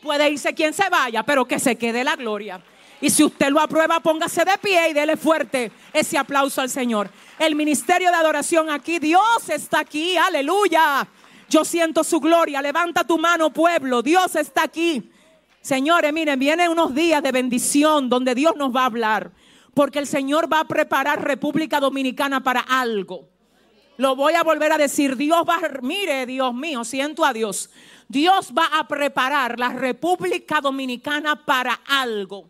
[0.03, 2.63] Puede irse quien se vaya, pero que se quede la gloria.
[3.01, 7.11] Y si usted lo aprueba, póngase de pie y dele fuerte ese aplauso al Señor.
[7.39, 11.07] El ministerio de adoración aquí, Dios está aquí, aleluya.
[11.49, 12.63] Yo siento su gloria.
[12.63, 14.03] Levanta tu mano, pueblo.
[14.03, 15.11] Dios está aquí.
[15.61, 19.31] Señores, miren, vienen unos días de bendición donde Dios nos va a hablar.
[19.75, 23.29] Porque el Señor va a preparar República Dominicana para algo.
[23.99, 25.17] Lo voy a volver a decir.
[25.17, 27.71] Dios va, mire, Dios mío, siento a Dios.
[28.09, 32.49] Dios va a preparar la República Dominicana para algo.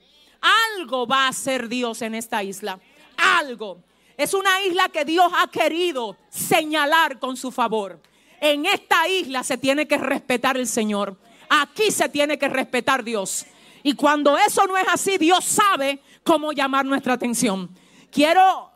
[0.77, 2.79] Algo va a hacer Dios en esta isla.
[3.17, 3.83] Algo.
[4.17, 8.01] Es una isla que Dios ha querido señalar con su favor.
[8.41, 11.19] En esta isla se tiene que respetar el Señor.
[11.49, 13.47] Aquí se tiene que respetar Dios.
[13.83, 17.71] Y cuando eso no es así, Dios sabe cómo llamar nuestra atención.
[18.11, 18.73] Quiero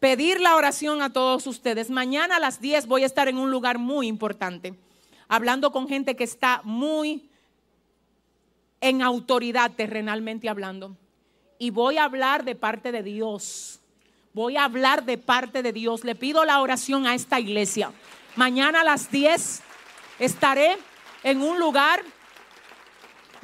[0.00, 1.90] pedir la oración a todos ustedes.
[1.90, 4.74] Mañana a las 10 voy a estar en un lugar muy importante,
[5.28, 7.29] hablando con gente que está muy
[8.90, 10.96] en autoridad terrenalmente hablando.
[11.58, 13.80] Y voy a hablar de parte de Dios.
[14.32, 16.04] Voy a hablar de parte de Dios.
[16.04, 17.92] Le pido la oración a esta iglesia.
[18.34, 19.62] Mañana a las 10
[20.18, 20.76] estaré
[21.22, 22.02] en un lugar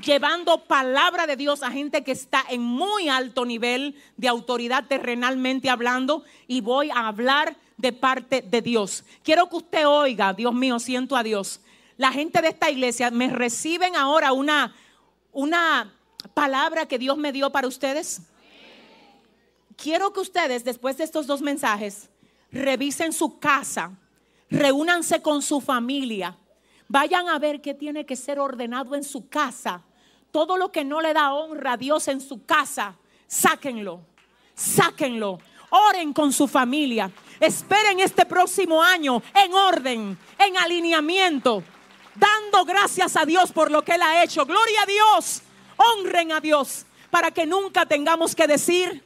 [0.02, 5.70] llevando palabra de Dios a gente que está en muy alto nivel de autoridad terrenalmente
[5.70, 9.04] hablando y voy a hablar de parte de Dios.
[9.22, 11.60] Quiero que usted oiga, Dios mío, siento a Dios.
[11.96, 14.74] La gente de esta iglesia me reciben ahora una
[15.36, 15.92] una
[16.32, 18.22] palabra que Dios me dio para ustedes?
[19.76, 22.08] Quiero que ustedes, después de estos dos mensajes,
[22.50, 23.92] revisen su casa,
[24.48, 26.38] reúnanse con su familia,
[26.88, 29.82] vayan a ver qué tiene que ser ordenado en su casa.
[30.30, 32.96] Todo lo que no le da honra a Dios en su casa,
[33.26, 34.00] sáquenlo,
[34.54, 35.38] sáquenlo.
[35.68, 37.10] Oren con su familia.
[37.38, 41.62] Esperen este próximo año en orden, en alineamiento
[42.18, 44.44] dando gracias a Dios por lo que Él ha hecho.
[44.44, 45.42] Gloria a Dios,
[45.76, 49.02] honren a Dios, para que nunca tengamos que decir,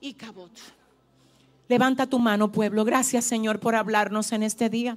[0.00, 0.50] y cabot.
[1.68, 2.84] Levanta tu mano, pueblo.
[2.84, 4.96] Gracias, Señor, por hablarnos en este día.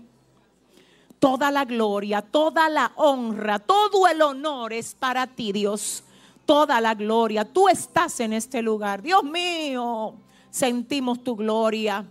[1.19, 6.03] Toda la gloria, toda la honra, todo el honor es para ti, Dios.
[6.45, 7.45] Toda la gloria.
[7.45, 9.01] Tú estás en este lugar.
[9.01, 10.15] Dios mío,
[10.49, 12.05] sentimos tu gloria.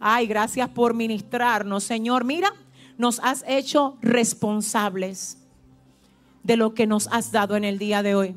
[0.00, 2.24] Ay, gracias por ministrarnos, Señor.
[2.24, 2.52] Mira,
[2.98, 5.38] nos has hecho responsables
[6.42, 8.36] de lo que nos has dado en el día de hoy.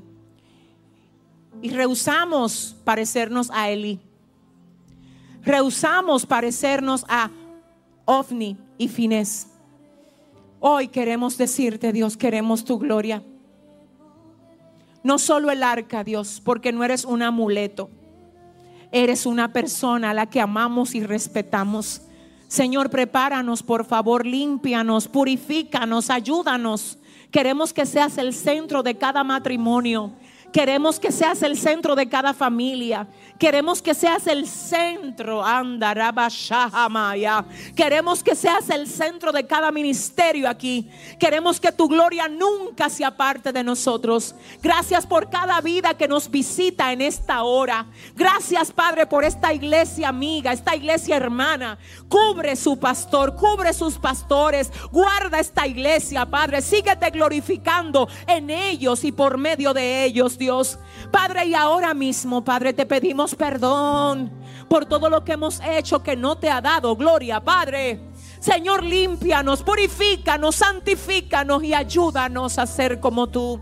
[1.61, 3.99] Y rehusamos parecernos a Eli.
[5.43, 7.29] Rehusamos parecernos a
[8.05, 9.47] Ofni y Fines.
[10.59, 13.23] Hoy queremos decirte, Dios, queremos tu gloria.
[15.03, 17.89] No solo el arca, Dios, porque no eres un amuleto.
[18.91, 22.01] Eres una persona a la que amamos y respetamos.
[22.49, 26.97] Señor, prepáranos, por favor, límpianos, purifícanos, ayúdanos.
[27.29, 30.13] Queremos que seas el centro de cada matrimonio.
[30.51, 33.07] Queremos que seas el centro de cada familia.
[33.37, 35.45] Queremos que seas el centro.
[35.45, 37.45] Andarabashahamaya.
[37.75, 40.89] Queremos que seas el centro de cada ministerio aquí.
[41.19, 44.33] Queremos que tu gloria nunca se aparte de nosotros.
[44.61, 47.85] Gracias por cada vida que nos visita en esta hora.
[48.15, 51.77] Gracias, Padre, por esta iglesia amiga, esta iglesia hermana.
[52.07, 54.71] Cubre su pastor, cubre sus pastores.
[54.91, 56.63] Guarda esta iglesia, Padre.
[56.63, 60.38] Síguete glorificando en ellos y por medio de ellos.
[60.39, 60.79] Dios.
[61.11, 64.31] Padre, y ahora mismo, Padre, te pedimos perdón
[64.67, 68.01] por todo lo que hemos hecho que no te ha dado gloria, Padre.
[68.39, 73.59] Señor, límpianos, purifícanos, santifícanos y ayúdanos a ser como tú.